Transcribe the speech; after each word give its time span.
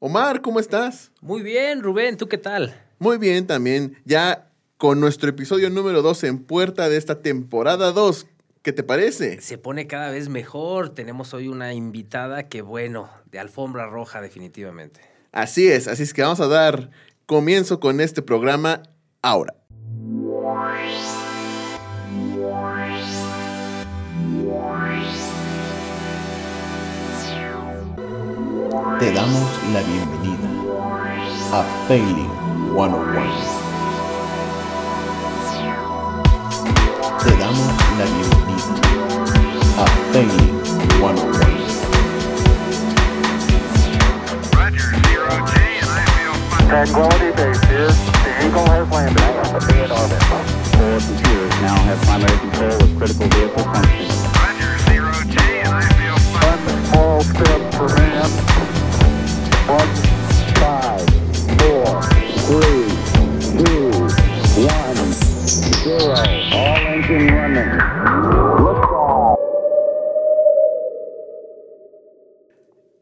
Omar, 0.00 0.42
¿cómo 0.42 0.60
estás? 0.60 1.10
Muy 1.20 1.42
bien, 1.42 1.82
Rubén, 1.82 2.16
¿tú 2.16 2.28
qué 2.28 2.38
tal? 2.38 2.80
Muy 3.00 3.18
bien 3.18 3.48
también. 3.48 3.98
Ya 4.04 4.48
con 4.76 5.00
nuestro 5.00 5.28
episodio 5.28 5.70
número 5.70 6.02
2 6.02 6.22
en 6.22 6.38
puerta 6.38 6.88
de 6.88 6.96
esta 6.96 7.20
temporada 7.20 7.90
2. 7.90 8.26
¿Qué 8.62 8.72
te 8.72 8.84
parece? 8.84 9.40
Se 9.40 9.58
pone 9.58 9.88
cada 9.88 10.12
vez 10.12 10.28
mejor. 10.28 10.90
Tenemos 10.90 11.34
hoy 11.34 11.48
una 11.48 11.74
invitada 11.74 12.44
que, 12.44 12.62
bueno, 12.62 13.10
de 13.32 13.40
alfombra 13.40 13.88
roja 13.88 14.20
definitivamente. 14.20 15.00
Así 15.32 15.66
es, 15.66 15.88
así 15.88 16.04
es 16.04 16.14
que 16.14 16.22
vamos 16.22 16.38
a 16.38 16.46
dar 16.46 16.90
comienzo 17.26 17.80
con 17.80 18.00
este 18.00 18.22
programa 18.22 18.84
ahora. 19.20 19.57
Te 28.98 29.12
damos 29.12 29.48
la 29.72 29.80
bienvenida 29.80 30.48
a 31.52 31.62
Failing 31.86 32.30
101. 32.74 33.20
Te 37.22 37.30
damos 37.36 37.74
la 37.96 38.04
bienvenida 38.04 38.74
a 39.78 39.86
Failing 40.12 40.56
101. 41.00 41.38
Roger, 44.56 44.90
zero 45.06 45.30
G, 45.46 45.52
and 45.78 45.90
I 45.90 46.02
feel 46.18 46.34
fine. 46.50 46.66
Tranquility 46.68 47.30
Base 47.36 47.62
here. 47.68 47.94
The 48.24 48.30
Eagle 48.46 48.66
has 48.66 48.90
landed. 48.90 49.22
Be 49.68 49.78
in 49.78 49.90
orbit. 49.92 50.22
Four 50.74 50.98
computers 50.98 51.54
now 51.62 51.78
have 51.86 52.00
primary 52.02 52.38
control 52.38 52.74
of 52.82 52.90
critical 52.98 53.28
vehicle 53.28 53.62
functions. 53.62 54.26
Roger, 54.34 54.72
zero 54.90 55.12
G, 55.30 55.38
and 55.62 55.72
I 55.72 55.86
feel 55.94 56.18
fine. 56.34 56.58
One 56.66 56.82
small 56.86 57.20
step 57.22 57.74
for 57.74 57.88
man. 57.94 58.57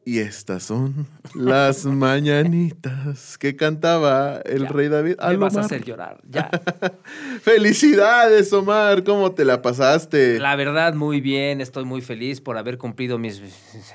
Y 0.08 0.20
estas 0.20 0.64
son 0.64 1.06
las 1.34 1.84
mañanitas 1.84 3.38
que 3.38 3.54
cantaba 3.54 4.40
el 4.44 4.62
Ya, 4.62 4.68
rey 4.68 4.88
David. 4.88 5.16
Me 5.18 5.24
al 5.24 5.36
vas 5.38 5.56
a 5.56 5.60
hacer 5.60 5.84
llorar. 5.84 6.20
Ya. 6.28 6.50
Felicidades, 7.42 8.52
Omar. 8.52 9.04
¿Cómo 9.04 9.32
te 9.32 9.44
la 9.44 9.62
pasaste? 9.62 10.40
La 10.40 10.56
verdad, 10.56 10.94
muy 10.94 11.20
bien. 11.20 11.60
Estoy 11.60 11.84
muy 11.84 12.00
feliz 12.00 12.40
por 12.40 12.56
haber 12.56 12.78
cumplido 12.78 13.18
mis 13.18 13.40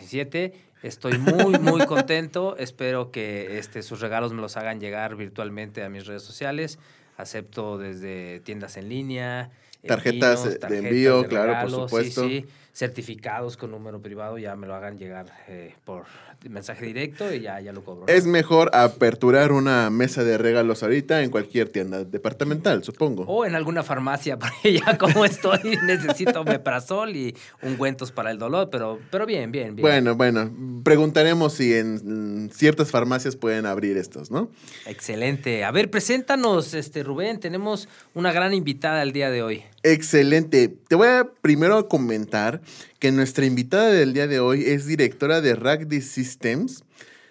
siete. 0.07 0.70
Estoy 0.83 1.17
muy, 1.17 1.59
muy 1.59 1.85
contento. 1.85 2.57
Espero 2.57 3.11
que 3.11 3.57
este, 3.57 3.83
sus 3.83 3.99
regalos 4.01 4.33
me 4.33 4.41
los 4.41 4.57
hagan 4.57 4.79
llegar 4.79 5.15
virtualmente 5.15 5.83
a 5.83 5.89
mis 5.89 6.05
redes 6.05 6.23
sociales. 6.23 6.79
Acepto 7.17 7.77
desde 7.77 8.39
tiendas 8.39 8.77
en 8.77 8.89
línea. 8.89 9.51
Tarjetas 9.85 10.45
envíos, 10.45 10.69
de 10.69 10.77
envío, 10.77 11.27
claro, 11.27 11.53
por 11.53 11.55
regalo, 11.55 11.69
sí, 11.69 11.83
supuesto. 11.83 12.27
sí. 12.27 12.45
Certificados 12.73 13.57
con 13.57 13.71
número 13.71 14.01
privado, 14.01 14.37
ya 14.37 14.55
me 14.55 14.67
lo 14.67 14.75
hagan 14.75 14.97
llegar 14.97 15.25
eh, 15.47 15.75
por 15.83 16.05
mensaje 16.49 16.85
directo 16.85 17.33
y 17.33 17.41
ya, 17.41 17.59
ya 17.59 17.73
lo 17.73 17.83
cobro. 17.83 18.05
¿no? 18.07 18.13
Es 18.13 18.25
mejor 18.25 18.71
aperturar 18.73 19.51
una 19.51 19.89
mesa 19.89 20.23
de 20.23 20.37
regalos 20.37 20.81
ahorita 20.81 21.21
en 21.21 21.29
cualquier 21.29 21.69
tienda 21.69 22.03
departamental, 22.03 22.83
supongo. 22.83 23.23
O 23.23 23.45
en 23.45 23.55
alguna 23.55 23.83
farmacia, 23.83 24.39
porque 24.39 24.73
ya 24.73 24.97
como 24.97 25.25
estoy, 25.25 25.77
necesito 25.85 26.43
meprazol 26.43 27.15
y 27.15 27.35
ungüentos 27.61 28.11
para 28.11 28.31
el 28.31 28.39
dolor, 28.39 28.69
pero, 28.71 28.99
pero 29.11 29.25
bien, 29.25 29.51
bien, 29.51 29.75
bien. 29.75 29.81
Bueno, 29.85 30.15
bueno, 30.15 30.51
preguntaremos 30.83 31.53
si 31.53 31.73
en 31.73 32.49
ciertas 32.51 32.89
farmacias 32.89 33.35
pueden 33.35 33.65
abrir 33.65 33.97
estos, 33.97 34.31
¿no? 34.31 34.49
Excelente. 34.85 35.63
A 35.63 35.71
ver, 35.71 35.89
preséntanos, 35.89 36.73
este 36.73 37.03
Rubén. 37.03 37.39
Tenemos 37.39 37.87
una 38.13 38.31
gran 38.31 38.53
invitada 38.53 39.01
el 39.03 39.11
día 39.11 39.29
de 39.29 39.43
hoy. 39.43 39.63
Excelente. 39.83 40.67
Te 40.87 40.95
voy 40.95 41.07
a 41.07 41.31
primero 41.41 41.87
comentar 41.87 42.61
que 42.99 43.11
nuestra 43.11 43.45
invitada 43.45 43.89
del 43.89 44.13
día 44.13 44.27
de 44.27 44.39
hoy 44.39 44.63
es 44.65 44.85
directora 44.85 45.41
de 45.41 45.55
Ragdi 45.55 46.01
Systems. 46.01 46.83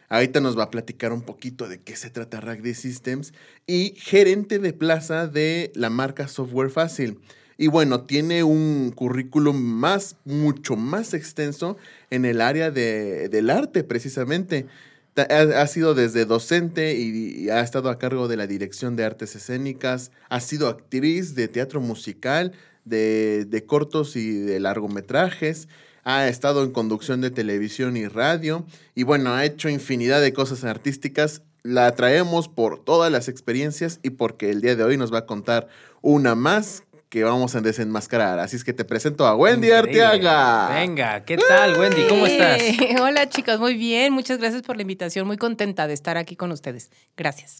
Ahorita 0.08 0.40
nos 0.40 0.58
va 0.58 0.64
a 0.64 0.70
platicar 0.70 1.12
un 1.12 1.22
poquito 1.22 1.68
de 1.68 1.80
qué 1.80 1.94
se 1.94 2.10
trata 2.10 2.40
Ragdi 2.40 2.74
Systems 2.74 3.32
y 3.68 3.94
gerente 3.96 4.58
de 4.58 4.72
plaza 4.72 5.28
de 5.28 5.70
la 5.76 5.90
marca 5.90 6.26
Software 6.26 6.70
Fácil. 6.70 7.20
Y 7.56 7.68
bueno, 7.68 8.00
tiene 8.06 8.42
un 8.42 8.90
currículum 8.96 9.56
más, 9.56 10.16
mucho 10.24 10.74
más 10.74 11.14
extenso 11.14 11.76
en 12.10 12.24
el 12.24 12.40
área 12.40 12.72
de- 12.72 13.28
del 13.28 13.50
arte, 13.50 13.84
precisamente. 13.84 14.66
Ha 15.16 15.66
sido 15.66 15.94
desde 15.94 16.24
docente 16.24 16.94
y, 16.94 17.44
y 17.44 17.50
ha 17.50 17.60
estado 17.60 17.90
a 17.90 17.98
cargo 17.98 18.28
de 18.28 18.36
la 18.36 18.46
dirección 18.46 18.96
de 18.96 19.04
artes 19.04 19.34
escénicas, 19.34 20.12
ha 20.28 20.40
sido 20.40 20.68
actriz 20.68 21.34
de 21.34 21.48
teatro 21.48 21.80
musical, 21.80 22.52
de, 22.84 23.44
de 23.44 23.66
cortos 23.66 24.16
y 24.16 24.40
de 24.40 24.60
largometrajes, 24.60 25.68
ha 26.04 26.28
estado 26.28 26.64
en 26.64 26.70
conducción 26.70 27.20
de 27.20 27.30
televisión 27.30 27.96
y 27.96 28.06
radio 28.08 28.66
y 28.94 29.02
bueno, 29.02 29.34
ha 29.34 29.44
hecho 29.44 29.68
infinidad 29.68 30.20
de 30.20 30.32
cosas 30.32 30.64
artísticas. 30.64 31.42
La 31.62 31.94
traemos 31.94 32.48
por 32.48 32.82
todas 32.82 33.12
las 33.12 33.28
experiencias 33.28 34.00
y 34.02 34.10
porque 34.10 34.50
el 34.50 34.62
día 34.62 34.76
de 34.76 34.82
hoy 34.82 34.96
nos 34.96 35.12
va 35.12 35.18
a 35.18 35.26
contar 35.26 35.68
una 36.00 36.34
más 36.34 36.84
que 37.10 37.24
vamos 37.24 37.54
a 37.56 37.60
desenmascarar. 37.60 38.38
Así 38.38 38.54
es 38.56 38.62
que 38.64 38.72
te 38.72 38.84
presento 38.84 39.26
a 39.26 39.34
Wendy 39.34 39.66
Increíble. 39.72 40.02
Arteaga. 40.04 40.68
Venga, 40.80 41.24
¿qué 41.24 41.36
tal, 41.36 41.76
Wendy? 41.78 42.06
¿Cómo 42.08 42.24
estás? 42.24 42.62
Hola 43.02 43.28
chicos, 43.28 43.58
muy 43.58 43.74
bien. 43.74 44.12
Muchas 44.12 44.38
gracias 44.38 44.62
por 44.62 44.76
la 44.76 44.82
invitación. 44.82 45.26
Muy 45.26 45.36
contenta 45.36 45.86
de 45.88 45.92
estar 45.94 46.16
aquí 46.16 46.36
con 46.36 46.52
ustedes. 46.52 46.90
Gracias. 47.16 47.58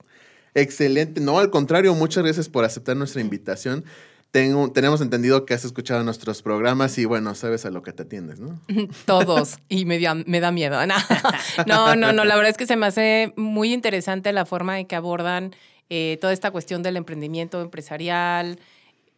Excelente. 0.54 1.20
No, 1.20 1.38
al 1.40 1.50
contrario, 1.50 1.92
muchas 1.94 2.22
gracias 2.24 2.48
por 2.48 2.64
aceptar 2.64 2.96
nuestra 2.96 3.20
invitación. 3.20 3.84
Tengo, 4.30 4.70
tenemos 4.70 5.00
entendido 5.00 5.44
que 5.44 5.54
has 5.54 5.64
escuchado 5.64 6.04
nuestros 6.04 6.42
programas 6.42 6.96
y 6.98 7.04
bueno, 7.04 7.34
sabes 7.34 7.66
a 7.66 7.70
lo 7.70 7.82
que 7.82 7.92
te 7.92 8.04
atiendes, 8.04 8.38
¿no? 8.38 8.60
Todos. 9.04 9.58
Y 9.68 9.84
me, 9.84 9.98
da- 9.98 10.14
me 10.14 10.38
da 10.38 10.52
miedo. 10.52 10.78
No, 11.66 11.96
no, 11.96 11.96
no, 11.96 12.12
no. 12.12 12.24
La 12.24 12.36
verdad 12.36 12.50
es 12.50 12.56
que 12.56 12.66
se 12.66 12.76
me 12.76 12.86
hace 12.86 13.32
muy 13.36 13.72
interesante 13.72 14.32
la 14.32 14.46
forma 14.46 14.78
en 14.78 14.86
que 14.86 14.94
abordan 14.94 15.56
eh, 15.88 16.18
toda 16.20 16.32
esta 16.32 16.52
cuestión 16.52 16.84
del 16.84 16.96
emprendimiento 16.96 17.60
empresarial. 17.60 18.60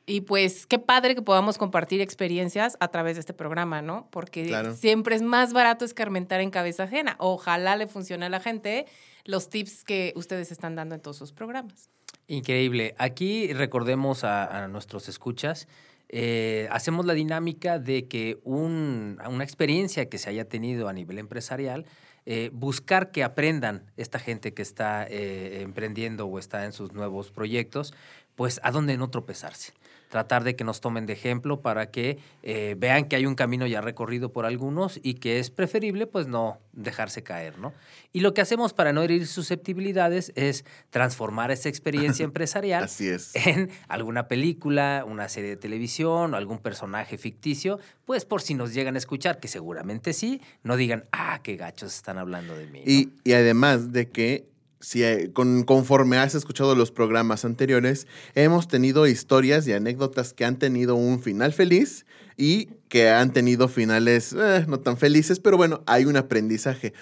Y 0.05 0.23
pues 0.23 0.67
qué 0.67 0.79
padre 0.81 1.15
que 1.15 1.23
podamos 1.23 1.59
compartir 1.59 2.01
experiencias 2.01 2.77
a 2.81 2.89
través 2.89 3.15
de 3.17 3.21
este 3.21 3.35
programa, 3.35 3.83
¿no? 3.83 4.09
Porque 4.11 4.47
Claro. 4.47 4.75
siempre 4.75 5.15
es 5.15 5.23
más 5.23 5.53
barato 5.53 5.85
escarmentar 5.85 6.41
en 6.41 6.51
cabeza 6.51 6.85
ajena. 6.85 7.15
Ojalá 7.19 7.77
le 7.77 7.87
funcione 7.87 8.27
a 8.27 8.29
la 8.29 8.41
gente 8.41 8.87
los 9.25 9.49
tips 9.49 9.85
que 9.85 10.13
ustedes 10.17 10.51
están 10.51 10.75
dando 10.75 10.97
en 10.97 11.01
todos 11.01 11.17
sus 11.19 11.33
programas. 11.33 11.89
Increíble. 12.27 12.95
Aquí 12.99 13.53
recordemos 13.53 14.25
a, 14.25 14.65
a 14.65 14.69
nuestros 14.69 15.09
escuchas, 15.09 15.69
eh, 16.09 16.69
hacemos 16.73 17.07
la 17.07 17.15
dinámica 17.15 17.79
de 17.79 18.07
que 18.09 18.39
un- 18.45 19.19
una 19.29 19.45
experiencia 19.45 20.09
que 20.09 20.19
se 20.19 20.29
haya 20.31 20.49
tenido 20.49 20.89
a 20.89 20.93
nivel 20.93 21.19
empresarial, 21.19 21.87
eh, 22.27 22.51
buscar 22.53 23.11
que 23.13 23.25
aprendan 23.25 23.91
esta 23.97 24.19
gente 24.19 24.53
que 24.55 24.63
está 24.63 25.07
eh, 25.09 25.63
emprendiendo 25.63 26.27
o 26.27 26.39
está 26.39 26.65
en 26.65 26.73
sus 26.73 26.93
nuevos 26.93 27.31
proyectos, 27.31 27.95
pues 28.35 28.61
a 28.63 28.71
dónde 28.71 28.97
no 28.97 29.11
tropezarse. 29.11 29.73
Tratar 30.13 30.45
de 30.45 30.57
que 30.57 30.63
nos 30.63 30.83
tomen 30.83 31.07
de 31.07 31.15
ejemplo 31.15 31.63
para 31.63 31.91
que 31.91 32.19
eh, 32.43 32.77
vean 32.77 33.07
que 33.09 33.17
hay 33.17 33.25
un 33.25 33.35
camino 33.35 33.67
ya 33.67 33.81
recorrido 33.81 34.31
por 34.31 34.45
algunos 34.45 35.01
y 35.03 35.15
que 35.15 35.39
es 35.39 35.49
preferible 35.49 36.07
pues 36.07 36.27
no 36.27 36.59
dejarse 36.75 37.23
caer, 37.23 37.59
¿no? 37.59 37.73
Y 38.13 38.21
lo 38.21 38.35
que 38.35 38.43
hacemos 38.43 38.75
para 38.75 38.93
no 38.93 39.01
herir 39.01 39.27
susceptibilidades 39.27 40.31
es 40.35 40.67
transformar 40.91 41.51
esa 41.51 41.71
experiencia 41.71 42.25
empresarial 42.27 42.85
Así 42.85 43.09
es. 43.09 43.35
en 43.35 43.71
alguna 43.89 44.29
película, 44.29 45.03
una 45.09 45.31
serie 45.31 45.49
de 45.49 45.57
televisión 45.57 46.35
o 46.35 46.37
algún 46.37 46.59
personaje 46.59 47.17
ficticio, 47.17 47.79
pues 48.05 48.27
por 48.27 48.43
si 48.43 48.53
nos 48.53 48.75
llegan 48.75 48.97
a 48.97 48.99
escuchar, 48.99 49.41
que 49.41 49.49
seguramente 49.49 50.13
sí, 50.13 50.43
no 50.63 50.77
digan, 50.77 51.07
ah, 51.13 51.41
qué 51.43 51.57
gachos 51.57 51.95
están 51.95 52.19
hablando 52.19 52.55
de 52.55 52.67
mí. 52.67 52.83
¿no? 52.85 52.93
Y, 52.93 53.15
y 53.25 53.33
además 53.33 53.93
de 53.93 54.11
que 54.11 54.52
si, 54.83 55.03
eh, 55.05 55.31
con, 55.33 55.63
conforme 55.63 56.19
has 56.19 56.35
escuchado 56.35 56.75
los 56.75 56.91
programas 56.91 57.45
anteriores, 57.47 58.07
hemos 58.35 58.67
tenido 58.69 59.07
historias 59.07 59.67
y 59.67 59.73
anécdotas 59.73 60.35
que 60.35 60.45
han 60.45 60.59
tenido 60.59 60.97
un 60.97 61.23
final 61.23 61.53
feliz 61.53 62.05
y 62.37 62.67
que 62.89 63.09
han 63.09 63.33
tenido 63.33 63.69
finales 63.69 64.35
eh, 64.39 64.67
no 64.69 64.81
tan 64.81 64.99
felices, 64.99 65.39
pero 65.41 65.57
bueno, 65.57 65.83
hay 65.87 66.05
un 66.05 66.17
aprendizaje. 66.17 66.93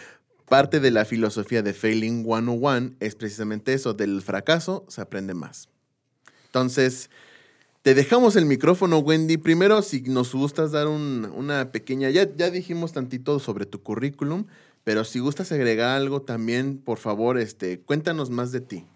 Parte 0.48 0.78
de 0.78 0.90
la 0.90 1.04
filosofía 1.04 1.62
de 1.62 1.72
Failing 1.72 2.24
101 2.24 2.96
es 3.00 3.14
precisamente 3.14 3.72
eso, 3.72 3.94
del 3.94 4.20
fracaso 4.20 4.84
se 4.88 5.00
aprende 5.00 5.32
más. 5.32 5.68
Entonces, 6.46 7.08
te 7.82 7.94
dejamos 7.94 8.36
el 8.36 8.44
micrófono, 8.44 8.98
Wendy. 8.98 9.38
Primero, 9.38 9.80
si 9.80 10.02
nos 10.02 10.34
gustas 10.34 10.70
dar 10.72 10.86
un- 10.88 11.32
una 11.34 11.72
pequeña, 11.72 12.10
ya, 12.10 12.28
ya 12.36 12.50
dijimos 12.50 12.92
tantito 12.92 13.38
sobre 13.38 13.64
tu 13.64 13.82
currículum, 13.82 14.44
pero 14.84 15.04
si 15.04 15.18
gustas 15.18 15.52
agregar 15.52 15.96
algo 15.96 16.22
también, 16.22 16.78
por 16.78 16.98
favor, 16.98 17.38
este, 17.38 17.80
cuéntanos 17.80 18.30
más 18.30 18.52
de 18.52 18.60
ti. 18.60 18.86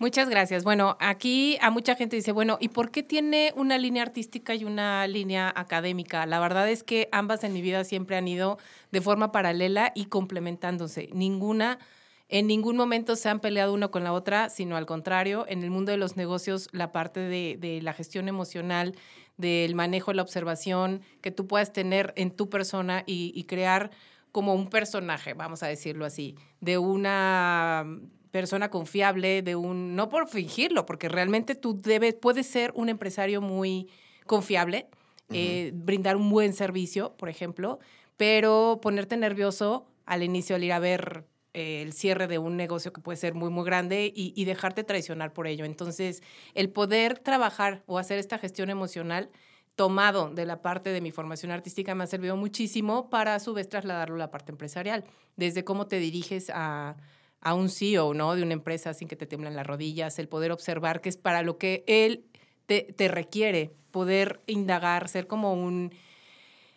Muchas 0.00 0.28
gracias. 0.28 0.62
Bueno, 0.62 0.96
aquí 1.00 1.58
a 1.60 1.70
mucha 1.70 1.96
gente 1.96 2.14
dice, 2.14 2.30
bueno, 2.30 2.56
¿y 2.60 2.68
por 2.68 2.92
qué 2.92 3.02
tiene 3.02 3.52
una 3.56 3.78
línea 3.78 4.04
artística 4.04 4.54
y 4.54 4.64
una 4.64 5.04
línea 5.08 5.52
académica? 5.56 6.24
La 6.24 6.38
verdad 6.38 6.70
es 6.70 6.84
que 6.84 7.08
ambas 7.10 7.42
en 7.42 7.52
mi 7.52 7.62
vida 7.62 7.82
siempre 7.82 8.16
han 8.16 8.28
ido 8.28 8.58
de 8.92 9.00
forma 9.00 9.32
paralela 9.32 9.90
y 9.96 10.06
complementándose. 10.06 11.08
Ninguna 11.12 11.80
En 12.28 12.46
ningún 12.46 12.76
momento 12.76 13.16
se 13.16 13.28
han 13.28 13.40
peleado 13.40 13.72
uno 13.72 13.90
con 13.90 14.04
la 14.04 14.12
otra, 14.12 14.50
sino 14.50 14.76
al 14.76 14.86
contrario, 14.86 15.46
en 15.48 15.64
el 15.64 15.70
mundo 15.70 15.90
de 15.92 15.98
los 15.98 16.16
negocios, 16.16 16.68
la 16.72 16.92
parte 16.92 17.20
de, 17.20 17.56
de 17.58 17.80
la 17.82 17.92
gestión 17.94 18.28
emocional, 18.28 18.94
del 19.36 19.74
manejo, 19.74 20.12
la 20.12 20.22
observación 20.22 21.00
que 21.22 21.30
tú 21.30 21.46
puedas 21.46 21.72
tener 21.72 22.12
en 22.16 22.30
tu 22.30 22.48
persona 22.50 23.02
y 23.06 23.44
crear 23.44 23.90
como 24.38 24.54
un 24.54 24.70
personaje, 24.70 25.34
vamos 25.34 25.64
a 25.64 25.66
decirlo 25.66 26.04
así, 26.04 26.36
de 26.60 26.78
una 26.78 27.84
persona 28.30 28.70
confiable, 28.70 29.42
de 29.42 29.56
un, 29.56 29.96
no 29.96 30.08
por 30.08 30.28
fingirlo, 30.28 30.86
porque 30.86 31.08
realmente 31.08 31.56
tú 31.56 31.76
debes, 31.76 32.14
puedes 32.14 32.46
ser 32.46 32.70
un 32.76 32.88
empresario 32.88 33.40
muy 33.40 33.88
confiable, 34.26 34.86
eh, 35.32 35.72
brindar 35.74 36.14
un 36.14 36.30
buen 36.30 36.52
servicio, 36.52 37.16
por 37.16 37.28
ejemplo, 37.28 37.80
pero 38.16 38.78
ponerte 38.80 39.16
nervioso 39.16 39.88
al 40.06 40.22
inicio 40.22 40.54
al 40.54 40.62
ir 40.62 40.72
a 40.72 40.78
ver 40.78 41.24
eh, 41.52 41.82
el 41.82 41.92
cierre 41.92 42.28
de 42.28 42.38
un 42.38 42.56
negocio 42.56 42.92
que 42.92 43.00
puede 43.00 43.16
ser 43.16 43.34
muy, 43.34 43.50
muy 43.50 43.64
grande 43.64 44.12
y, 44.14 44.32
y 44.36 44.44
dejarte 44.44 44.84
traicionar 44.84 45.32
por 45.32 45.48
ello. 45.48 45.64
Entonces, 45.64 46.22
el 46.54 46.70
poder 46.70 47.18
trabajar 47.18 47.82
o 47.86 47.98
hacer 47.98 48.20
esta 48.20 48.38
gestión 48.38 48.70
emocional 48.70 49.30
tomado 49.78 50.28
de 50.30 50.44
la 50.44 50.60
parte 50.60 50.90
de 50.90 51.00
mi 51.00 51.12
formación 51.12 51.52
artística 51.52 51.94
me 51.94 52.02
ha 52.02 52.08
servido 52.08 52.36
muchísimo 52.36 53.08
para 53.10 53.36
a 53.36 53.38
su 53.38 53.54
vez 53.54 53.68
trasladarlo 53.68 54.16
a 54.16 54.18
la 54.18 54.30
parte 54.32 54.50
empresarial, 54.50 55.04
desde 55.36 55.62
cómo 55.62 55.86
te 55.86 56.00
diriges 56.00 56.50
a, 56.52 56.96
a 57.40 57.54
un 57.54 57.68
CEO, 57.68 58.12
¿no? 58.12 58.34
De 58.34 58.42
una 58.42 58.54
empresa 58.54 58.92
sin 58.92 59.06
que 59.06 59.14
te 59.14 59.24
tiemblen 59.26 59.54
las 59.54 59.64
rodillas, 59.64 60.18
el 60.18 60.26
poder 60.28 60.50
observar 60.50 61.00
que 61.00 61.08
es 61.08 61.16
para 61.16 61.42
lo 61.42 61.58
que 61.58 61.84
él 61.86 62.24
te, 62.66 62.92
te 62.96 63.06
requiere, 63.06 63.70
poder 63.92 64.40
indagar, 64.46 65.08
ser 65.08 65.28
como 65.28 65.54
un... 65.54 65.94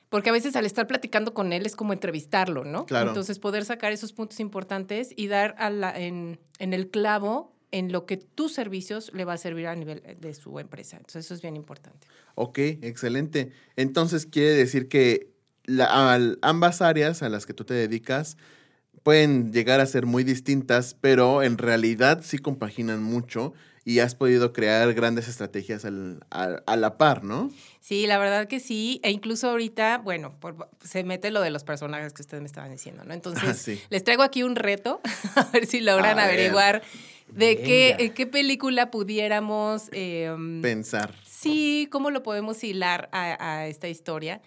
Porque 0.10 0.30
a 0.30 0.34
veces 0.34 0.56
al 0.56 0.68
estar 0.68 0.86
platicando 0.86 1.34
con 1.34 1.54
él 1.54 1.66
es 1.66 1.76
como 1.76 1.94
entrevistarlo, 1.94 2.66
¿no? 2.66 2.86
Claro. 2.86 3.08
Entonces 3.10 3.40
poder 3.40 3.66
sacar 3.66 3.92
esos 3.94 4.14
puntos 4.14 4.40
importantes 4.40 5.10
y 5.16 5.26
dar 5.26 5.56
a 5.58 5.72
la- 5.72 5.98
en, 6.00 6.40
en 6.60 6.74
el 6.74 6.92
clavo 6.92 7.56
en 7.72 7.92
lo 7.92 8.06
que 8.06 8.18
tus 8.18 8.54
servicios 8.54 9.12
le 9.14 9.26
va 9.26 9.34
a 9.34 9.38
servir 9.38 9.68
a 9.68 9.76
nivel 9.76 10.04
de 10.20 10.34
su 10.34 10.60
empresa. 10.60 10.98
Entonces 10.98 11.26
eso 11.26 11.34
es 11.34 11.42
bien 11.42 11.56
importante. 11.56 12.08
Ok, 12.36 12.58
excelente. 12.60 13.52
Entonces 13.76 14.26
quiere 14.26 14.52
decir 14.52 14.88
que 14.88 15.30
la- 15.66 16.14
al- 16.14 16.38
ambas 16.42 16.82
áreas 16.82 17.22
a 17.24 17.30
las 17.30 17.46
que 17.46 17.54
tú 17.54 17.64
te 17.66 17.74
dedicas 17.74 18.36
pueden 19.04 19.52
llegar 19.52 19.80
a 19.80 19.86
ser 19.86 20.06
muy 20.06 20.24
distintas, 20.24 20.96
pero 21.00 21.44
en 21.44 21.58
realidad 21.58 22.22
sí 22.24 22.38
compaginan 22.38 23.02
mucho 23.02 23.54
y 23.84 23.98
has 24.00 24.14
podido 24.14 24.54
crear 24.54 24.94
grandes 24.94 25.28
estrategias 25.28 25.86
al- 25.86 26.24
a, 26.30 26.62
a 26.68 26.76
la 26.78 26.98
par, 27.00 27.24
¿no? 27.24 27.52
Sí, 27.80 28.06
la 28.06 28.20
verdad 28.20 28.48
que 28.48 28.60
sí. 28.60 29.00
E 29.04 29.10
incluso 29.10 29.50
ahorita, 29.50 29.98
bueno, 29.98 30.36
por- 30.40 30.70
se 30.84 31.04
mete 31.04 31.32
lo 31.32 31.42
de 31.42 31.50
los 31.50 31.64
personajes 31.64 32.14
que 32.14 32.22
ustedes 32.22 32.42
me 32.42 32.48
estaban 32.48 32.72
diciendo, 32.72 33.04
¿no? 33.06 33.14
Entonces, 33.16 33.50
Ah, 33.50 33.54
sí. 33.56 33.82
les 33.90 34.04
traigo 34.04 34.22
aquí 34.22 34.44
un 34.44 34.56
reto, 34.56 35.02
a 35.36 35.46
ver 35.52 35.66
si 35.66 35.82
logran 35.82 36.20
A 36.20 36.28
ver. 36.28 36.84
De 37.34 37.58
qué, 37.62 37.96
eh, 38.00 38.12
qué 38.14 38.28
película 38.28 38.92
pudiéramos... 38.92 39.90
eh, 39.92 40.34
Pensar. 40.62 41.14
sí, 41.26 41.88
cómo 41.92 42.12
lo 42.12 42.24
podemos 42.24 42.64
hilar 42.64 43.10
a, 43.12 43.60
a 43.60 43.68
esta 43.68 43.88
historia. 43.88 44.42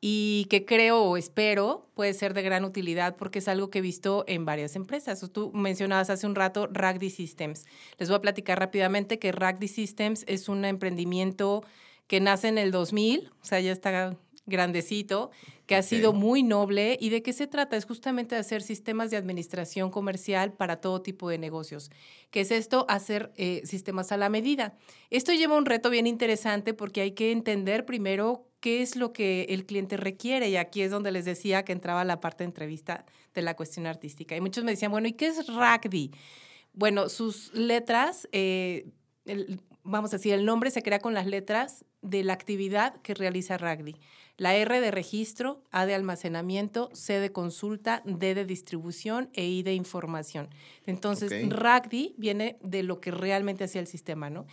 Y 0.00 0.46
que 0.48 0.64
creo 0.64 1.02
o 1.02 1.16
espero 1.16 1.88
puede 1.94 2.14
ser 2.14 2.32
de 2.32 2.42
gran 2.42 2.64
utilidad 2.64 3.16
porque 3.16 3.40
es 3.40 3.48
algo 3.48 3.68
que 3.68 3.78
he 3.78 3.82
visto 3.82 4.24
en 4.28 4.44
varias 4.44 4.76
empresas. 4.76 5.28
Tú 5.32 5.50
mencionabas 5.52 6.08
hace 6.08 6.24
un 6.24 6.36
rato 6.36 6.68
Ragdi 6.70 7.10
Systems. 7.10 7.66
Les 7.98 8.08
voy 8.08 8.16
a 8.18 8.20
platicar 8.20 8.60
rápidamente 8.60 9.18
que 9.18 9.32
Ragdi 9.32 9.66
Systems 9.66 10.24
es 10.28 10.48
un 10.48 10.64
emprendimiento 10.64 11.64
que 12.06 12.20
nace 12.20 12.46
en 12.46 12.58
el 12.58 12.70
2000, 12.70 13.28
o 13.42 13.44
sea, 13.44 13.58
ya 13.60 13.72
está 13.72 14.16
grandecito, 14.48 15.30
que 15.66 15.76
ha 15.76 15.82
sido 15.82 16.12
muy 16.12 16.42
noble. 16.42 16.96
¿Y 17.00 17.10
de 17.10 17.22
qué 17.22 17.32
se 17.32 17.46
trata? 17.46 17.76
Es 17.76 17.84
justamente 17.84 18.34
de 18.34 18.40
hacer 18.40 18.62
sistemas 18.62 19.10
de 19.10 19.16
administración 19.16 19.90
comercial 19.90 20.52
para 20.54 20.80
todo 20.80 21.02
tipo 21.02 21.28
de 21.28 21.38
negocios. 21.38 21.90
¿Qué 22.30 22.40
es 22.40 22.50
esto? 22.50 22.86
Hacer 22.88 23.32
eh, 23.36 23.62
sistemas 23.64 24.10
a 24.10 24.16
la 24.16 24.28
medida. 24.28 24.74
Esto 25.10 25.32
lleva 25.32 25.56
un 25.56 25.66
reto 25.66 25.90
bien 25.90 26.06
interesante 26.06 26.74
porque 26.74 27.02
hay 27.02 27.12
que 27.12 27.30
entender 27.32 27.84
primero 27.84 28.46
qué 28.60 28.82
es 28.82 28.96
lo 28.96 29.12
que 29.12 29.46
el 29.50 29.66
cliente 29.66 29.96
requiere. 29.96 30.48
Y 30.48 30.56
aquí 30.56 30.82
es 30.82 30.90
donde 30.90 31.12
les 31.12 31.24
decía 31.24 31.64
que 31.64 31.72
entraba 31.72 32.02
la 32.04 32.18
parte 32.18 32.44
de 32.44 32.48
entrevista 32.48 33.04
de 33.34 33.42
la 33.42 33.54
cuestión 33.54 33.86
artística. 33.86 34.34
Y 34.36 34.40
muchos 34.40 34.64
me 34.64 34.72
decían, 34.72 34.90
bueno, 34.90 35.06
¿y 35.06 35.12
qué 35.12 35.26
es 35.28 35.46
RACDI? 35.46 36.10
Bueno, 36.72 37.08
sus 37.08 37.52
letras, 37.54 38.28
eh, 38.32 38.86
el- 39.26 39.60
vamos 39.84 40.12
a 40.12 40.16
decir, 40.16 40.32
el 40.34 40.44
nombre 40.44 40.70
se 40.70 40.82
crea 40.82 40.98
con 40.98 41.14
las 41.14 41.26
letras 41.26 41.84
de 42.02 42.22
la 42.24 42.32
actividad 42.32 43.00
que 43.02 43.14
realiza 43.14 43.56
RACDI. 43.58 43.96
La 44.38 44.54
R 44.54 44.80
de 44.80 44.90
registro, 44.90 45.62
A 45.70 45.84
de 45.84 45.94
almacenamiento, 45.94 46.88
C 46.94 47.20
de 47.20 47.32
consulta, 47.32 48.02
D 48.06 48.34
de 48.34 48.44
distribución 48.46 49.28
e 49.34 49.46
I 49.46 49.62
de 49.62 49.74
información. 49.74 50.48
Entonces, 50.86 51.44
Ok. 51.44 51.52
RACDI 51.52 52.14
viene 52.16 52.56
de 52.62 52.82
lo 52.84 53.00
que 53.00 53.10
realmente 53.10 53.64
hacía 53.64 53.80
el 53.80 53.86
sistema, 53.86 54.30
¿no? 54.30 54.46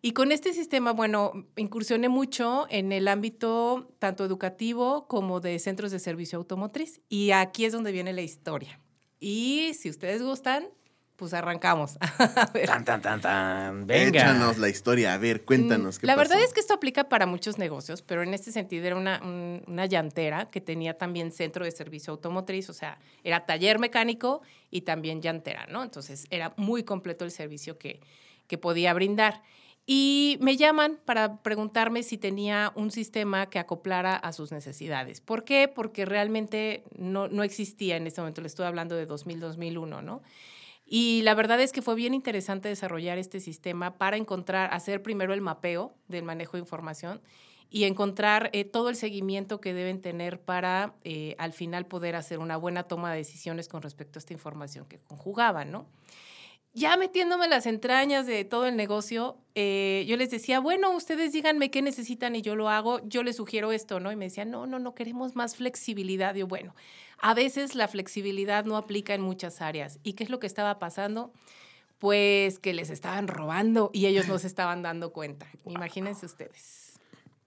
Y 0.00 0.12
con 0.12 0.32
este 0.32 0.52
sistema, 0.52 0.92
bueno, 0.92 1.32
incursioné 1.56 2.08
mucho 2.08 2.66
en 2.68 2.92
el 2.92 3.08
ámbito 3.08 3.90
tanto 3.98 4.24
educativo 4.24 5.06
como 5.08 5.40
de 5.40 5.58
centros 5.58 5.90
de 5.90 5.98
servicio 5.98 6.38
automotriz. 6.38 7.00
Y 7.08 7.30
aquí 7.30 7.64
es 7.64 7.72
donde 7.72 7.90
viene 7.90 8.12
la 8.12 8.22
historia. 8.22 8.80
Y 9.18 9.72
si 9.74 9.88
ustedes 9.88 10.22
gustan, 10.22 10.68
pues 11.16 11.32
arrancamos. 11.34 11.96
A 12.18 12.50
ver. 12.52 12.66
Tan, 12.66 12.84
tan, 12.84 13.00
tan, 13.00 13.20
tan. 13.20 13.86
Venga. 13.86 14.20
Échanos 14.20 14.58
la 14.58 14.68
historia, 14.68 15.14
a 15.14 15.18
ver, 15.18 15.44
cuéntanos. 15.44 15.98
¿qué 15.98 16.06
Mm, 16.06 16.08
La 16.08 16.16
verdad 16.16 16.34
pasó? 16.36 16.44
es 16.46 16.52
que 16.54 16.60
esto 16.60 16.74
aplica 16.74 17.08
para 17.08 17.26
muchos 17.26 17.56
negocios, 17.58 18.02
pero 18.02 18.22
en 18.22 18.34
este 18.34 18.50
sentido 18.52 18.86
era 18.86 18.96
una, 18.96 19.20
un- 19.22 19.62
una 19.66 19.86
llantera 19.86 20.50
que 20.50 20.60
tenía 20.60 20.98
también 20.98 21.30
centro 21.32 21.64
de 21.64 21.70
servicio 21.70 22.12
automotriz, 22.12 22.68
o 22.68 22.72
sea, 22.72 22.98
era 23.22 23.46
taller 23.46 23.78
mecánico 23.78 24.42
y 24.70 24.82
también 24.82 25.22
llantera, 25.22 25.66
¿no? 25.70 25.82
Entonces 25.82 26.26
era 26.30 26.52
muy 26.56 26.82
completo 26.82 27.24
el 27.24 27.30
servicio 27.30 27.78
que, 27.78 28.00
que 28.46 28.58
podía 28.58 28.92
brindar. 28.92 29.42
Y 29.86 30.38
me 30.40 30.56
llaman 30.56 30.98
para 31.04 31.42
preguntarme 31.42 32.02
si 32.02 32.16
tenía 32.16 32.72
un 32.74 32.90
sistema 32.90 33.50
que 33.50 33.58
acoplara 33.58 34.16
a 34.16 34.32
sus 34.32 34.50
necesidades. 34.50 35.20
¿Por 35.20 35.44
qué? 35.44 35.68
Porque 35.68 36.06
realmente 36.06 36.84
no, 36.96 37.28
no 37.28 37.42
existía 37.42 37.96
en 37.98 38.06
este 38.06 38.22
momento, 38.22 38.40
le 38.40 38.46
estoy 38.46 38.64
hablando 38.64 38.96
de 38.96 39.06
2000-2001, 39.06 40.02
¿no? 40.02 40.22
Y 40.86 41.22
la 41.22 41.34
verdad 41.34 41.60
es 41.60 41.72
que 41.72 41.82
fue 41.82 41.94
bien 41.94 42.14
interesante 42.14 42.68
desarrollar 42.68 43.18
este 43.18 43.40
sistema 43.40 43.96
para 43.96 44.16
encontrar, 44.16 44.72
hacer 44.72 45.02
primero 45.02 45.32
el 45.32 45.40
mapeo 45.40 45.94
del 46.08 46.24
manejo 46.24 46.56
de 46.56 46.60
información 46.60 47.20
y 47.70 47.84
encontrar 47.84 48.50
eh, 48.52 48.64
todo 48.64 48.88
el 48.88 48.96
seguimiento 48.96 49.60
que 49.60 49.74
deben 49.74 50.00
tener 50.00 50.40
para 50.40 50.94
eh, 51.02 51.34
al 51.38 51.52
final 51.52 51.86
poder 51.86 52.14
hacer 52.14 52.38
una 52.38 52.56
buena 52.56 52.84
toma 52.84 53.10
de 53.10 53.18
decisiones 53.18 53.68
con 53.68 53.82
respecto 53.82 54.18
a 54.18 54.20
esta 54.20 54.32
información 54.32 54.86
que 54.86 54.98
conjugaban, 55.00 55.72
¿no? 55.72 55.88
Ya 56.76 56.96
metiéndome 56.96 57.46
las 57.46 57.66
entrañas 57.66 58.26
de 58.26 58.44
todo 58.44 58.66
el 58.66 58.74
negocio, 58.74 59.38
eh, 59.54 60.04
yo 60.08 60.16
les 60.16 60.32
decía, 60.32 60.58
bueno, 60.58 60.90
ustedes 60.90 61.32
díganme 61.32 61.70
qué 61.70 61.82
necesitan 61.82 62.34
y 62.34 62.42
yo 62.42 62.56
lo 62.56 62.68
hago, 62.68 63.00
yo 63.06 63.22
les 63.22 63.36
sugiero 63.36 63.70
esto, 63.70 64.00
¿no? 64.00 64.10
Y 64.10 64.16
me 64.16 64.24
decían, 64.24 64.50
no, 64.50 64.66
no, 64.66 64.80
no, 64.80 64.92
queremos 64.92 65.36
más 65.36 65.54
flexibilidad. 65.54 66.34
Yo, 66.34 66.48
bueno, 66.48 66.74
a 67.24 67.32
veces 67.32 67.74
la 67.74 67.88
flexibilidad 67.88 68.66
no 68.66 68.76
aplica 68.76 69.14
en 69.14 69.22
muchas 69.22 69.62
áreas. 69.62 69.98
¿Y 70.02 70.12
qué 70.12 70.24
es 70.24 70.30
lo 70.30 70.40
que 70.40 70.46
estaba 70.46 70.78
pasando? 70.78 71.32
Pues 71.98 72.58
que 72.58 72.74
les 72.74 72.90
estaban 72.90 73.28
robando 73.28 73.90
y 73.94 74.04
ellos 74.04 74.28
no 74.28 74.38
se 74.38 74.46
estaban 74.46 74.82
dando 74.82 75.10
cuenta. 75.10 75.46
Imagínense 75.64 76.26
ustedes. 76.26 76.83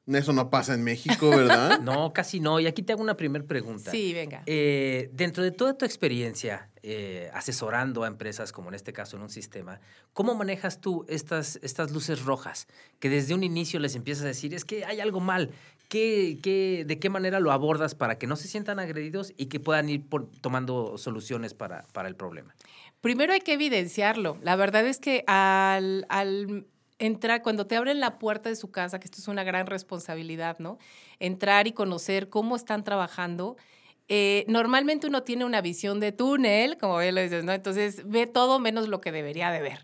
Eso 0.07 0.31
no 0.31 0.49
pasa 0.49 0.73
en 0.73 0.83
México, 0.83 1.29
¿verdad? 1.29 1.79
No, 1.81 2.13
casi 2.13 2.39
no. 2.39 2.59
Y 2.61 2.67
aquí 2.67 2.81
te 2.81 2.93
hago 2.93 3.01
una 3.01 3.17
primera 3.17 3.43
pregunta. 3.45 3.91
Sí, 3.91 4.13
venga. 4.13 4.41
Eh, 4.45 5.09
dentro 5.13 5.43
de 5.43 5.51
toda 5.51 5.77
tu 5.77 5.83
experiencia 5.83 6.69
eh, 6.81 7.29
asesorando 7.33 8.03
a 8.03 8.07
empresas, 8.07 8.51
como 8.53 8.69
en 8.69 8.75
este 8.75 8.93
caso 8.93 9.17
en 9.17 9.23
un 9.23 9.29
sistema, 9.29 9.81
¿cómo 10.13 10.33
manejas 10.33 10.79
tú 10.79 11.05
estas, 11.09 11.59
estas 11.61 11.91
luces 11.91 12.23
rojas? 12.23 12.67
Que 12.99 13.09
desde 13.09 13.33
un 13.33 13.43
inicio 13.43 13.79
les 13.81 13.95
empiezas 13.95 14.23
a 14.23 14.27
decir, 14.27 14.53
es 14.53 14.63
que 14.63 14.85
hay 14.85 15.01
algo 15.01 15.19
mal. 15.19 15.51
¿Qué, 15.89 16.37
qué, 16.43 16.83
de 16.85 16.99
qué 16.99 17.09
manera 17.09 17.39
lo 17.39 17.51
abordas 17.51 17.95
para 17.95 18.17
que 18.17 18.27
no 18.27 18.35
se 18.35 18.47
sientan 18.49 18.77
agredidos 18.79 19.33
y 19.37 19.45
que 19.45 19.59
puedan 19.61 19.89
ir 19.89 20.05
por- 20.07 20.29
tomando 20.41 20.97
soluciones 20.97 21.53
para, 21.53 21.83
para 21.93 22.07
el 22.09 22.15
problema? 22.15 22.53
Primero 22.99 23.31
hay 23.31 23.39
que 23.41 23.53
evidenciarlo. 23.53 24.37
La 24.41 24.55
verdad 24.57 24.85
es 24.85 24.99
que 24.99 25.23
al, 25.27 26.05
al 26.09 26.65
entrar, 27.00 27.42
cuando 27.44 27.68
te 27.68 27.75
abren 27.75 28.00
la 28.00 28.20
puerta 28.20 28.50
de 28.50 28.56
su 28.56 28.72
casa, 28.72 29.00
que 29.00 29.06
esto 29.06 29.20
es 29.20 29.27
una 29.27 29.44
gran 29.44 29.68
responsabilidad, 29.68 30.58
¿no? 30.60 30.77
Entrar 31.20 31.68
y 31.68 31.72
conocer 31.74 32.30
cómo 32.30 32.56
están 32.56 32.84
trabajando. 32.84 33.58
eh, 34.10 34.46
normalmente 34.48 35.08
uno 35.08 35.24
tiene 35.24 35.44
una 35.46 35.60
visión 35.62 36.00
de 36.00 36.12
túnel, 36.13 36.77
como 36.77 36.98
bien 37.00 37.13
lo 37.16 37.22
dices, 37.22 37.44
¿no? 37.44 37.51
Entonces 37.54 38.04
ve 38.10 38.25
todo 38.27 38.58
menos 38.60 38.88
lo 38.88 39.01
que 39.01 39.12
debería 39.12 39.51
de 39.51 39.62
ver. 39.62 39.84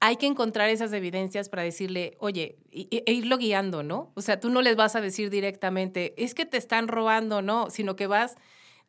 Hay 0.00 0.16
que 0.16 0.26
encontrar 0.26 0.70
esas 0.70 0.92
evidencias 0.94 1.50
para 1.50 1.62
decirle, 1.62 2.16
oye, 2.20 2.56
y- 2.70 2.88
e 3.06 3.12
irlo 3.12 3.36
guiando, 3.38 3.82
¿no? 3.82 4.12
O 4.14 4.22
sea, 4.22 4.40
tú 4.40 4.48
no 4.50 4.62
les 4.62 4.76
vas 4.76 4.96
a 4.96 5.02
decir 5.02 5.28
directamente, 5.30 6.14
es 6.22 6.34
que 6.34 6.46
te 6.46 6.56
están 6.56 6.88
robando, 6.88 7.42
no, 7.42 7.68
sino 7.70 7.96
que 7.96 8.06
vas 8.06 8.36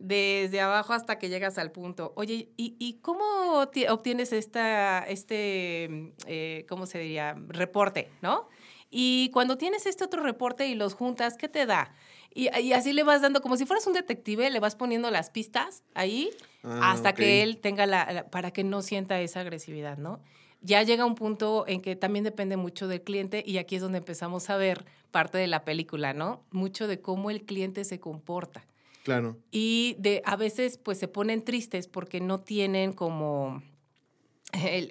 desde 0.01 0.59
abajo 0.61 0.93
hasta 0.93 1.17
que 1.19 1.29
llegas 1.29 1.57
al 1.57 1.71
punto. 1.71 2.13
Oye, 2.15 2.49
¿y, 2.57 2.75
y 2.79 2.95
cómo 3.01 3.69
ti- 3.69 3.87
obtienes 3.87 4.33
esta, 4.33 4.99
este, 5.07 6.13
eh, 6.27 6.65
¿cómo 6.67 6.85
se 6.85 6.99
diría? 6.99 7.35
Reporte, 7.47 8.09
¿no? 8.21 8.49
Y 8.89 9.29
cuando 9.31 9.57
tienes 9.57 9.85
este 9.85 10.03
otro 10.03 10.21
reporte 10.23 10.67
y 10.67 10.75
los 10.75 10.93
juntas, 10.95 11.37
¿qué 11.37 11.47
te 11.47 11.65
da? 11.65 11.93
Y, 12.33 12.49
y 12.59 12.73
así 12.73 12.91
le 12.93 13.03
vas 13.03 13.21
dando, 13.21 13.41
como 13.41 13.55
si 13.57 13.65
fueras 13.65 13.87
un 13.87 13.93
detective, 13.93 14.49
le 14.49 14.59
vas 14.59 14.75
poniendo 14.75 15.09
las 15.11 15.29
pistas 15.29 15.83
ahí 15.93 16.29
Ah, 16.63 16.91
hasta 16.93 17.13
que 17.13 17.43
él 17.43 17.57
tenga 17.59 17.85
la, 17.85 18.11
la- 18.11 18.29
para 18.29 18.51
que 18.51 18.63
no 18.63 18.81
sienta 18.81 19.19
esa 19.21 19.41
agresividad, 19.41 19.97
¿no? 19.97 20.19
Ya 20.61 20.83
llega 20.83 21.05
un 21.05 21.15
punto 21.15 21.65
en 21.67 21.81
que 21.81 21.95
también 21.95 22.23
depende 22.23 22.55
mucho 22.55 22.87
del 22.87 23.01
cliente 23.01 23.43
y 23.45 23.57
aquí 23.57 23.75
es 23.77 23.81
donde 23.81 23.97
empezamos 23.97 24.49
a 24.49 24.57
ver 24.57 24.85
parte 25.11 25.37
de 25.37 25.47
la 25.47 25.63
película, 25.65 26.13
¿no? 26.13 26.43
Mucho 26.51 26.87
de 26.87 27.01
cómo 27.01 27.29
el 27.31 27.43
cliente 27.45 27.83
se 27.83 27.99
comporta. 27.99 28.65
Claro. 29.03 29.37
Y 29.51 29.95
de, 29.99 30.21
a 30.25 30.35
veces 30.35 30.77
pues 30.77 30.97
se 30.99 31.07
ponen 31.07 31.43
tristes 31.43 31.87
porque 31.87 32.21
no 32.21 32.39
tienen 32.39 32.93
como 32.93 33.63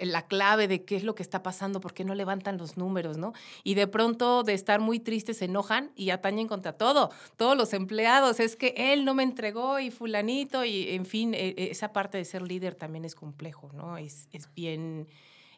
la 0.02 0.26
clave 0.26 0.68
de 0.68 0.84
qué 0.84 0.96
es 0.96 1.04
lo 1.04 1.14
que 1.14 1.22
está 1.22 1.42
pasando, 1.42 1.80
por 1.80 1.92
qué 1.92 2.02
no 2.02 2.14
levantan 2.14 2.56
los 2.56 2.78
números, 2.78 3.18
¿no? 3.18 3.34
Y 3.62 3.74
de 3.74 3.86
pronto 3.86 4.42
de 4.42 4.54
estar 4.54 4.80
muy 4.80 5.00
tristes 5.00 5.36
se 5.36 5.44
enojan 5.44 5.92
y 5.96 6.10
atañen 6.10 6.48
contra 6.48 6.72
todo, 6.72 7.10
todos 7.36 7.56
los 7.58 7.74
empleados, 7.74 8.40
es 8.40 8.56
que 8.56 8.72
él 8.76 9.04
no 9.04 9.12
me 9.14 9.22
entregó 9.22 9.78
y 9.78 9.90
fulanito 9.90 10.64
y 10.64 10.88
en 10.88 11.04
fin, 11.04 11.34
e- 11.34 11.54
e- 11.58 11.70
esa 11.70 11.92
parte 11.92 12.16
de 12.16 12.24
ser 12.24 12.40
líder 12.40 12.74
también 12.74 13.04
es 13.04 13.14
complejo, 13.14 13.70
¿no? 13.74 13.98
Es, 13.98 14.28
es 14.32 14.52
bien... 14.54 15.06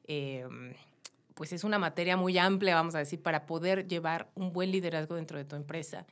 eh, 0.04 0.46
pues 1.34 1.52
es 1.52 1.64
una 1.64 1.78
materia 1.78 2.16
muy 2.16 2.36
amplia, 2.36 2.74
vamos 2.74 2.94
a 2.94 2.98
decir, 2.98 3.22
para 3.22 3.46
poder 3.46 3.88
llevar 3.88 4.28
un 4.34 4.52
buen 4.52 4.70
liderazgo 4.70 5.14
dentro 5.14 5.38
de 5.38 5.44
tu 5.44 5.56
empresa. 5.56 6.06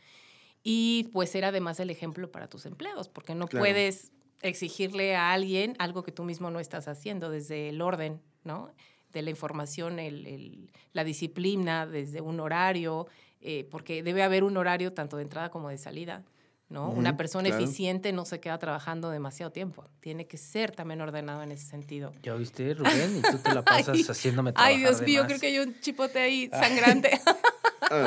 Y 0.62 1.08
pues 1.12 1.30
ser 1.30 1.44
además 1.44 1.80
el 1.80 1.90
ejemplo 1.90 2.30
para 2.30 2.48
tus 2.48 2.66
empleados, 2.66 3.08
porque 3.08 3.34
no 3.34 3.46
Claro. 3.48 3.62
puedes 3.62 4.12
exigirle 4.42 5.16
a 5.16 5.32
alguien 5.32 5.74
algo 5.78 6.02
que 6.02 6.12
tú 6.12 6.24
mismo 6.24 6.50
no 6.50 6.60
estás 6.60 6.88
haciendo, 6.88 7.30
desde 7.30 7.68
el 7.68 7.80
orden, 7.82 8.20
¿no? 8.44 8.70
De 9.12 9.22
la 9.22 9.30
información, 9.30 9.98
el- 9.98 10.26
el- 10.26 10.70
la 10.92 11.04
disciplina, 11.04 11.86
desde 11.86 12.20
un 12.20 12.40
horario, 12.40 13.06
eh, 13.40 13.66
porque 13.70 14.02
debe 14.02 14.22
haber 14.22 14.44
un 14.44 14.56
horario 14.56 14.92
tanto 14.92 15.16
de 15.16 15.22
entrada 15.24 15.50
como 15.50 15.68
de 15.70 15.78
salida, 15.78 16.24
¿no? 16.68 16.88
Una 16.90 17.10
Ujú, 17.10 17.16
persona 17.18 17.48
claro. 17.48 17.62
eficiente 17.64 18.12
no 18.12 18.24
se 18.24 18.38
queda 18.40 18.58
trabajando 18.58 19.10
demasiado 19.10 19.50
tiempo, 19.52 19.84
tiene 20.00 20.26
que 20.26 20.36
ser 20.38 20.70
también 20.70 21.00
ordenado 21.00 21.42
en 21.42 21.52
ese 21.52 21.66
sentido. 21.66 22.12
¿Ya 22.22 22.34
viste, 22.34 22.72
Rubén? 22.74 23.18
Y 23.18 23.22
tú 23.22 23.38
te 23.38 23.50
la 23.52 23.62
pasas 23.64 23.96
Ay, 23.98 24.04
haciéndome 24.08 24.52
trabajar 24.52 24.74
Ay, 24.74 24.80
Dios 24.80 25.02
mío, 25.02 25.24
creo 25.26 25.38
que 25.40 25.46
hay 25.48 25.58
un 25.58 25.78
chipote 25.80 26.18
ahí 26.20 26.48
sangrante. 26.52 27.10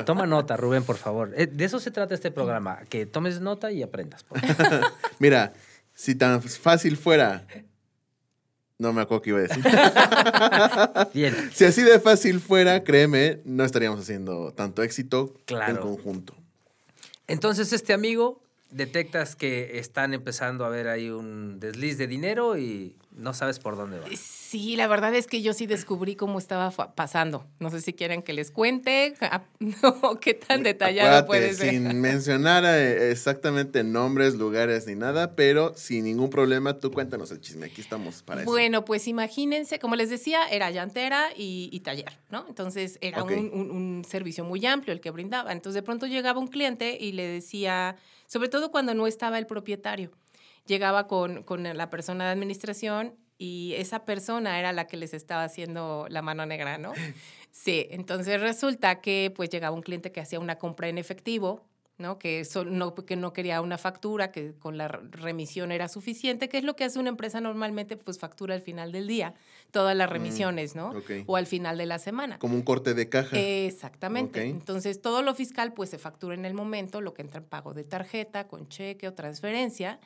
Toma 0.06 0.25
nota, 0.25 0.56
Rubén, 0.58 0.84
por 0.84 0.98
favor. 0.98 1.34
Eh, 1.36 1.48
De 1.48 1.66
eso 1.66 1.80
se 1.80 1.92
trata 1.92 2.13
este 2.16 2.32
programa, 2.32 2.80
que 2.90 3.06
tomes 3.06 3.40
nota 3.42 3.72
y 3.72 3.84
aprendas. 3.84 4.24
por 4.24 4.40
favor. 4.40 4.92
Mira, 5.20 5.54
si 5.94 6.16
tan 6.16 6.42
fácil 6.42 6.98
fuera. 6.98 7.46
No 8.80 8.92
me 8.92 9.02
acuerdo 9.02 9.22
qué 9.22 9.30
iba 9.30 9.40
a 9.40 9.42
decir. 9.44 9.63
Bien, 11.13 11.52
si 11.54 11.63
así 11.66 11.84
de 11.84 12.00
fácil 12.00 12.40
fuera, 12.40 12.84
créeme, 12.84 13.40
no 13.46 13.63
estaríamos 13.63 14.00
haciendo 14.00 14.52
tanto 14.54 14.84
éxito 14.84 15.34
Claro. 15.46 15.72
en 15.75 15.78
conjunto. 15.78 16.36
entonces 17.28 17.72
este 17.72 17.94
amigo 17.94 18.42
detectas 18.72 19.36
que 19.36 19.78
están 19.80 20.13
empezando 20.13 20.66
a 20.66 20.70
ver 20.70 20.88
ahí 20.88 21.10
un 21.12 21.60
desliz 21.60 21.98
de 21.98 22.08
dinero 22.08 22.58
y 22.58 22.96
no 23.15 23.34
sabes 23.34 23.60
por 23.60 23.77
dónde 23.77 24.00
va. 24.00 24.08
Sí, 24.15 24.75
la 24.75 24.88
verdad 24.88 25.13
es 25.15 25.27
que 25.27 25.41
yo 25.41 25.53
sí 25.53 25.65
descubrí 25.67 26.15
cómo 26.15 26.39
estaba 26.39 26.72
pasando. 26.72 27.46
No 27.60 27.70
sé 27.70 27.82
si 27.82 27.93
quieren 27.93 28.22
que 28.24 28.34
les 28.34 28.51
cuente 28.51 29.13
ah, 29.22 29.43
o 30.01 30.20
qué 30.20 30.34
tan 30.34 30.63
detallado 30.63 31.17
Acuérdate, 31.17 31.27
puede 31.27 31.53
ser. 31.53 31.70
sin 31.72 32.01
mencionar 32.01 32.63
eh, 32.65 33.12
exactamente 33.12 33.84
nombres, 33.84 34.36
lugares 34.36 34.88
ni 34.88 34.96
nada, 34.96 35.36
pero 35.36 35.74
sin 35.75 36.03
ningún 36.05 36.29
problema, 36.29 36.79
tú 36.79 36.91
cuéntanos 36.91 37.32
el 37.32 37.39
chisme. 37.41 37.67
Aquí 37.67 37.82
estamos 37.82 38.24
para 38.24 38.41
eso. 38.41 38.50
Bueno, 38.50 38.86
pues 38.86 39.08
imagínense, 39.08 39.79
como 39.79 39.96
les 39.96 40.10
decía, 40.10 40.48
era 40.50 40.70
llantera 40.72 41.27
y, 41.36 41.70
y 41.72 41.79
taller, 41.82 42.20
¿no? 42.29 42.46
Entonces 42.48 42.98
era 43.01 43.24
un- 43.24 43.32
un 43.53 44.05
servicio 44.08 44.43
muy 44.43 44.65
amplio 44.65 44.93
el 44.93 45.01
que 45.01 45.12
brindaba. 45.12 45.51
Entonces 45.51 45.75
de 45.75 45.84
pronto 45.84 46.05
llegaba 46.08 46.39
un 46.39 46.48
cliente 46.48 46.98
y 47.00 47.12
le 47.13 47.27
decía, 47.27 47.96
sobre 48.27 48.50
todo 48.50 48.72
cuando 48.72 48.93
no 48.93 49.08
estaba 49.08 49.38
el 49.39 49.46
propietario, 49.46 50.12
llegaba 50.65 51.08
con, 51.08 51.43
con 51.43 51.63
la 51.63 51.89
persona 51.89 52.25
de 52.25 52.32
administración 52.32 53.15
y 53.38 53.74
esa 53.77 54.05
persona 54.05 54.60
era 54.60 54.72
la 54.74 54.88
que 54.88 54.98
les 54.98 55.13
estaba 55.13 55.43
haciendo 55.43 56.05
la 56.10 56.22
mano 56.22 56.46
negra, 56.46 56.77
¿no? 56.77 56.93
Sí, 57.55 57.86
entonces 57.91 58.41
resulta 58.41 59.00
que 59.00 59.32
pues 59.36 59.48
llegaba 59.51 59.75
un 59.75 59.84
cliente 59.84 60.12
que 60.12 60.20
hacía 60.20 60.39
una 60.39 60.58
compra 60.58 60.88
en 60.88 60.98
efectivo, 60.98 61.67
¿no? 62.00 62.17
Que, 62.17 62.46
sol- 62.46 62.75
no, 62.75 62.96
que 62.96 63.15
no 63.15 63.32
quería 63.32 63.62
una 63.62 63.77
factura, 63.77 64.32
que 64.32 64.55
con 64.58 64.75
la 64.75 64.88
re- 64.88 65.01
remisión 65.12 65.72
era 65.72 65.88
suficiente, 65.88 66.50
que 66.50 66.58
es 66.58 66.63
lo 66.63 66.75
que 66.75 66.84
hace 66.84 66.98
una 66.98 67.10
empresa 67.10 67.41
normalmente, 67.41 67.96
pues 67.96 68.17
factura 68.17 68.55
al 68.55 68.62
final 68.62 68.91
del 68.91 69.05
día, 69.05 69.36
todas 69.70 69.96
las 69.96 70.10
remisiones, 70.10 70.75
¿no? 70.75 70.89
ok. 70.89 71.12
O 71.27 71.36
al 71.36 71.46
final 71.46 71.77
de 71.77 71.86
la 71.86 72.00
semana. 72.00 72.39
Como 72.39 72.55
un 72.55 72.63
corte 72.63 72.96
de 72.96 73.08
caja. 73.08 73.38
Exactamente. 73.39 74.39
Ok. 74.39 74.46
Entonces, 74.48 75.00
todo 75.00 75.22
lo 75.22 75.36
fiscal 75.36 75.74
pues 75.74 75.91
se 75.91 76.00
factura 76.00 76.34
en 76.34 76.46
el 76.46 76.55
momento, 76.55 77.01
lo 77.01 77.13
que 77.13 77.22
entra 77.22 77.38
en 77.39 77.46
pago 77.46 77.75
de 77.75 77.84
tarjeta, 77.84 78.48
con 78.48 78.67
cheque 78.67 79.08
o 79.08 79.13
transferencia. 79.13 80.00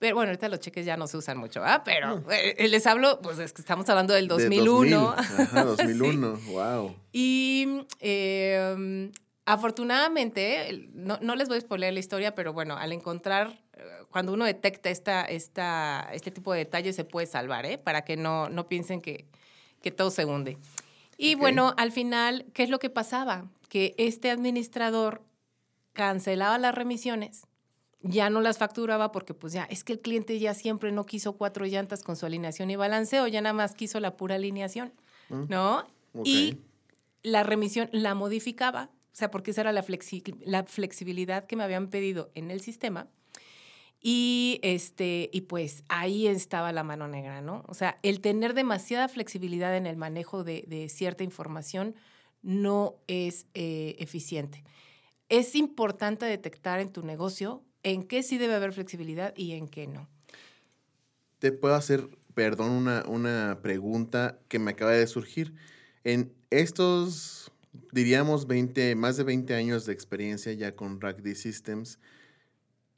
Pero 0.00 0.16
bueno, 0.16 0.30
ahorita 0.30 0.48
los 0.48 0.58
cheques 0.60 0.84
ya 0.84 0.96
no 0.96 1.06
se 1.06 1.16
usan 1.18 1.36
mucho, 1.38 1.62
¿ah? 1.62 1.82
Pero 1.84 2.24
eh, 2.32 2.66
les 2.68 2.86
hablo, 2.86 3.20
pues 3.20 3.38
es 3.38 3.52
que 3.52 3.60
estamos 3.62 3.88
hablando 3.88 4.14
del 4.14 4.26
De 4.26 4.34
2001. 4.34 4.98
2000. 5.14 5.40
Ajá, 5.42 5.64
2001. 5.76 6.38
Wow. 6.48 6.96
Y 7.12 7.82
eh, 8.00 9.10
afortunadamente, 9.44 10.88
no, 10.94 11.18
no 11.20 11.34
les 11.36 11.48
voy 11.48 11.58
a 11.58 11.60
spoiler 11.60 11.92
la 11.92 12.00
historia, 12.00 12.34
pero 12.34 12.52
bueno, 12.52 12.76
al 12.76 12.92
encontrar, 12.92 13.60
eh, 13.74 13.82
cuando 14.10 14.32
uno 14.32 14.44
detecta 14.44 14.90
esta, 14.90 15.22
esta, 15.24 16.08
este 16.12 16.30
tipo 16.30 16.52
de 16.52 16.60
detalles, 16.60 16.96
se 16.96 17.04
puede 17.04 17.26
salvar, 17.26 17.66
¿eh? 17.66 17.78
Para 17.78 18.02
que 18.02 18.16
no, 18.16 18.48
no 18.48 18.68
piensen 18.68 19.00
que, 19.00 19.26
que 19.82 19.90
todo 19.90 20.10
se 20.10 20.24
hunde. 20.24 20.58
Y 21.18 21.34
Ok. 21.34 21.40
bueno, 21.40 21.74
al 21.76 21.92
final, 21.92 22.46
¿qué 22.54 22.62
es 22.62 22.70
lo 22.70 22.78
que 22.78 22.88
pasaba? 22.90 23.44
Que 23.68 23.94
este 23.98 24.30
administrador 24.30 25.22
cancelaba 25.92 26.56
las 26.58 26.74
remisiones, 26.74 27.42
ya 28.02 28.30
no 28.30 28.40
las 28.40 28.58
facturaba 28.58 29.12
porque 29.12 29.34
pues 29.34 29.52
ya, 29.52 29.64
es 29.64 29.84
que 29.84 29.92
el 29.94 30.00
cliente 30.00 30.38
ya 30.38 30.54
siempre 30.54 30.90
no 30.92 31.04
quiso 31.04 31.34
cuatro 31.34 31.66
llantas 31.66 32.02
con 32.02 32.16
su 32.16 32.26
alineación 32.26 32.70
y 32.70 32.76
balanceo, 32.76 33.26
ya 33.26 33.40
nada 33.40 33.52
más 33.52 33.74
quiso 33.74 34.00
la 34.00 34.16
pura 34.16 34.36
alineación, 34.36 34.92
¿no? 35.28 35.86
ok. 36.14 36.26
Y 36.26 36.58
la 37.22 37.42
remisión 37.42 37.88
la 37.92 38.14
modificaba, 38.14 38.90
o 39.12 39.16
sea, 39.16 39.30
porque 39.30 39.50
esa 39.50 39.60
era 39.60 39.72
la, 39.72 39.84
flexi- 39.84 40.36
la 40.44 40.64
flexibilidad 40.64 41.44
que 41.44 41.56
me 41.56 41.64
habían 41.64 41.88
pedido 41.88 42.30
en 42.34 42.50
el 42.50 42.60
sistema. 42.60 43.08
Y, 44.02 44.60
este, 44.62 45.28
y 45.30 45.42
pues 45.42 45.84
ahí 45.88 46.26
estaba 46.26 46.72
la 46.72 46.82
mano 46.82 47.06
negra, 47.06 47.42
¿no? 47.42 47.64
O 47.68 47.74
sea, 47.74 47.98
el 48.02 48.22
tener 48.22 48.54
demasiada 48.54 49.08
flexibilidad 49.08 49.76
en 49.76 49.86
el 49.86 49.96
manejo 49.96 50.42
de, 50.42 50.64
de 50.66 50.88
cierta 50.88 51.22
información 51.22 51.94
no 52.40 52.94
es 53.08 53.46
eh, 53.52 53.96
eficiente. 53.98 54.64
Es 55.28 55.54
importante 55.54 56.24
detectar 56.24 56.80
en 56.80 56.90
tu 56.90 57.02
negocio 57.02 57.62
en 57.82 58.02
qué 58.04 58.22
sí 58.22 58.38
debe 58.38 58.54
haber 58.54 58.72
flexibilidad 58.72 59.34
y 59.36 59.52
en 59.52 59.68
qué 59.68 59.86
no. 59.86 60.08
Te 61.38 61.52
puedo 61.52 61.74
hacer, 61.74 62.08
perdón, 62.34 62.72
una, 62.72 63.04
una 63.06 63.60
pregunta 63.62 64.38
que 64.48 64.58
me 64.58 64.72
acaba 64.72 64.92
de 64.92 65.06
surgir. 65.06 65.54
En 66.04 66.32
estos, 66.50 67.50
diríamos, 67.92 68.46
20, 68.46 68.94
más 68.94 69.16
de 69.16 69.24
20 69.24 69.54
años 69.54 69.86
de 69.86 69.92
experiencia 69.92 70.52
ya 70.52 70.76
con 70.76 71.00
RackD 71.00 71.34
Systems, 71.34 71.98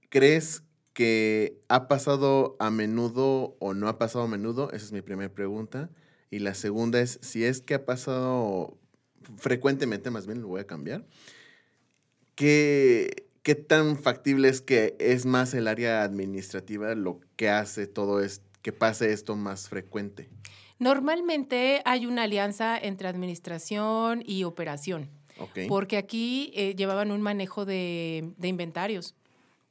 ¿crees 0.09 0.63
que 0.93 1.61
ha 1.69 1.89
pasado 1.89 2.57
a 2.59 2.71
menudo 2.71 3.57
o 3.61 3.75
no 3.75 3.89
ha 3.89 3.99
pasado 3.99 4.25
a 4.25 4.29
menudo? 4.29 4.71
Esa 4.73 4.87
es 4.87 4.93
mi 4.93 5.03
primera 5.03 5.33
pregunta. 5.33 5.91
Y 6.31 6.39
la 6.41 6.55
segunda 6.55 7.01
es, 7.01 7.19
si 7.23 7.45
es 7.45 7.61
que 7.61 7.75
ha 7.75 7.85
pasado 7.85 8.79
frecuentemente, 9.37 10.11
más 10.11 10.27
bien 10.27 10.41
lo 10.41 10.49
voy 10.49 10.61
a 10.61 10.67
cambiar, 10.67 11.07
¿qué, 12.35 13.22
qué 13.43 13.55
tan 13.55 13.97
factible 13.99 14.49
es 14.49 14.61
que 14.61 14.97
es 14.99 15.27
más 15.27 15.55
el 15.55 15.69
área 15.69 16.03
administrativa 16.03 16.95
lo 16.95 17.21
que 17.37 17.49
hace 17.49 17.87
todo 17.87 18.21
esto, 18.21 18.45
que 18.63 18.73
pase 18.73 19.13
esto 19.13 19.35
más 19.37 19.69
frecuente? 19.69 20.29
Normalmente 20.79 21.81
hay 21.85 22.07
una 22.07 22.25
alianza 22.25 22.77
entre 22.79 23.09
administración 23.09 24.23
y 24.27 24.45
operación. 24.45 25.11
Porque 25.69 25.97
aquí 25.97 26.53
eh, 26.55 26.75
llevaban 26.77 27.11
un 27.11 27.21
manejo 27.23 27.65
de, 27.65 28.33
de 28.37 28.49
inventarios. 28.49 29.15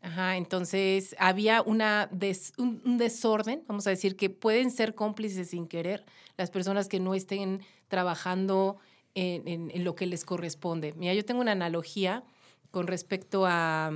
Ajá, 0.01 0.35
entonces 0.35 1.15
había 1.19 1.61
una 1.61 2.09
des- 2.11 2.53
un, 2.57 2.81
un 2.83 2.97
desorden, 2.97 3.63
vamos 3.67 3.85
a 3.87 3.91
decir, 3.91 4.15
que 4.15 4.29
pueden 4.29 4.71
ser 4.71 4.95
cómplices 4.95 5.49
sin 5.51 5.67
querer 5.67 6.03
las 6.37 6.49
personas 6.49 6.87
que 6.89 6.99
no 6.99 7.13
estén 7.13 7.61
trabajando 7.87 8.77
en, 9.13 9.47
en- 9.47 9.71
en 9.71 9.83
lo 9.83 9.95
que 9.95 10.07
les 10.07 10.25
corresponde. 10.25 10.93
Mira, 10.97 11.13
yo 11.13 11.23
tengo 11.23 11.39
una 11.41 11.51
analogía 11.51 12.23
con 12.71 12.87
respecto 12.87 13.45
a, 13.45 13.91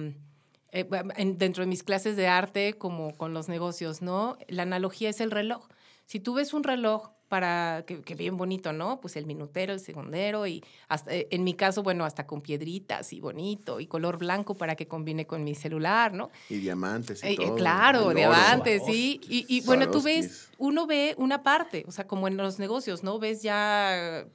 eh, 0.71 0.87
en- 1.17 1.37
dentro 1.37 1.63
de 1.63 1.67
mis 1.67 1.83
clases 1.83 2.15
de 2.17 2.27
arte, 2.27 2.73
como 2.73 3.15
con 3.15 3.33
los 3.33 3.47
negocios, 3.49 4.01
¿no? 4.01 4.37
La 4.47 4.63
analogía 4.63 5.09
es 5.09 5.21
el 5.21 5.31
reloj. 5.31 5.67
Si 6.05 6.19
tú 6.19 6.33
ves 6.35 6.53
un 6.53 6.63
reloj 6.63 7.09
para 7.29 7.83
que, 7.87 8.01
que 8.01 8.13
bien 8.13 8.37
bonito, 8.37 8.71
¿no? 8.71 9.01
Pues 9.01 9.15
el 9.15 9.25
minutero, 9.25 9.73
el 9.73 9.79
segundero 9.79 10.45
y 10.45 10.63
hasta, 10.87 11.11
eh, 11.15 11.27
en 11.31 11.43
mi 11.43 11.55
caso, 11.55 11.81
bueno, 11.81 12.05
hasta 12.05 12.27
con 12.27 12.41
piedritas 12.41 13.13
y 13.13 13.19
bonito 13.19 13.79
y 13.79 13.87
color 13.87 14.17
blanco 14.19 14.53
para 14.53 14.75
que 14.75 14.87
combine 14.87 15.25
con 15.25 15.43
mi 15.43 15.55
celular, 15.55 16.13
¿no? 16.13 16.29
Y 16.51 16.57
diamantes 16.57 17.23
y 17.23 17.27
Eh, 17.29 17.35
todo. 17.37 17.55
claro, 17.55 17.99
el 18.01 18.05
oro. 18.05 18.15
diamantes, 18.17 18.83
sí. 18.85 19.19
Y, 19.27 19.45
y 19.47 19.61
bueno, 19.61 19.89
tú 19.89 20.03
ves, 20.03 20.49
uno 20.59 20.85
ve 20.85 21.15
una 21.17 21.41
parte, 21.41 21.83
o 21.87 21.91
sea, 21.91 22.05
como 22.05 22.27
en 22.27 22.37
los 22.37 22.59
negocios, 22.59 23.01
¿no? 23.03 23.17
Ves 23.17 23.41
ya 23.41 24.25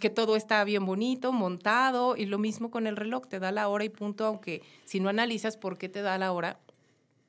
que 0.00 0.10
todo 0.10 0.36
está 0.36 0.64
bien 0.64 0.86
bonito, 0.86 1.32
montado, 1.32 2.16
y 2.16 2.24
lo 2.26 2.38
mismo 2.38 2.70
con 2.70 2.86
el 2.86 2.96
reloj, 2.96 3.26
te 3.26 3.38
da 3.38 3.52
la 3.52 3.68
hora 3.68 3.84
y 3.84 3.88
punto, 3.90 4.24
aunque 4.24 4.62
si 4.84 5.00
no 5.00 5.08
analizas 5.08 5.56
por 5.56 5.76
qué 5.78 5.88
te 5.88 6.02
da 6.02 6.16
la 6.18 6.32
hora, 6.32 6.58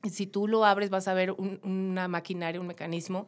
si 0.10 0.28
tú 0.28 0.48
lo 0.48 0.66
abres 0.66 0.90
vas 0.90 1.08
a 1.08 1.14
ver 1.14 1.32
un- 1.32 1.60
una 1.64 2.08
maquinaria, 2.08 2.60
un 2.62 2.68
mecanismo 2.68 3.26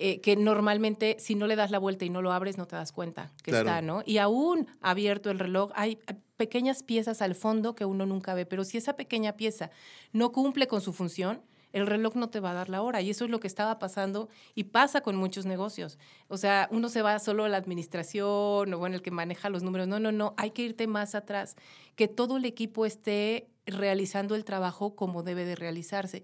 eh, 0.00 0.20
que 0.20 0.34
normalmente 0.34 1.16
si 1.20 1.36
no 1.36 1.46
le 1.46 1.54
das 1.54 1.70
la 1.70 1.78
vuelta 1.78 2.04
y 2.04 2.10
no 2.10 2.20
lo 2.20 2.32
abres 2.32 2.58
no 2.58 2.66
te 2.66 2.74
das 2.74 2.90
cuenta 2.90 3.30
que 3.44 3.52
Claro. 3.52 3.68
está, 3.68 3.80
¿no? 3.80 4.02
Y 4.04 4.18
aún 4.18 4.66
abierto 4.80 5.30
el 5.30 5.38
reloj 5.38 5.70
hay 5.76 6.00
hay 6.08 6.16
pequeñas 6.36 6.82
piezas 6.82 7.22
al 7.22 7.36
fondo 7.36 7.76
que 7.76 7.84
uno 7.84 8.04
nunca 8.04 8.34
ve, 8.34 8.44
pero 8.44 8.64
si 8.64 8.76
esa 8.76 8.96
pequeña 8.96 9.34
pieza 9.34 9.70
no 10.12 10.32
cumple 10.32 10.66
con 10.66 10.80
su 10.80 10.92
función, 10.92 11.42
el 11.74 11.88
reloj 11.88 12.14
no 12.14 12.30
te 12.30 12.38
va 12.38 12.52
a 12.52 12.54
dar 12.54 12.68
la 12.68 12.82
hora. 12.82 13.02
Y 13.02 13.10
eso 13.10 13.24
es 13.24 13.30
lo 13.30 13.40
que 13.40 13.48
estaba 13.48 13.78
pasando 13.80 14.28
y 14.54 14.64
pasa 14.64 15.00
con 15.00 15.16
muchos 15.16 15.44
negocios. 15.44 15.98
O 16.28 16.36
sea, 16.36 16.68
uno 16.70 16.88
se 16.88 17.02
va 17.02 17.18
solo 17.18 17.44
a 17.44 17.48
la 17.48 17.56
administración 17.56 18.72
o 18.72 18.78
bueno, 18.78 18.94
el 18.94 19.02
que 19.02 19.10
maneja 19.10 19.50
los 19.50 19.64
números. 19.64 19.88
No, 19.88 19.98
no, 19.98 20.12
no, 20.12 20.34
hay 20.36 20.52
que 20.52 20.62
irte 20.62 20.86
más 20.86 21.16
atrás. 21.16 21.56
Que 21.96 22.06
todo 22.06 22.36
el 22.36 22.44
equipo 22.44 22.86
esté 22.86 23.48
realizando 23.66 24.36
el 24.36 24.44
trabajo 24.44 24.94
como 24.94 25.24
debe 25.24 25.44
de 25.44 25.56
realizarse. 25.56 26.22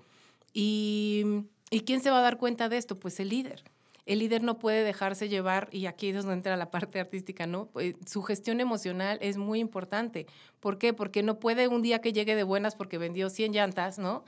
Y, 0.55 1.25
¿y 1.71 1.81
quién 1.81 2.01
se 2.01 2.11
va 2.11 2.21
a 2.21 2.23
dar 2.23 2.39
cuenta 2.39 2.69
de 2.69 2.77
esto? 2.77 3.01
Pues 3.01 3.19
el 3.19 3.31
líder. 3.31 3.65
El 4.11 4.19
líder 4.19 4.43
no 4.43 4.59
puede 4.59 4.83
dejarse 4.83 5.29
llevar, 5.29 5.69
y 5.71 5.87
aquí 5.87 6.09
es 6.09 6.17
donde 6.17 6.33
entra 6.33 6.57
la 6.57 6.69
parte 6.69 6.99
artística, 6.99 7.47
¿no? 7.47 7.67
Pues, 7.67 7.95
su 8.07 8.23
gestión 8.23 8.59
emocional 8.59 9.19
es 9.21 9.37
muy 9.37 9.61
importante. 9.61 10.27
¿Por 10.59 10.79
qué? 10.79 10.93
Porque 10.93 11.23
no 11.23 11.39
puede 11.39 11.69
un 11.69 11.81
día 11.81 12.01
que 12.01 12.13
llegue 12.13 12.35
de 12.35 12.43
buenas 12.43 12.75
porque 12.75 12.99
vendió 12.99 13.31
100 13.31 13.53
llantas, 13.53 14.01
¿no? 14.01 14.25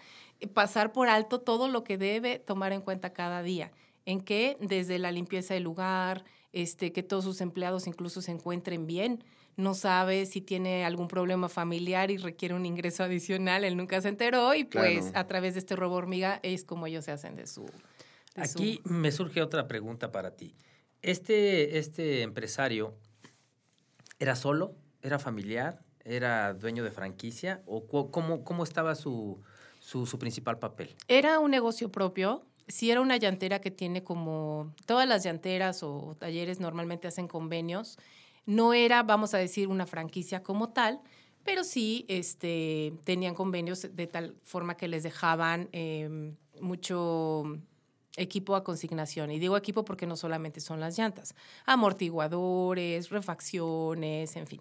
Pasar 0.54 0.92
por 0.92 1.08
alto 1.08 1.40
todo 1.40 1.66
lo 1.66 1.82
que 1.82 1.98
debe 1.98 2.38
tomar 2.38 2.72
en 2.72 2.80
cuenta 2.80 3.12
cada 3.12 3.42
día. 3.42 3.72
En 4.06 4.20
que 4.20 4.56
desde 4.60 5.00
la 5.00 5.10
limpieza 5.10 5.54
del 5.54 5.64
lugar, 5.64 6.22
este, 6.52 6.92
que 6.92 7.02
todos 7.02 7.24
sus 7.24 7.40
empleados 7.40 7.88
incluso 7.88 8.22
se 8.22 8.30
encuentren 8.30 8.86
bien, 8.86 9.24
no 9.56 9.74
sabe 9.74 10.26
si 10.26 10.40
tiene 10.40 10.84
algún 10.84 11.08
problema 11.08 11.48
familiar 11.48 12.10
y 12.12 12.18
requiere 12.18 12.54
un 12.54 12.66
ingreso 12.66 13.02
adicional, 13.02 13.64
él 13.64 13.76
nunca 13.76 14.00
se 14.00 14.08
enteró 14.08 14.54
y 14.54 14.64
pues 14.64 15.06
Claro. 15.06 15.18
a 15.18 15.26
través 15.26 15.54
de 15.54 15.60
este 15.60 15.76
robo 15.76 15.96
hormiga 15.96 16.40
es 16.42 16.64
como 16.64 16.86
ellos 16.86 17.04
se 17.04 17.10
hacen 17.10 17.34
de 17.34 17.46
su... 17.46 17.66
su- 18.34 18.40
Aquí 18.40 18.80
me 18.84 19.12
surge 19.12 19.42
otra 19.42 19.66
pregunta 19.68 20.10
para 20.12 20.36
ti. 20.36 20.54
Este, 21.02 21.78
este 21.78 22.22
empresario, 22.22 22.94
¿era 24.18 24.36
solo? 24.36 24.74
¿Era 25.02 25.18
familiar? 25.18 25.82
¿Era 26.04 26.54
dueño 26.54 26.84
de 26.84 26.90
franquicia? 26.90 27.62
¿O 27.66 27.86
cómo, 28.10 28.44
cómo 28.44 28.64
estaba 28.64 28.94
su, 28.94 29.40
su, 29.80 30.06
su 30.06 30.18
principal 30.18 30.58
papel? 30.58 30.94
Era 31.08 31.38
un 31.40 31.50
negocio 31.50 31.90
propio. 31.90 32.44
Sí 32.68 32.90
era 32.90 33.00
una 33.00 33.16
llantera 33.16 33.60
que 33.60 33.70
tiene 33.70 34.04
como 34.04 34.72
todas 34.86 35.08
las 35.08 35.24
llanteras 35.24 35.82
o 35.82 36.16
talleres 36.18 36.60
normalmente 36.60 37.08
hacen 37.08 37.26
convenios. 37.28 37.98
No 38.46 38.72
era, 38.74 39.02
vamos 39.02 39.34
a 39.34 39.38
decir, 39.38 39.68
una 39.68 39.86
franquicia 39.86 40.42
como 40.42 40.70
tal, 40.72 41.00
pero 41.44 41.64
sí 41.64 42.04
este, 42.08 42.92
tenían 43.04 43.34
convenios 43.34 43.88
de 43.94 44.06
tal 44.06 44.36
forma 44.42 44.76
que 44.76 44.86
les 44.88 45.02
dejaban 45.02 45.68
eh, 45.72 46.32
mucho 46.60 47.58
equipo 48.16 48.56
a 48.56 48.64
consignación. 48.64 49.30
Y 49.30 49.38
digo 49.38 49.56
equipo 49.56 49.84
porque 49.84 50.06
no 50.06 50.16
solamente 50.16 50.60
son 50.60 50.80
las 50.80 50.98
llantas, 50.98 51.34
amortiguadores, 51.66 53.10
refacciones, 53.10 54.36
en 54.36 54.46
fin. 54.46 54.60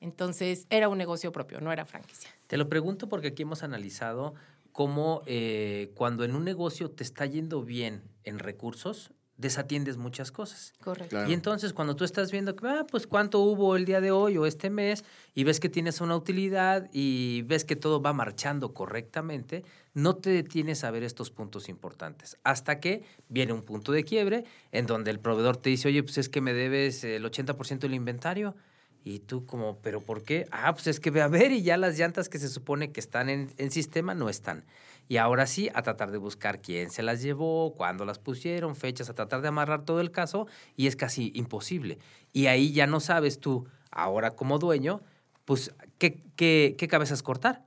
Entonces 0.00 0.66
era 0.70 0.88
un 0.88 0.98
negocio 0.98 1.32
propio, 1.32 1.60
no 1.60 1.72
era 1.72 1.84
franquicia. 1.84 2.30
Te 2.46 2.56
lo 2.56 2.68
pregunto 2.68 3.08
porque 3.08 3.28
aquí 3.28 3.42
hemos 3.42 3.62
analizado 3.62 4.34
cómo 4.72 5.22
eh, 5.26 5.90
cuando 5.94 6.24
en 6.24 6.36
un 6.36 6.44
negocio 6.44 6.90
te 6.90 7.02
está 7.02 7.26
yendo 7.26 7.62
bien 7.62 8.02
en 8.24 8.38
recursos, 8.38 9.10
desatiendes 9.38 9.96
muchas 9.96 10.30
cosas. 10.32 10.74
Correcto. 10.82 11.10
Claro. 11.10 11.30
Y 11.30 11.32
entonces 11.32 11.72
cuando 11.72 11.96
tú 11.96 12.04
estás 12.04 12.30
viendo 12.30 12.54
que, 12.56 12.66
ah, 12.66 12.86
pues 12.90 13.06
cuánto 13.06 13.38
hubo 13.38 13.76
el 13.76 13.84
día 13.84 14.00
de 14.00 14.10
hoy 14.10 14.36
o 14.36 14.44
este 14.44 14.68
mes 14.68 15.04
y 15.32 15.44
ves 15.44 15.60
que 15.60 15.68
tienes 15.68 16.00
una 16.00 16.16
utilidad 16.16 16.90
y 16.92 17.42
ves 17.42 17.64
que 17.64 17.76
todo 17.76 18.02
va 18.02 18.12
marchando 18.12 18.74
correctamente, 18.74 19.64
no 19.94 20.16
te 20.16 20.30
detienes 20.30 20.82
a 20.82 20.90
ver 20.90 21.04
estos 21.04 21.30
puntos 21.30 21.68
importantes. 21.68 22.36
Hasta 22.42 22.80
que 22.80 23.04
viene 23.28 23.52
un 23.52 23.62
punto 23.62 23.92
de 23.92 24.04
quiebre 24.04 24.44
en 24.72 24.86
donde 24.86 25.12
el 25.12 25.20
proveedor 25.20 25.56
te 25.56 25.70
dice, 25.70 25.88
oye, 25.88 26.02
pues 26.02 26.18
es 26.18 26.28
que 26.28 26.40
me 26.40 26.52
debes 26.52 27.04
el 27.04 27.24
80% 27.24 27.78
del 27.78 27.94
inventario. 27.94 28.56
Y 29.04 29.20
tú 29.20 29.46
como, 29.46 29.78
¿pero 29.78 30.00
por 30.00 30.24
qué? 30.24 30.46
Ah, 30.50 30.74
pues 30.74 30.88
es 30.88 30.98
que 30.98 31.10
ve 31.10 31.22
a 31.22 31.28
ver 31.28 31.52
y 31.52 31.62
ya 31.62 31.76
las 31.76 31.96
llantas 31.96 32.28
que 32.28 32.38
se 32.38 32.48
supone 32.48 32.90
que 32.90 32.98
están 32.98 33.28
en, 33.28 33.52
en 33.56 33.70
sistema 33.70 34.14
no 34.14 34.28
están. 34.28 34.64
Y 35.08 35.16
ahora 35.16 35.46
sí, 35.46 35.70
a 35.74 35.82
tratar 35.82 36.10
de 36.10 36.18
buscar 36.18 36.60
quién 36.60 36.90
se 36.90 37.02
las 37.02 37.22
llevó, 37.22 37.74
cuándo 37.74 38.04
las 38.04 38.18
pusieron, 38.18 38.76
fechas, 38.76 39.08
a 39.08 39.14
tratar 39.14 39.40
de 39.40 39.48
amarrar 39.48 39.84
todo 39.84 40.00
el 40.00 40.10
caso 40.10 40.46
y 40.76 40.86
es 40.86 40.96
casi 40.96 41.32
imposible. 41.34 41.98
Y 42.32 42.46
ahí 42.46 42.72
ya 42.72 42.86
no 42.86 43.00
sabes 43.00 43.40
tú, 43.40 43.66
ahora 43.90 44.32
como 44.32 44.58
dueño, 44.58 45.00
pues, 45.46 45.74
¿qué, 45.96 46.22
qué, 46.36 46.74
qué 46.76 46.88
cabezas 46.88 47.22
cortar? 47.22 47.64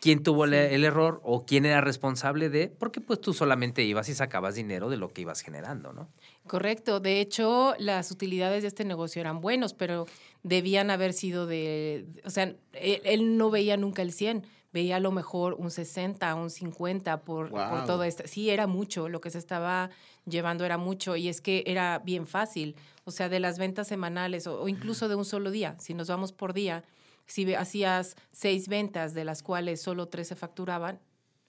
¿Quién 0.00 0.24
tuvo 0.24 0.46
el, 0.46 0.54
el 0.54 0.84
error 0.84 1.20
o 1.22 1.44
quién 1.44 1.64
era 1.64 1.80
responsable 1.80 2.48
de? 2.48 2.68
Porque 2.68 3.00
pues 3.00 3.20
tú 3.20 3.32
solamente 3.34 3.84
ibas 3.84 4.08
y 4.08 4.14
sacabas 4.14 4.56
dinero 4.56 4.88
de 4.88 4.96
lo 4.96 5.12
que 5.12 5.20
ibas 5.20 5.42
generando, 5.42 5.92
¿no? 5.92 6.08
Correcto. 6.48 6.98
De 6.98 7.20
hecho, 7.20 7.76
las 7.78 8.10
utilidades 8.10 8.62
de 8.62 8.68
este 8.68 8.84
negocio 8.84 9.20
eran 9.20 9.40
buenos, 9.40 9.74
pero 9.74 10.06
debían 10.42 10.90
haber 10.90 11.12
sido 11.12 11.46
de, 11.46 12.06
o 12.24 12.30
sea, 12.30 12.44
él, 12.72 13.00
él 13.04 13.36
no 13.36 13.50
veía 13.50 13.76
nunca 13.76 14.02
el 14.02 14.12
100, 14.12 14.44
veía 14.72 14.96
a 14.96 15.00
lo 15.00 15.12
mejor 15.12 15.54
un 15.54 15.70
60, 15.70 16.34
un 16.34 16.50
50 16.50 17.20
por, 17.22 17.50
por 17.50 17.84
todo 17.84 18.04
esto. 18.04 18.24
Sí, 18.26 18.50
era 18.50 18.66
mucho, 18.66 19.08
lo 19.08 19.20
que 19.20 19.30
se 19.30 19.38
estaba 19.38 19.90
llevando 20.26 20.64
era 20.64 20.78
mucho 20.78 21.16
y 21.16 21.28
es 21.28 21.40
que 21.40 21.64
era 21.66 21.98
bien 21.98 22.26
fácil, 22.26 22.76
o 23.04 23.10
sea, 23.10 23.28
de 23.28 23.40
las 23.40 23.58
ventas 23.58 23.88
semanales 23.88 24.46
o, 24.46 24.62
o 24.62 24.68
incluso 24.68 25.08
de 25.08 25.14
un 25.14 25.24
solo 25.24 25.50
día, 25.50 25.76
si 25.78 25.94
nos 25.94 26.08
vamos 26.08 26.32
por 26.32 26.52
día, 26.52 26.84
si 27.26 27.52
hacías 27.54 28.16
seis 28.32 28.68
ventas 28.68 29.14
de 29.14 29.24
las 29.24 29.42
cuales 29.42 29.80
solo 29.80 30.08
tres 30.08 30.28
se 30.28 30.36
facturaban 30.36 31.00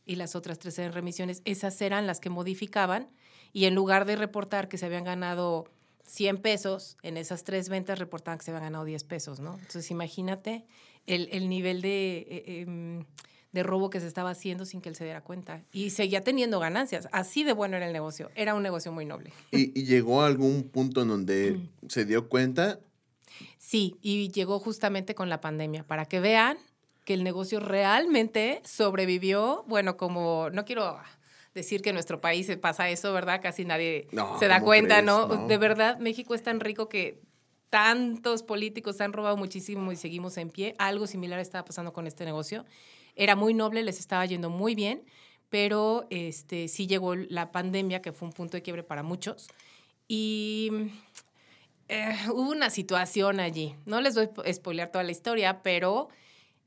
y 0.05 0.15
las 0.15 0.35
otras 0.35 0.59
tres 0.59 0.77
eran 0.79 0.93
remisiones, 0.93 1.41
esas 1.45 1.81
eran 1.81 2.07
las 2.07 2.19
que 2.19 2.29
modificaban 2.29 3.09
y 3.53 3.65
en 3.65 3.75
lugar 3.75 4.05
de 4.05 4.15
reportar 4.15 4.67
que 4.67 4.77
se 4.77 4.85
habían 4.85 5.03
ganado 5.03 5.65
100 6.05 6.41
pesos, 6.41 6.97
en 7.01 7.17
esas 7.17 7.43
tres 7.43 7.69
ventas 7.69 7.99
reportaban 7.99 8.37
que 8.37 8.45
se 8.45 8.51
habían 8.51 8.63
ganado 8.63 8.85
10 8.85 9.03
pesos, 9.05 9.39
¿no? 9.39 9.53
Entonces 9.55 9.89
imagínate 9.91 10.65
el, 11.07 11.29
el 11.31 11.49
nivel 11.49 11.81
de, 11.81 12.17
eh, 12.29 12.61
em, 12.61 13.05
de 13.51 13.63
robo 13.63 13.89
que 13.89 13.99
se 13.99 14.07
estaba 14.07 14.31
haciendo 14.31 14.65
sin 14.65 14.81
que 14.81 14.89
él 14.89 14.95
se 14.95 15.03
diera 15.03 15.21
cuenta. 15.21 15.63
Y 15.71 15.89
seguía 15.91 16.23
teniendo 16.23 16.59
ganancias. 16.59 17.07
Así 17.11 17.43
de 17.43 17.53
bueno 17.53 17.77
era 17.77 17.85
el 17.87 17.93
negocio. 17.93 18.31
Era 18.35 18.55
un 18.55 18.63
negocio 18.63 18.91
muy 18.91 19.05
noble. 19.05 19.31
Y, 19.51 19.77
y 19.79 19.85
llegó 19.85 20.21
a 20.23 20.27
algún 20.27 20.63
punto 20.63 21.01
en 21.03 21.07
donde 21.09 21.59
se 21.87 22.05
dio 22.05 22.29
cuenta. 22.29 22.79
Sí, 23.57 23.95
y 24.01 24.29
llegó 24.31 24.59
justamente 24.59 25.15
con 25.15 25.29
la 25.29 25.41
pandemia, 25.41 25.83
para 25.83 26.05
que 26.05 26.19
vean 26.19 26.57
que 27.05 27.13
el 27.15 27.23
negocio 27.23 27.59
realmente 27.59 28.61
sobrevivió, 28.63 29.63
bueno, 29.67 29.97
como 29.97 30.49
no 30.51 30.65
quiero 30.65 30.97
decir 31.53 31.81
que 31.81 31.89
en 31.89 31.95
nuestro 31.95 32.21
país 32.21 32.45
se 32.45 32.57
pasa 32.57 32.89
eso, 32.89 33.11
¿verdad? 33.13 33.39
Casi 33.41 33.65
nadie 33.65 34.07
No, 34.11 34.39
se 34.39 34.47
da 34.47 34.55
¿cómo 34.59 34.67
cuenta, 34.67 34.95
crees? 34.95 35.05
¿no? 35.05 35.27
No. 35.27 35.47
De 35.47 35.57
verdad, 35.57 35.99
México 35.99 36.33
es 36.33 36.43
tan 36.43 36.59
rico 36.59 36.89
que 36.89 37.19
tantos 37.73 38.43
políticos 38.43 39.01
han 39.01 39.13
robado 39.13 39.35
muchísimo 39.35 39.91
y 39.91 39.95
seguimos 39.95 40.37
en 40.37 40.51
pie. 40.51 40.75
Algo 40.77 41.07
similar 41.07 41.39
estaba 41.39 41.65
pasando 41.65 41.91
con 41.91 42.05
este 42.05 42.23
negocio. 42.23 42.65
Era 43.15 43.35
muy 43.35 43.55
noble, 43.55 43.81
les 43.81 43.97
estaba 43.97 44.23
yendo 44.27 44.51
muy 44.51 44.75
bien, 44.75 45.05
pero 45.49 46.05
este, 46.11 46.67
sí 46.67 46.85
llegó 46.85 47.15
la 47.15 47.51
pandemia, 47.51 47.99
que 47.99 48.11
fue 48.11 48.27
un 48.27 48.31
punto 48.31 48.57
de 48.57 48.61
quiebre 48.61 48.83
para 48.83 49.01
muchos. 49.01 49.47
Y 50.07 50.69
eh, 51.87 52.15
hubo 52.31 52.51
una 52.51 52.69
situación 52.69 53.39
allí. 53.39 53.73
No 53.87 54.01
les 54.01 54.13
voy 54.13 54.29
a 54.45 54.53
spoilear 54.53 54.91
toda 54.91 55.03
la 55.03 55.11
historia, 55.11 55.63
pero 55.63 56.09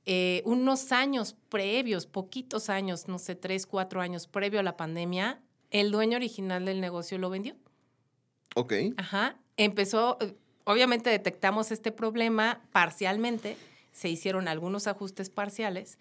eh, 0.07 0.43
unos 0.45 0.91
años 0.91 1.37
previos, 1.49 2.07
poquitos 2.07 2.69
años, 2.69 3.07
no 3.07 3.21
sé, 3.21 3.37
tres, 3.37 3.69
cuatro 3.69 4.01
años 4.01 4.27
previo 4.27 4.59
a 4.59 4.65
la 4.65 4.77
pandemia, 4.77 5.41
el 5.71 5.93
dueño 5.93 6.17
original 6.17 6.65
del 6.65 6.81
negocio 6.81 7.17
lo 7.19 7.31
vendió. 7.31 7.55
Ok. 8.57 8.73
Ajá. 8.97 9.37
Empezó, 9.57 10.19
eh, 10.21 10.35
obviamente 10.67 11.11
detectamos 11.11 11.71
este 11.71 11.93
problema 11.93 12.61
parcialmente, 12.73 13.57
se 13.93 14.09
hicieron 14.09 14.49
algunos 14.49 14.89
ajustes 14.89 15.31
parciales 15.31 15.99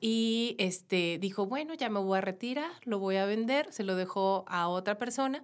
y 0.00 0.56
este, 0.58 1.18
dijo, 1.20 1.46
bueno, 1.46 1.74
ya 1.74 1.88
me 1.90 2.00
voy 2.00 2.18
a 2.18 2.22
retirar, 2.22 2.70
lo 2.84 2.98
voy 2.98 3.16
a 3.16 3.26
vender, 3.26 3.72
se 3.72 3.84
lo 3.84 3.94
dejó 3.94 4.44
a 4.48 4.68
otra 4.68 4.98
persona 4.98 5.42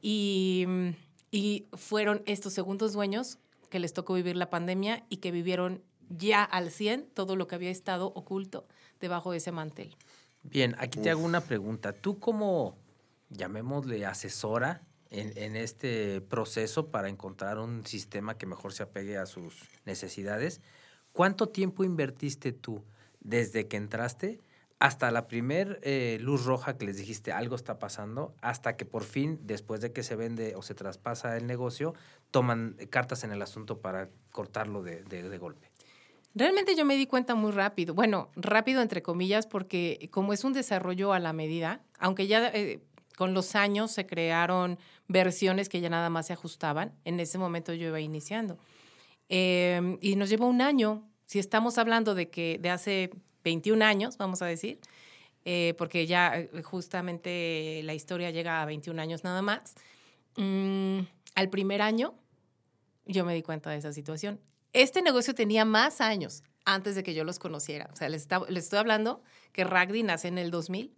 y, 0.00 0.64
mm, 0.68 0.88
y 1.30 1.66
fueron 1.72 2.22
estos 2.26 2.52
segundos 2.52 2.92
dueños 2.92 3.38
que 3.70 3.78
les 3.78 3.94
tocó 3.94 4.14
vivir 4.14 4.36
la 4.36 4.50
pandemia 4.50 5.04
y 5.08 5.16
que 5.16 5.30
vivieron 5.30 5.82
ya 6.10 6.44
al 6.44 6.70
100 6.70 7.08
todo 7.14 7.36
lo 7.36 7.48
que 7.48 7.54
había 7.54 7.70
estado 7.70 8.12
oculto 8.14 8.66
debajo 9.00 9.32
de 9.32 9.38
ese 9.38 9.50
mantel. 9.50 9.96
Bien, 10.42 10.74
aquí 10.78 11.00
te 11.00 11.10
hago 11.10 11.22
una 11.22 11.40
pregunta. 11.40 11.92
Tú 11.92 12.18
como, 12.18 12.76
llamémosle, 13.30 14.06
asesora 14.06 14.82
en, 15.10 15.32
en 15.36 15.56
este 15.56 16.20
proceso 16.20 16.88
para 16.88 17.08
encontrar 17.08 17.58
un 17.58 17.86
sistema 17.86 18.36
que 18.36 18.46
mejor 18.46 18.72
se 18.72 18.82
apegue 18.82 19.16
a 19.18 19.26
sus 19.26 19.54
necesidades, 19.84 20.60
¿cuánto 21.12 21.48
tiempo 21.48 21.84
invertiste 21.84 22.52
tú 22.52 22.84
desde 23.20 23.66
que 23.68 23.76
entraste 23.76 24.40
hasta 24.80 25.10
la 25.10 25.26
primer 25.26 25.80
eh, 25.82 26.18
luz 26.20 26.44
roja 26.44 26.76
que 26.78 26.86
les 26.86 26.96
dijiste 26.98 27.32
algo 27.32 27.56
está 27.56 27.80
pasando, 27.80 28.32
hasta 28.42 28.76
que 28.76 28.84
por 28.84 29.02
fin, 29.02 29.40
después 29.42 29.80
de 29.80 29.92
que 29.92 30.04
se 30.04 30.14
vende 30.14 30.54
o 30.54 30.62
se 30.62 30.74
traspasa 30.76 31.36
el 31.36 31.48
negocio, 31.48 31.94
toman 32.30 32.76
cartas 32.88 33.24
en 33.24 33.32
el 33.32 33.42
asunto 33.42 33.80
para 33.80 34.08
cortarlo 34.30 34.82
de, 34.84 35.02
de- 35.02 35.28
de 35.28 35.38
golpe. 35.38 35.72
Realmente 36.34 36.76
yo 36.76 36.84
me 36.84 36.94
di 36.94 37.06
cuenta 37.08 37.34
muy 37.34 37.50
rápido, 37.50 37.92
bueno, 37.94 38.30
rápido 38.36 38.80
entre 38.80 39.02
comillas, 39.02 39.48
porque 39.48 40.08
como 40.12 40.32
es 40.32 40.44
un 40.44 40.52
desarrollo 40.52 41.12
a 41.12 41.18
la 41.18 41.32
medida, 41.32 41.80
aunque 41.98 42.28
ya 42.28 42.46
eh, 42.54 42.78
con 43.16 43.34
los 43.34 43.56
años 43.56 43.90
se 43.90 44.06
crearon 44.06 44.78
versiones 45.08 45.68
que 45.68 45.80
ya 45.80 45.88
nada 45.90 46.10
más 46.10 46.26
se 46.26 46.34
ajustaban, 46.34 46.94
en 47.04 47.18
ese 47.20 47.38
momento 47.38 47.72
yo 47.74 47.88
iba 47.88 48.00
iniciando. 48.00 48.58
Eh, 49.28 49.98
y 50.00 50.16
nos 50.16 50.28
llevó 50.30 50.46
un 50.46 50.60
año, 50.62 51.08
si 51.26 51.38
estamos 51.38 51.78
hablando 51.78 52.14
de 52.14 52.30
que 52.30 52.58
de 52.60 52.70
hace 52.70 53.10
21 53.44 53.82
años, 53.82 54.16
vamos 54.18 54.42
a 54.42 54.46
decir, 54.46 54.80
eh, 55.44 55.74
porque 55.78 56.06
ya 56.06 56.38
eh, 56.38 56.62
justamente 56.62 57.80
la 57.84 57.94
historia 57.94 58.30
llega 58.30 58.62
a 58.62 58.66
21 58.66 59.00
años 59.00 59.24
nada 59.24 59.42
más, 59.42 59.74
mm, 60.36 61.00
al 61.34 61.50
primer 61.50 61.80
año 61.82 62.14
yo 63.06 63.24
me 63.24 63.34
di 63.34 63.42
cuenta 63.42 63.70
de 63.70 63.78
esa 63.78 63.92
situación. 63.92 64.40
Este 64.74 65.00
negocio 65.00 65.34
tenía 65.34 65.64
más 65.64 66.00
años 66.02 66.42
antes 66.66 66.94
de 66.94 67.02
que 67.02 67.14
yo 67.14 67.24
los 67.24 67.38
conociera. 67.38 67.88
O 67.92 67.96
sea, 67.96 68.10
les, 68.10 68.22
está- 68.22 68.42
les 68.50 68.64
estoy 68.64 68.78
hablando 68.80 69.22
que 69.52 69.64
Ragdi 69.64 70.02
nace 70.02 70.28
en 70.28 70.36
el 70.36 70.50
2000 70.50 70.94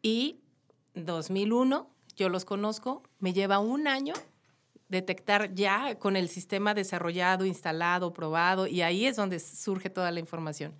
y 0.00 0.40
2001 0.94 1.93
yo 2.16 2.28
los 2.28 2.44
conozco. 2.44 3.02
Me 3.18 3.32
lleva 3.32 3.58
un 3.58 3.86
año 3.88 4.14
detectar 4.88 5.54
ya 5.54 5.98
con 5.98 6.16
el 6.16 6.28
sistema 6.28 6.74
desarrollado, 6.74 7.44
instalado, 7.46 8.12
probado, 8.12 8.66
y 8.66 8.82
ahí 8.82 9.06
es 9.06 9.16
donde 9.16 9.40
surge 9.40 9.90
toda 9.90 10.10
la 10.10 10.20
información. 10.20 10.74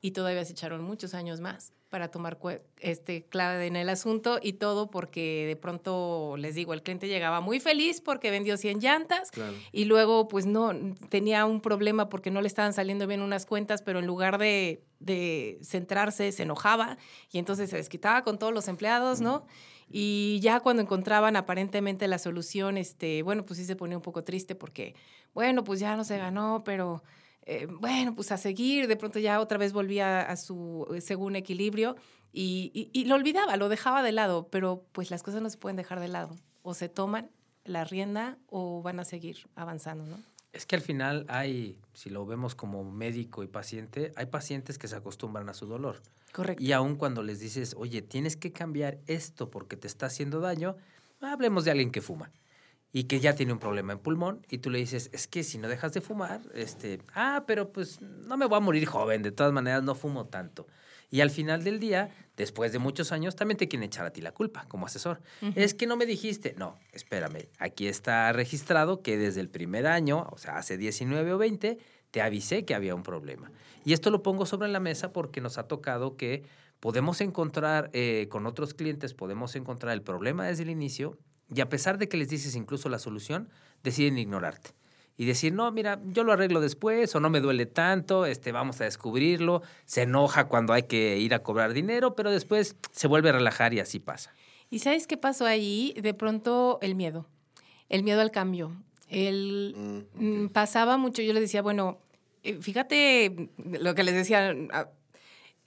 Y 0.00 0.10
todavía 0.10 0.44
se 0.44 0.52
echaron 0.52 0.82
muchos 0.82 1.14
años 1.14 1.40
más 1.40 1.72
para 1.88 2.10
tomar 2.10 2.38
este, 2.80 3.24
clave 3.26 3.66
en 3.66 3.76
el 3.76 3.88
asunto 3.88 4.38
y 4.42 4.54
todo 4.54 4.90
porque 4.90 5.44
de 5.46 5.56
pronto, 5.56 6.36
les 6.38 6.54
digo, 6.54 6.72
el 6.72 6.82
cliente 6.82 7.06
llegaba 7.06 7.40
muy 7.40 7.60
feliz 7.60 8.00
porque 8.00 8.30
vendió 8.30 8.56
100 8.56 8.80
llantas 8.80 9.30
Claro. 9.30 9.54
y 9.72 9.84
luego 9.84 10.26
pues 10.26 10.44
no, 10.46 10.72
tenía 11.08 11.44
un 11.44 11.60
problema 11.60 12.08
porque 12.08 12.30
no 12.30 12.40
le 12.40 12.48
estaban 12.48 12.72
saliendo 12.72 13.06
bien 13.06 13.20
unas 13.22 13.46
cuentas, 13.46 13.82
pero 13.82 13.98
en 14.00 14.06
lugar 14.06 14.38
de, 14.38 14.82
de 15.00 15.58
centrarse 15.62 16.32
se 16.32 16.44
enojaba 16.44 16.96
y 17.30 17.38
entonces 17.38 17.70
se 17.70 17.76
desquitaba 17.76 18.24
con 18.24 18.38
todos 18.38 18.52
los 18.54 18.68
empleados, 18.68 19.20
¿no? 19.20 19.44
Y 19.92 20.40
ya 20.40 20.60
cuando 20.60 20.82
encontraban 20.82 21.36
aparentemente 21.36 22.08
la 22.08 22.18
solución, 22.18 22.78
este, 22.78 23.22
bueno, 23.22 23.44
pues 23.44 23.58
sí 23.58 23.64
se 23.66 23.76
ponía 23.76 23.96
un 23.98 24.02
poco 24.02 24.24
triste 24.24 24.54
porque, 24.54 24.94
bueno, 25.34 25.62
pues 25.64 25.78
ya 25.80 25.94
no 25.96 26.04
se 26.04 26.16
ganó, 26.18 26.62
pero 26.64 27.02
eh, 27.44 27.66
bueno, 27.66 28.14
pues 28.14 28.32
a 28.32 28.38
seguir, 28.38 28.88
de 28.88 28.96
pronto 28.96 29.18
ya 29.18 29.38
otra 29.40 29.58
vez 29.58 29.72
volvía 29.72 30.22
a 30.22 30.36
su 30.36 30.86
eh, 30.94 31.00
según 31.00 31.36
equilibrio 31.36 31.96
y, 32.32 32.70
y- 32.74 32.90
y 32.98 33.04
lo 33.04 33.14
olvidaba, 33.16 33.56
lo 33.56 33.68
dejaba 33.68 34.02
de 34.02 34.12
lado, 34.12 34.48
pero 34.50 34.86
pues 34.92 35.10
las 35.10 35.22
cosas 35.22 35.42
no 35.42 35.50
se 35.50 35.58
pueden 35.58 35.76
dejar 35.76 36.00
de 36.00 36.08
lado, 36.08 36.34
o 36.62 36.72
se 36.74 36.88
toman 36.88 37.30
la 37.64 37.84
rienda 37.84 38.38
o 38.48 38.80
van 38.82 38.98
a 38.98 39.04
seguir 39.04 39.48
avanzando, 39.54 40.06
¿no? 40.06 40.16
Es 40.52 40.66
que 40.66 40.76
al 40.76 40.82
final 40.82 41.24
hay, 41.28 41.78
si 41.94 42.10
lo 42.10 42.26
vemos 42.26 42.54
como 42.54 42.84
médico 42.84 43.42
y 43.42 43.46
paciente, 43.46 44.12
hay 44.16 44.26
pacientes 44.26 44.78
que 44.78 44.86
se 44.88 44.96
acostumbran 44.96 45.48
a 45.48 45.54
su 45.54 45.66
dolor. 45.66 46.00
Correcto. 46.32 46.62
Y 46.62 46.72
aun 46.72 46.96
cuando 46.96 47.22
les 47.22 47.40
dices, 47.40 47.74
oye, 47.78 48.02
tienes 48.02 48.36
que 48.36 48.52
cambiar 48.52 48.98
esto 49.06 49.50
porque 49.50 49.76
te 49.76 49.86
está 49.86 50.06
haciendo 50.06 50.40
daño, 50.40 50.76
hablemos 51.20 51.64
de 51.64 51.70
alguien 51.70 51.90
que 51.90 52.00
fuma 52.00 52.32
y 52.92 53.04
que 53.04 53.20
ya 53.20 53.34
tiene 53.34 53.52
un 53.52 53.58
problema 53.58 53.92
en 53.92 53.98
pulmón 53.98 54.46
y 54.50 54.58
tú 54.58 54.70
le 54.70 54.78
dices, 54.78 55.10
es 55.12 55.26
que 55.26 55.42
si 55.42 55.58
no 55.58 55.68
dejas 55.68 55.92
de 55.92 56.00
fumar, 56.00 56.40
este, 56.54 57.00
ah, 57.14 57.44
pero 57.46 57.72
pues 57.72 58.00
no 58.02 58.36
me 58.36 58.46
voy 58.46 58.58
a 58.58 58.60
morir 58.60 58.86
joven, 58.86 59.22
de 59.22 59.32
todas 59.32 59.52
maneras 59.52 59.82
no 59.82 59.94
fumo 59.94 60.26
tanto. 60.26 60.66
Y 61.10 61.20
al 61.20 61.30
final 61.30 61.62
del 61.62 61.78
día, 61.78 62.08
después 62.38 62.72
de 62.72 62.78
muchos 62.78 63.12
años, 63.12 63.36
también 63.36 63.58
te 63.58 63.68
quieren 63.68 63.84
echar 63.84 64.06
a 64.06 64.10
ti 64.10 64.22
la 64.22 64.32
culpa 64.32 64.64
como 64.66 64.86
asesor. 64.86 65.20
Es 65.54 65.74
que 65.74 65.86
no 65.86 65.94
me 65.98 66.06
dijiste, 66.06 66.54
no, 66.56 66.78
espérame, 66.90 67.48
aquí 67.58 67.86
está 67.86 68.32
registrado 68.32 69.02
que 69.02 69.18
desde 69.18 69.42
el 69.42 69.50
primer 69.50 69.86
año, 69.86 70.26
o 70.30 70.38
sea, 70.38 70.56
hace 70.56 70.78
19 70.78 71.34
o 71.34 71.38
20, 71.38 71.78
te 72.12 72.22
avisé 72.22 72.64
que 72.64 72.76
había 72.76 72.94
un 72.94 73.02
problema. 73.02 73.50
Y 73.84 73.92
esto 73.94 74.10
lo 74.10 74.22
pongo 74.22 74.46
sobre 74.46 74.68
la 74.68 74.78
mesa 74.78 75.12
porque 75.12 75.40
nos 75.40 75.58
ha 75.58 75.66
tocado 75.66 76.16
que 76.16 76.44
podemos 76.78 77.20
encontrar 77.20 77.90
eh, 77.92 78.28
con 78.30 78.46
otros 78.46 78.74
clientes, 78.74 79.14
podemos 79.14 79.56
encontrar 79.56 79.92
el 79.94 80.02
problema 80.02 80.46
desde 80.46 80.62
el 80.62 80.70
inicio 80.70 81.18
y 81.52 81.60
a 81.60 81.68
pesar 81.68 81.98
de 81.98 82.08
que 82.08 82.16
les 82.16 82.28
dices 82.28 82.54
incluso 82.54 82.88
la 82.88 82.98
solución, 82.98 83.48
deciden 83.82 84.18
ignorarte. 84.18 84.70
Y 85.16 85.26
decir, 85.26 85.52
no, 85.52 85.70
mira, 85.72 86.00
yo 86.04 86.24
lo 86.24 86.32
arreglo 86.32 86.60
después 86.60 87.14
o 87.14 87.20
no 87.20 87.28
me 87.28 87.40
duele 87.40 87.66
tanto, 87.66 88.24
este, 88.24 88.50
vamos 88.52 88.80
a 88.80 88.84
descubrirlo. 88.84 89.62
Se 89.84 90.02
enoja 90.02 90.48
cuando 90.48 90.72
hay 90.72 90.84
que 90.84 91.18
ir 91.18 91.34
a 91.34 91.42
cobrar 91.42 91.74
dinero, 91.74 92.14
pero 92.14 92.30
después 92.30 92.76
se 92.92 93.08
vuelve 93.08 93.28
a 93.28 93.32
relajar 93.32 93.74
y 93.74 93.80
así 93.80 93.98
pasa. 93.98 94.32
¿Y 94.70 94.78
sabes 94.78 95.06
qué 95.06 95.18
pasó 95.18 95.44
ahí? 95.44 95.94
De 96.00 96.14
pronto 96.14 96.78
el 96.80 96.94
miedo, 96.94 97.28
el 97.90 98.02
miedo 98.02 98.22
al 98.22 98.30
cambio. 98.30 98.72
El, 99.12 99.74
Mm, 100.14 100.44
mm, 100.44 100.48
pasaba 100.50 100.96
mucho, 100.96 101.22
yo 101.22 101.32
les 101.32 101.42
decía, 101.42 101.62
bueno, 101.62 101.98
eh, 102.42 102.58
fíjate 102.60 103.50
lo 103.58 103.94
que 103.94 104.02
les 104.02 104.14
decía, 104.14 104.54
ah, 104.72 104.88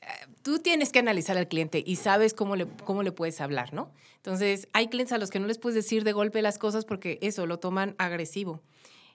ah, 0.02 0.28
tú 0.44 0.60
tienes 0.60 0.92
que 0.92 1.00
analizar 1.00 1.38
al 1.38 1.48
cliente 1.48 1.84
y 1.86 1.96
sabes 1.98 2.34
cómo 2.34 2.56
le, 2.56 2.68
cómo 2.84 3.04
le 3.04 3.12
puedes 3.12 3.42
hablar, 3.42 3.74
¿no? 3.74 3.92
Entonces, 4.18 4.68
hay 4.74 4.88
clientes 4.88 5.14
a 5.14 5.18
los 5.18 5.30
que 5.30 5.40
no 5.40 5.48
les 5.48 5.58
puedes 5.58 5.76
decir 5.76 6.04
de 6.04 6.12
golpe 6.12 6.42
las 6.42 6.58
cosas 6.58 6.86
porque 6.86 7.20
eso 7.22 7.46
lo 7.46 7.60
toman 7.60 7.96
agresivo. 7.98 8.62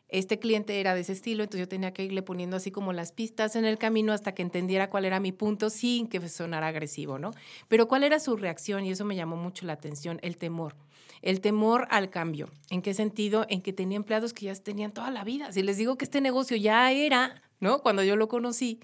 Este 0.09 0.40
cliente 0.40 0.81
era 0.81 0.95
de 0.97 1.03
ese 1.03 1.12
estilo, 1.12 1.45
entonces 1.45 1.61
yo 1.61 1.69
tenía 1.69 1.93
que 1.93 2.03
irle 2.03 2.23
poniendo 2.23 2.57
así 2.57 2.73
como 2.73 2.93
las 2.93 3.12
pistas 3.12 3.55
en 3.55 3.64
el 3.64 3.79
camino 3.79 4.12
hasta 4.12 4.35
que 4.35 4.43
entendiera 4.43 4.90
cuál 4.90 5.05
era 5.05 5.21
mi 5.21 5.31
punto 5.31 5.71
sin 5.71 6.09
que 6.09 6.29
sonara 6.29 6.66
agresivo, 6.66 7.21
¿no? 7.21 7.31
Pero 7.69 7.87
cuál 7.87 8.03
era 8.03 8.19
su 8.19 8.37
reacción, 8.37 8.85
y 8.85 8.90
eso 8.90 9.05
me 9.05 9.14
llamó 9.14 9.37
mucho 9.37 9.66
la 9.66 9.75
atención, 9.75 10.19
el 10.23 10.37
temor. 10.37 10.75
El 11.22 11.40
temor 11.40 11.87
al 11.90 12.11
cambio. 12.11 12.50
¿En 12.70 12.83
qué 12.83 12.94
sentido? 12.94 13.46
En 13.48 13.62
que 13.62 13.72
tenía 13.72 13.96
empleados 13.96 14.33
que 14.33 14.46
ya 14.46 14.54
tenían 14.54 14.92
toda 14.92 15.11
la 15.11 15.24
vida. 15.24 15.52
Si 15.52 15.62
les 15.62 15.76
digo 15.76 15.96
que 15.98 16.04
este 16.04 16.20
negocio 16.20 16.56
ya 16.56 16.90
era, 16.92 17.42
¿no? 17.61 17.83
Cuando 17.83 18.02
yo 18.02 18.16
lo 18.16 18.28
conocí. 18.28 18.80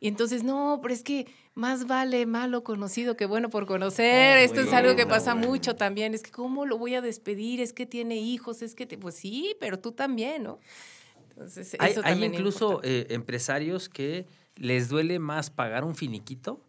Y 0.00 0.08
entonces, 0.08 0.44
no, 0.44 0.78
pero 0.80 0.94
es 0.94 1.02
que 1.02 1.26
más 1.54 1.86
vale 1.86 2.24
malo 2.24 2.62
conocido 2.62 3.16
que 3.16 3.26
bueno 3.26 3.48
por 3.50 3.66
conocer. 3.66 4.38
Oh, 4.38 4.40
Esto 4.40 4.60
es 4.60 4.72
algo 4.72 4.94
que 4.94 5.06
pasa 5.06 5.34
bueno. 5.34 5.48
mucho 5.48 5.74
también. 5.74 6.14
Es 6.14 6.22
que, 6.22 6.30
¿cómo 6.30 6.66
lo 6.66 6.78
voy 6.78 6.94
a 6.94 7.00
despedir? 7.00 7.60
Es 7.60 7.72
que 7.72 7.84
tiene 7.84 8.16
hijos, 8.16 8.62
es 8.62 8.74
que, 8.74 8.86
te... 8.86 8.96
pues 8.96 9.16
sí, 9.16 9.56
pero 9.58 9.80
tú 9.80 9.92
también, 9.92 10.44
¿no? 10.44 10.60
Entonces, 11.30 11.76
Hay, 11.80 11.92
eso 11.92 12.02
incluso 12.06 12.80
eh, 12.82 13.06
empresarios 13.10 13.88
que 13.88 14.26
les 14.56 14.88
duele 14.88 15.18
más 15.18 15.50
pagar 15.50 15.84
un 15.84 15.94
finiquito 15.94 16.60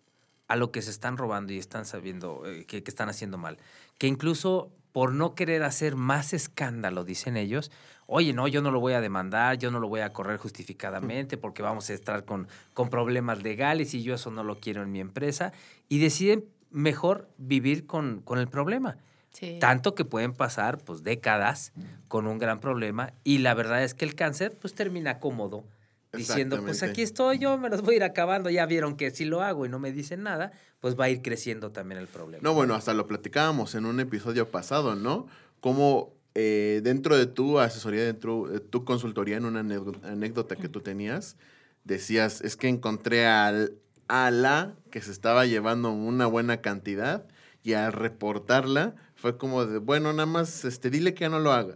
a 0.47 0.55
lo 0.55 0.71
que 0.71 0.81
se 0.81 0.89
están 0.89 1.17
robando 1.17 1.53
y 1.53 1.59
están 1.59 1.85
sabiendo 1.85 2.43
eh, 2.45 2.65
que, 2.65 2.81
que 2.83 2.89
están 2.89 3.09
haciendo 3.09 3.37
mal. 3.37 3.57
Que 3.99 4.07
incluso 4.07 4.71
por 4.91 5.13
no 5.13 5.35
querer 5.35 5.63
hacer 5.63 5.95
más 5.95 6.33
escándalo, 6.33 7.03
dicen 7.03 7.37
ellos, 7.37 7.71
oye, 8.05 8.33
no, 8.33 8.47
yo 8.47 8.61
no 8.61 8.71
lo 8.71 8.79
voy 8.79 8.93
a 8.93 9.01
demandar, 9.01 9.57
yo 9.57 9.69
no 9.69 9.79
lo 9.79 9.87
voy 9.87 10.01
a 10.01 10.11
correr 10.11 10.37
justificadamente 10.37 11.37
porque 11.37 11.61
vamos 11.61 11.89
a 11.89 11.93
estar 11.93 12.25
con, 12.25 12.47
con 12.73 12.89
problemas 12.89 13.43
legales 13.43 13.93
y 13.93 14.01
yo 14.01 14.15
eso 14.15 14.31
no 14.31 14.43
lo 14.43 14.59
quiero 14.59 14.81
en 14.81 14.91
mi 14.91 14.99
empresa. 14.99 15.53
Y 15.87 15.99
deciden 15.99 16.45
mejor 16.71 17.29
vivir 17.37 17.85
con, 17.85 18.21
con 18.21 18.39
el 18.39 18.47
problema. 18.47 18.97
Sí. 19.31 19.57
Tanto 19.59 19.93
que 19.93 20.05
pueden 20.05 20.33
pasar 20.33 20.79
pues 20.79 21.03
décadas 21.03 21.71
con 22.07 22.25
un 22.25 22.39
gran 22.39 22.59
problema 22.59 23.13
y 23.23 23.37
la 23.37 23.53
verdad 23.53 23.83
es 23.83 23.93
que 23.93 24.05
el 24.05 24.15
cáncer 24.15 24.57
pues 24.59 24.73
termina 24.73 25.19
cómodo 25.19 25.65
diciendo 26.13 26.61
pues 26.63 26.83
aquí 26.83 27.01
estoy 27.01 27.39
yo, 27.39 27.57
me 27.57 27.69
los 27.69 27.81
voy 27.81 27.95
a 27.95 27.97
ir 27.97 28.03
acabando, 28.03 28.49
ya 28.49 28.65
vieron 28.65 28.95
que 28.95 29.11
si 29.11 29.25
lo 29.25 29.41
hago 29.41 29.65
y 29.65 29.69
no 29.69 29.79
me 29.79 29.91
dicen 29.91 30.23
nada, 30.23 30.51
pues 30.79 30.99
va 30.99 31.05
a 31.05 31.09
ir 31.09 31.21
creciendo 31.21 31.71
también 31.71 31.99
el 31.99 32.07
problema. 32.07 32.41
No, 32.43 32.53
bueno, 32.53 32.75
hasta 32.75 32.93
lo 32.93 33.07
platicábamos 33.07 33.75
en 33.75 33.85
un 33.85 33.99
episodio 33.99 34.49
pasado, 34.49 34.95
¿no? 34.95 35.27
Cómo 35.59 36.13
eh, 36.35 36.81
dentro 36.83 37.17
de 37.17 37.25
tu 37.25 37.59
asesoría, 37.59 38.03
dentro 38.03 38.47
de 38.47 38.59
tu 38.59 38.85
consultoría, 38.85 39.37
en 39.37 39.45
una 39.45 39.59
anécdota, 39.59 40.07
anécdota 40.07 40.55
que 40.55 40.69
tú 40.69 40.81
tenías, 40.81 41.37
decías, 41.83 42.41
es 42.41 42.55
que 42.55 42.67
encontré 42.67 43.27
al, 43.27 43.73
a 44.07 44.31
la 44.31 44.75
que 44.91 45.01
se 45.01 45.11
estaba 45.11 45.45
llevando 45.45 45.91
una 45.91 46.27
buena 46.27 46.61
cantidad 46.61 47.25
y 47.63 47.73
al 47.73 47.93
reportarla 47.93 48.95
fue 49.19 49.37
como 49.37 49.65
de, 49.65 49.79
bueno, 49.79 50.13
nada 50.13 50.25
más, 50.25 50.63
este, 50.65 50.89
dile 50.89 51.13
que 51.13 51.21
ya 51.21 51.29
no 51.29 51.39
lo 51.39 51.51
haga. 51.51 51.75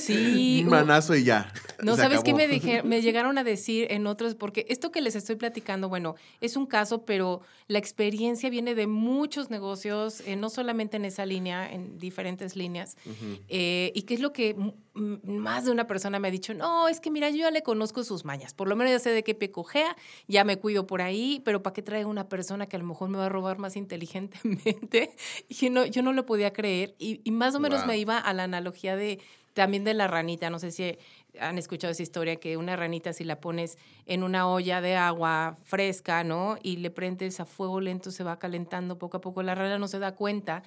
Sí, 0.00 0.64
manazo 0.68 1.14
y 1.16 1.24
ya. 1.24 1.52
No, 1.82 1.96
¿sabes 1.96 2.22
qué 2.22 2.34
me, 2.34 2.46
dije- 2.48 2.82
me 2.84 3.02
llegaron 3.02 3.36
a 3.38 3.44
decir 3.44 3.88
en 3.90 4.06
otros? 4.06 4.34
Porque 4.34 4.66
esto 4.68 4.90
que 4.92 5.00
les 5.00 5.16
estoy 5.16 5.36
platicando, 5.36 5.88
bueno, 5.88 6.14
es 6.40 6.56
un 6.56 6.66
caso, 6.66 7.04
pero 7.04 7.40
la 7.68 7.78
experiencia 7.78 8.48
viene 8.50 8.74
de 8.74 8.86
muchos 8.86 9.50
negocios, 9.50 10.20
eh, 10.26 10.36
no 10.36 10.50
solamente 10.50 10.96
en 10.96 11.04
esa 11.04 11.26
línea, 11.26 11.70
en 11.70 11.98
diferentes 11.98 12.54
líneas. 12.56 12.96
Eh, 13.48 13.90
y 13.94 14.02
qué 14.02 14.14
es 14.14 14.20
lo 14.20 14.32
que 14.32 14.54
más 14.94 15.64
de 15.64 15.70
una 15.70 15.86
persona 15.86 16.18
me 16.18 16.28
ha 16.28 16.30
dicho, 16.30 16.52
no, 16.54 16.88
es 16.88 17.00
que 17.00 17.10
mira, 17.10 17.30
yo 17.30 17.36
ya 17.38 17.50
le 17.50 17.62
conozco 17.62 18.04
sus 18.04 18.24
mañas, 18.24 18.52
por 18.54 18.68
lo 18.68 18.76
menos 18.76 18.92
ya 18.92 18.98
sé 18.98 19.10
de 19.10 19.24
qué 19.24 19.34
pecojea, 19.34 19.96
ya 20.28 20.44
me 20.44 20.58
cuido 20.58 20.86
por 20.86 21.00
ahí, 21.02 21.40
pero 21.44 21.62
¿para 21.62 21.72
qué 21.74 21.82
trae 21.82 22.04
una 22.04 22.28
persona 22.28 22.66
que 22.66 22.76
a 22.76 22.78
lo 22.78 22.84
mejor 22.86 23.08
me 23.08 23.18
va 23.18 23.26
a 23.26 23.28
robar 23.30 23.58
más 23.58 23.76
inteligentemente? 23.76 25.14
Y 25.48 25.70
no, 25.70 25.84
yo 25.86 26.02
no 26.02 26.12
lo 26.12 26.26
podía 26.26 26.52
creer 26.52 26.94
y, 26.98 27.20
y 27.24 27.30
más 27.30 27.54
o 27.54 27.60
menos 27.60 27.84
Wow. 27.84 27.86
me 27.86 27.96
iba 27.98 28.18
a 28.18 28.32
la 28.32 28.44
analogía 28.44 28.96
de, 28.96 29.20
también 29.54 29.84
de 29.84 29.94
la 29.94 30.08
ranita, 30.08 30.50
no 30.50 30.58
sé 30.58 30.70
si 30.72 30.98
han 31.40 31.56
escuchado 31.58 31.90
esa 31.92 32.02
historia 32.02 32.36
que 32.36 32.56
una 32.56 32.76
ranita 32.76 33.12
si 33.12 33.24
la 33.24 33.40
pones 33.40 33.78
en 34.06 34.22
una 34.22 34.48
olla 34.48 34.80
de 34.80 34.96
agua 34.96 35.56
fresca, 35.62 36.24
¿no? 36.24 36.56
Y 36.62 36.76
le 36.76 36.90
prendes 36.90 37.40
a 37.40 37.46
fuego 37.46 37.80
lento, 37.80 38.10
se 38.10 38.24
va 38.24 38.38
calentando 38.38 38.98
poco 38.98 39.16
a 39.18 39.20
poco, 39.20 39.42
la 39.42 39.54
rana 39.54 39.78
no 39.78 39.88
se 39.88 39.98
da 39.98 40.14
cuenta 40.14 40.62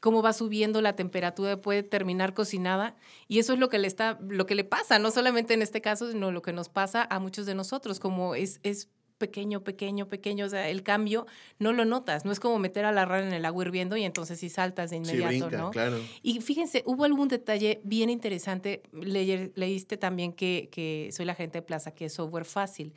cómo 0.00 0.22
va 0.22 0.32
subiendo 0.32 0.80
la 0.80 0.96
temperatura, 0.96 1.60
puede 1.60 1.82
terminar 1.82 2.34
cocinada 2.34 2.96
y 3.28 3.38
eso 3.38 3.52
es 3.52 3.58
lo 3.58 3.68
que 3.68 3.78
le 3.78 3.86
está 3.86 4.18
lo 4.20 4.46
que 4.46 4.54
le 4.54 4.64
pasa, 4.64 4.98
no 4.98 5.10
solamente 5.10 5.54
en 5.54 5.62
este 5.62 5.80
caso, 5.80 6.10
sino 6.10 6.30
lo 6.30 6.42
que 6.42 6.52
nos 6.52 6.68
pasa 6.68 7.06
a 7.08 7.18
muchos 7.18 7.46
de 7.46 7.54
nosotros, 7.54 8.00
como 8.00 8.34
es 8.34 8.60
es 8.62 8.88
pequeño, 9.26 9.62
pequeño, 9.62 10.08
pequeño, 10.08 10.46
o 10.46 10.48
sea, 10.48 10.68
el 10.68 10.82
cambio 10.82 11.26
no 11.60 11.72
lo 11.72 11.84
notas, 11.84 12.24
no 12.24 12.32
es 12.32 12.40
como 12.40 12.58
meter 12.58 12.84
a 12.84 12.90
la 12.90 13.04
rana 13.04 13.28
en 13.28 13.32
el 13.34 13.44
agua 13.44 13.64
hirviendo 13.64 13.96
y 13.96 14.02
entonces 14.02 14.40
sí 14.40 14.48
saltas 14.48 14.90
de 14.90 14.96
Sí, 14.96 15.02
inmediato, 15.12 15.46
brinca, 15.46 15.56
¿no? 15.62 15.70
claro. 15.70 15.98
Y 16.22 16.40
fíjense, 16.40 16.82
hubo 16.84 17.04
algún 17.04 17.28
detalle 17.28 17.80
bien 17.84 18.10
interesante. 18.10 18.82
Le- 18.92 19.52
leíste 19.54 19.96
también 19.96 20.32
que, 20.32 20.68
que 20.72 21.10
soy 21.12 21.24
la 21.24 21.34
gente 21.36 21.58
de 21.58 21.62
Plaza, 21.62 21.92
que 21.94 22.06
es 22.06 22.14
software 22.14 22.44
fácil. 22.44 22.92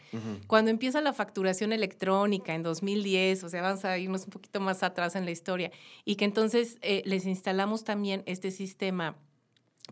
Cuando 0.48 0.72
empieza 0.72 1.00
la 1.02 1.14
facturación 1.14 1.72
electrónica 1.74 2.56
en 2.56 2.64
2010, 2.64 3.44
o 3.44 3.50
sea, 3.50 3.62
vamos 3.62 3.86
a 3.86 3.98
irnos 4.00 4.24
un 4.26 4.32
poquito 4.32 4.60
más 4.60 4.82
atrás 4.84 5.16
en 5.16 5.26
la 5.26 5.32
historia, 5.32 5.72
y 6.06 6.16
que 6.16 6.26
entonces 6.26 6.78
eh, 6.82 7.04
les 7.06 7.26
instalamos 7.26 7.84
también 7.84 8.24
este 8.26 8.50
sistema 8.52 9.16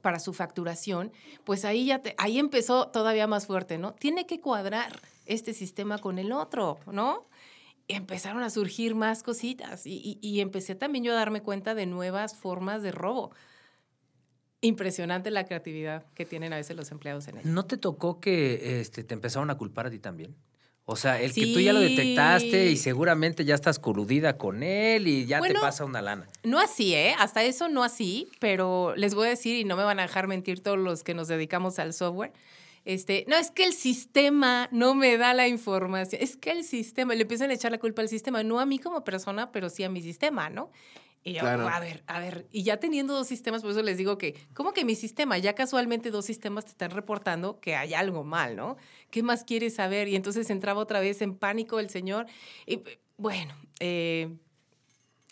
para 0.02 0.20
su 0.20 0.34
facturación, 0.34 1.12
pues 1.44 1.66
ahí 1.66 1.86
ya 1.86 2.00
te- 2.02 2.16
ahí 2.18 2.40
empezó 2.40 2.88
todavía 2.88 3.28
más 3.28 3.46
fuerte, 3.46 3.78
¿no? 3.78 3.94
Tiene 3.94 4.26
que 4.26 4.40
cuadrar 4.42 5.00
este 5.26 5.54
sistema 5.54 5.98
con 5.98 6.20
el 6.20 6.32
otro, 6.32 6.80
¿no? 6.92 7.28
Y 7.88 7.96
empezaron 7.96 8.44
a 8.44 8.50
surgir 8.50 8.96
más 8.96 9.24
cositas 9.24 9.86
y, 9.86 9.96
y- 10.04 10.20
y 10.28 10.40
empecé 10.42 10.76
también 10.76 11.04
yo 11.04 11.12
a 11.12 11.16
darme 11.16 11.42
cuenta 11.42 11.76
de 11.76 11.86
nuevas 11.86 12.36
formas 12.36 12.82
de 12.84 12.92
robo. 12.92 13.32
Impresionante 14.62 15.30
la 15.30 15.44
creatividad 15.46 16.06
que 16.16 16.26
tienen 16.26 16.54
a 16.54 16.56
veces 16.56 16.78
los 16.78 16.90
empleados 16.92 17.28
en 17.28 17.38
ello. 17.40 17.50
¿No 17.50 17.66
te 17.66 17.76
tocó 17.78 18.22
que 18.22 18.80
este, 18.80 19.04
te 19.04 19.14
empezaron 19.14 19.50
a 19.50 19.58
culpar 19.58 19.88
a 19.88 19.90
ti 19.90 20.00
también? 20.00 20.36
O 20.86 20.96
sea, 20.96 21.20
el 21.22 21.34
que 21.34 21.54
tú 21.54 21.60
ya 21.60 21.74
lo 21.74 21.80
detectaste 21.82 22.70
y 22.70 22.78
seguramente 22.78 23.44
ya 23.46 23.56
estás 23.56 23.80
coludida 23.80 24.38
con 24.38 24.64
él 24.64 25.08
y 25.08 25.26
ya 25.26 25.40
Bueno, 25.40 25.56
te 25.56 25.60
pasa 25.62 25.84
una 25.86 26.02
lana. 26.02 26.28
No 26.44 26.60
así, 26.60 26.94
¿eh? 26.94 27.14
Hasta 27.20 27.44
eso 27.44 27.68
no 27.70 27.84
así, 27.84 28.30
pero 28.40 28.94
les 28.96 29.16
voy 29.16 29.28
a 29.28 29.30
decir, 29.32 29.56
y 29.58 29.64
no 29.66 29.76
me 29.78 29.84
van 29.84 30.00
a 30.00 30.04
dejar 30.04 30.28
mentir 30.28 30.62
todos 30.62 30.78
los 30.78 31.04
que 31.04 31.14
nos 31.14 31.28
dedicamos 31.30 31.80
al 31.80 31.94
software, 31.94 32.32
este, 32.86 33.26
no, 33.28 33.38
es 33.38 33.52
que 33.52 33.66
el 33.66 33.74
sistema 33.74 34.68
no 34.72 34.94
me 34.96 35.18
da 35.18 35.34
la 35.34 35.48
información, 35.48 36.22
es 36.22 36.38
que 36.38 36.52
el 36.52 36.64
sistema, 36.64 37.16
le 37.16 37.22
empiezan 37.22 37.50
a 37.50 37.54
echar 37.54 37.72
la 37.72 37.80
culpa 37.80 38.02
al 38.02 38.10
sistema, 38.10 38.44
no 38.44 38.60
a 38.60 38.66
mí 38.66 38.80
como 38.80 39.04
persona, 39.04 39.52
pero 39.52 39.70
sí 39.70 39.84
a 39.84 39.90
mi 39.90 40.02
sistema, 40.02 40.50
¿no? 40.50 40.72
Y 41.26 41.34
yo, 41.34 41.40
Claro. 41.40 41.70
a 41.70 41.80
ver, 41.80 42.04
a 42.08 42.20
ver, 42.20 42.48
y 42.52 42.64
ya 42.64 42.78
teniendo 42.82 43.14
dos 43.14 43.28
sistemas, 43.28 43.62
por 43.62 43.72
eso 43.72 43.82
les 43.82 43.98
digo 43.98 44.18
que, 44.18 44.36
¿cómo 44.54 44.74
que 44.74 44.84
mi 44.84 44.96
sistema? 44.96 45.38
Ya 45.38 45.56
casualmente 45.56 46.12
dos 46.12 46.26
sistemas 46.26 46.66
te 46.66 46.72
están 46.72 46.92
reportando 46.92 47.62
que 47.62 47.76
hay 47.78 47.94
algo 47.94 48.26
mal, 48.26 48.58
¿no? 48.58 48.76
¿Qué 49.10 49.24
más 49.24 49.46
quieres 49.46 49.76
saber? 49.76 50.10
Y 50.10 50.18
entonces 50.18 50.50
entraba 50.50 50.82
otra 50.82 51.00
vez 51.00 51.22
en 51.22 51.38
pánico 51.38 51.80
el 51.80 51.90
señor. 51.90 52.26
Y 52.66 52.82
bueno, 53.16 53.56
eh, 53.80 54.36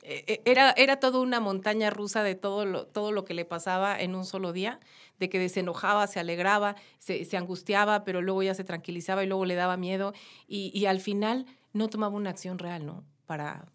eh, 0.04 0.42
era, 0.46 0.72
era 0.72 1.00
toda 1.00 1.20
una 1.20 1.40
montaña 1.40 1.90
rusa 1.90 2.24
de 2.24 2.36
todo 2.36 2.66
lo, 2.66 2.88
todo 2.88 3.12
lo 3.12 3.24
que 3.24 3.34
le 3.34 3.46
pasaba 3.46 4.00
en 4.00 4.16
un 4.16 4.26
solo 4.26 4.52
día, 4.54 4.80
de 5.22 5.30
que 5.30 5.48
se 5.48 5.62
enojaba, 5.62 6.08
se 6.08 6.20
alegraba, 6.20 6.76
se, 7.00 7.24
se 7.24 7.38
angustiaba, 7.38 8.04
pero 8.04 8.22
luego 8.22 8.44
ya 8.44 8.54
se 8.54 8.66
tranquilizaba 8.66 9.24
y 9.24 9.28
luego 9.28 9.46
le 9.46 9.56
daba 9.56 9.78
miedo 9.78 10.14
y, 10.48 10.72
y 10.78 10.88
al 10.88 11.00
final 11.00 11.46
no 11.72 11.88
tomaba 11.88 12.14
una 12.16 12.32
acción 12.32 12.60
real, 12.60 12.86
¿no? 12.86 13.06
Para 13.26 13.66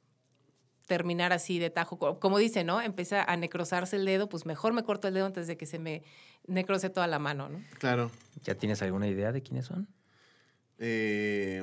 terminar 0.87 1.33
así 1.33 1.59
de 1.59 1.71
tajo. 1.71 1.99
Co- 1.99 2.19
Como 2.21 2.39
dice, 2.39 2.63
¿no? 2.65 2.81
Empieza 2.83 3.23
a 3.25 3.37
necrosarse 3.37 3.97
el 3.97 4.05
dedo, 4.05 4.29
pues 4.29 4.45
mejor 4.45 4.73
me 4.73 4.83
corto 4.85 5.09
el 5.09 5.15
dedo 5.15 5.27
antes 5.27 5.47
de 5.47 5.57
que 5.57 5.67
se 5.67 5.79
me 5.79 6.03
necrose 6.47 6.91
toda 6.91 7.07
la 7.07 7.19
mano, 7.19 7.49
¿no? 7.49 7.61
Claro. 7.79 8.11
¿Ya 8.45 8.55
tienes 8.57 8.83
alguna 8.83 9.09
idea 9.09 9.33
de 9.33 9.43
quiénes 9.43 9.67
son? 9.67 9.89
Eh, 10.79 11.63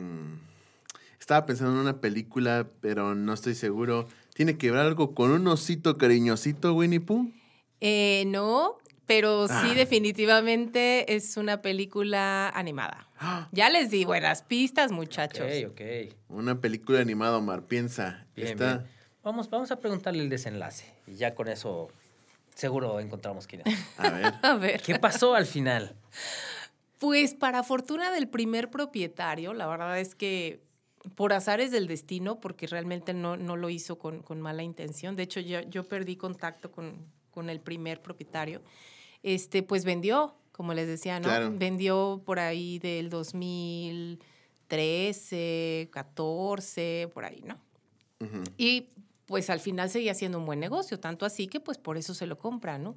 estaba 1.20 1.46
pensando 1.46 1.74
en 1.74 1.80
una 1.80 2.02
película, 2.02 2.68
pero 2.82 3.16
no 3.16 3.34
estoy 3.34 3.56
seguro. 3.56 4.08
¿Tiene 4.34 4.58
que 4.58 4.72
ver 4.72 4.80
algo 4.82 5.14
con 5.14 5.32
un 5.32 5.48
osito 5.48 5.98
cariñosito, 5.98 6.74
Winnie 6.74 7.00
Pooh? 7.00 7.32
Eh, 7.80 8.24
no, 8.28 8.78
pero 9.06 9.48
sí 9.48 9.54
Ah. 9.54 9.74
definitivamente 9.76 11.16
es 11.16 11.38
una 11.38 11.62
película 11.62 12.50
animada. 12.50 13.08
Ya 13.52 13.70
les 13.70 13.92
di 13.92 14.06
buenas 14.06 14.42
pistas, 14.44 14.92
muchachos. 14.92 15.46
Ok, 15.46 15.72
ok. 15.72 16.14
Una 16.30 16.60
película 16.60 17.00
animada, 17.00 17.38
Omar. 17.38 17.64
Piensa. 17.64 18.26
Bien, 18.36 18.50
Está... 18.50 18.78
bien. 18.78 18.90
Vamos, 19.24 19.50
vamos 19.50 19.72
a 19.72 19.80
preguntarle 19.80 20.22
el 20.22 20.30
desenlace 20.30 20.94
y 21.08 21.16
ya 21.16 21.34
con 21.34 21.48
eso 21.48 21.90
seguro 22.56 23.00
encontramos 23.00 23.48
quién 23.48 23.62
es. 23.66 23.76
A 23.98 24.10
ver. 24.10 24.34
A 24.42 24.54
ver. 24.56 24.82
¿Qué 24.82 25.00
pasó 25.00 25.36
al 25.36 25.46
final? 25.46 25.96
Pues 27.00 27.34
para 27.34 27.64
fortuna 27.64 28.12
del 28.12 28.28
primer 28.28 28.70
propietario, 28.70 29.54
la 29.54 29.68
verdad 29.68 30.00
es 30.00 30.16
que 30.16 30.62
por 31.16 31.34
azares 31.34 31.72
del 31.72 31.88
destino, 31.88 32.40
porque 32.40 32.66
realmente 32.68 33.14
no, 33.14 33.36
no 33.36 33.58
lo 33.58 33.70
hizo 33.70 33.98
con, 34.00 34.22
con 34.22 34.40
mala 34.40 34.64
intención, 34.64 35.16
de 35.18 35.24
hecho 35.24 35.42
yo, 35.42 35.62
yo 35.62 35.84
perdí 35.84 36.16
contacto 36.16 36.72
con, 36.72 37.06
con 37.34 37.50
el 37.50 37.60
primer 37.60 38.02
propietario, 38.02 38.62
este, 39.24 39.64
pues 39.64 39.84
vendió, 39.84 40.38
como 40.52 40.74
les 40.74 40.88
decía, 40.88 41.20
¿no? 41.20 41.26
Claro. 41.26 41.52
Vendió 41.54 42.22
por 42.26 42.40
ahí 42.40 42.80
del 42.80 43.10
2013, 43.10 45.90
14, 45.92 47.10
por 47.14 47.26
ahí, 47.26 47.44
¿no? 47.46 47.60
Y 48.58 48.88
pues 49.26 49.50
al 49.50 49.60
final 49.60 49.90
seguía 49.90 50.14
siendo 50.14 50.38
un 50.38 50.46
buen 50.46 50.62
negocio, 50.62 50.98
tanto 50.98 51.26
así 51.26 51.48
que 51.48 51.60
pues 51.60 51.78
por 51.78 51.98
eso 51.98 52.14
se 52.14 52.26
lo 52.26 52.38
compran, 52.38 52.82
¿no? 52.84 52.96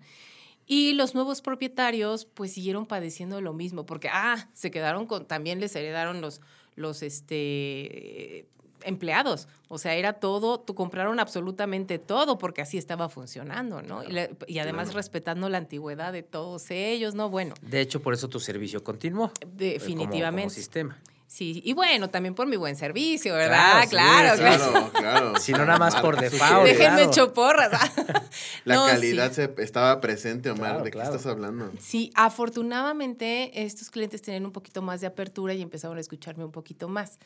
Y 0.66 0.92
los 0.92 1.14
nuevos 1.14 1.42
propietarios 1.42 2.26
pues 2.26 2.52
siguieron 2.52 2.86
padeciendo 2.86 3.40
lo 3.40 3.52
mismo, 3.52 3.86
porque 3.86 4.08
ah, 4.12 4.48
se 4.52 4.70
quedaron 4.70 5.06
con, 5.06 5.26
también 5.26 5.58
les 5.58 5.74
heredaron 5.74 6.20
los, 6.20 6.40
los 6.76 7.02
este, 7.02 8.46
empleados, 8.82 9.48
o 9.68 9.78
sea, 9.78 9.94
era 9.94 10.14
todo, 10.14 10.60
tú 10.60 10.74
compraron 10.74 11.18
absolutamente 11.20 11.98
todo 11.98 12.38
porque 12.38 12.62
así 12.62 12.78
estaba 12.78 13.08
funcionando, 13.08 13.82
¿no? 13.82 14.02
Y, 14.04 14.12
la- 14.12 14.28
y 14.46 14.58
además 14.58 14.86
Claro. 14.88 14.96
respetando 14.98 15.48
la 15.48 15.58
antigüedad 15.58 16.12
de 16.12 16.22
todos 16.22 16.70
ellos, 16.70 17.14
¿no? 17.14 17.30
Bueno, 17.30 17.54
De 17.62 17.80
hecho, 17.80 18.00
por 18.02 18.14
eso 18.14 18.28
tu 18.28 18.40
servicio 18.40 18.82
continuó. 18.84 19.26
eh, 19.26 19.30
como- 19.40 19.52
definitivamente. 19.56 20.42
Como, 20.48 20.54
sistema. 20.54 20.98
Sí, 21.28 21.60
y 21.64 21.72
bueno, 21.72 22.08
también 22.08 22.34
por 22.36 22.46
mi 22.46 22.56
buen 22.56 22.76
servicio, 22.76 23.34
¿verdad? 23.34 23.88
Claro, 23.90 24.36
Claro, 24.36 24.36
sí, 24.36 24.40
claro. 24.70 24.90
Claro. 24.92 25.38
Si 25.40 25.52
no, 25.52 25.64
nada 25.66 25.78
más 25.78 25.96
por 25.96 26.18
default. 26.20 26.64
Déjenme 26.66 26.96
claro. 26.98 27.10
choporras. 27.10 27.70
La 28.64 28.74
No, 28.76 28.86
calidad 28.86 29.30
sí. 29.32 29.42
se 29.42 29.54
estaba 29.62 30.00
presente, 30.00 30.50
Omar. 30.50 30.68
Claro, 30.70 30.78
¿De 30.84 30.90
qué 30.90 30.98
claro. 30.98 31.10
estás 31.16 31.26
hablando? 31.30 31.72
Sí, 31.80 32.12
afortunadamente 32.14 33.62
estos 33.64 33.90
clientes 33.90 34.22
tenían 34.22 34.44
un 34.46 34.52
poquito 34.52 34.82
más 34.82 35.00
de 35.00 35.06
apertura 35.06 35.54
y 35.54 35.62
empezaron 35.62 35.96
a 35.96 36.00
escucharme 36.00 36.44
un 36.44 36.52
poquito 36.52 36.88
más. 36.88 37.18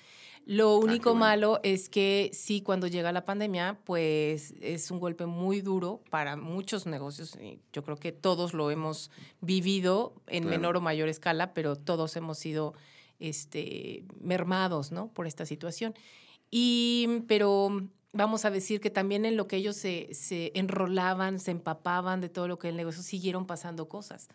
Lo 0.47 0.77
único 0.79 1.11
Ah, 1.11 1.13
bueno. 1.13 1.19
malo 1.27 1.61
es 1.63 1.89
que 1.89 2.31
sí, 2.33 2.63
cuando 2.63 2.87
llega 2.87 3.13
la 3.13 3.25
pandemia, 3.25 3.79
pues 3.85 4.55
es 4.61 4.91
un 4.91 4.99
golpe 4.99 5.27
muy 5.27 5.61
duro 5.61 6.03
para 6.11 6.37
muchos 6.37 6.87
negocios. 6.87 7.37
y 7.41 7.59
Yo 7.73 7.83
creo 7.85 7.97
que 7.97 8.13
todos 8.13 8.55
lo 8.55 8.71
hemos 8.71 9.11
vivido 9.41 10.15
en 10.27 10.45
Claro. 10.45 10.57
menor 10.59 10.77
o 10.79 10.81
mayor 10.81 11.09
escala, 11.09 11.53
pero 11.55 11.77
todos 11.77 12.17
hemos 12.17 12.39
sido 12.39 12.75
este, 13.21 14.05
mermados, 14.21 14.91
¿no? 14.91 15.09
Por 15.13 15.27
esta 15.27 15.47
situación. 15.47 15.95
Y, 16.51 17.23
pero 17.29 17.89
vamos 18.13 18.45
a 18.45 18.51
decir 18.51 18.81
que 18.81 18.91
también 18.91 19.25
en 19.25 19.37
lo 19.37 19.47
que 19.47 19.57
ellos 19.57 19.77
se, 19.77 20.09
se 20.13 20.51
enrolaban, 20.55 21.39
se 21.39 21.53
empapaban 21.53 22.21
de 22.21 22.29
todo 22.29 22.49
lo 22.49 22.59
que 22.59 22.69
el 22.69 22.77
negocio, 22.77 23.03
siguieron 23.03 23.47
pasando 23.47 23.89
cosas. 23.89 24.29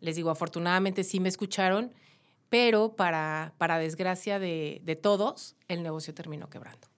Les 0.00 0.16
digo, 0.16 0.30
afortunadamente 0.30 1.04
sí 1.04 1.20
me 1.20 1.28
escucharon, 1.28 1.94
pero 2.48 2.96
para, 2.96 3.54
para 3.56 3.78
desgracia 3.78 4.38
de, 4.38 4.82
de 4.84 4.96
todos, 4.96 5.56
el 5.68 5.82
negocio 5.82 6.12
terminó 6.12 6.50
quebrando. 6.50 6.88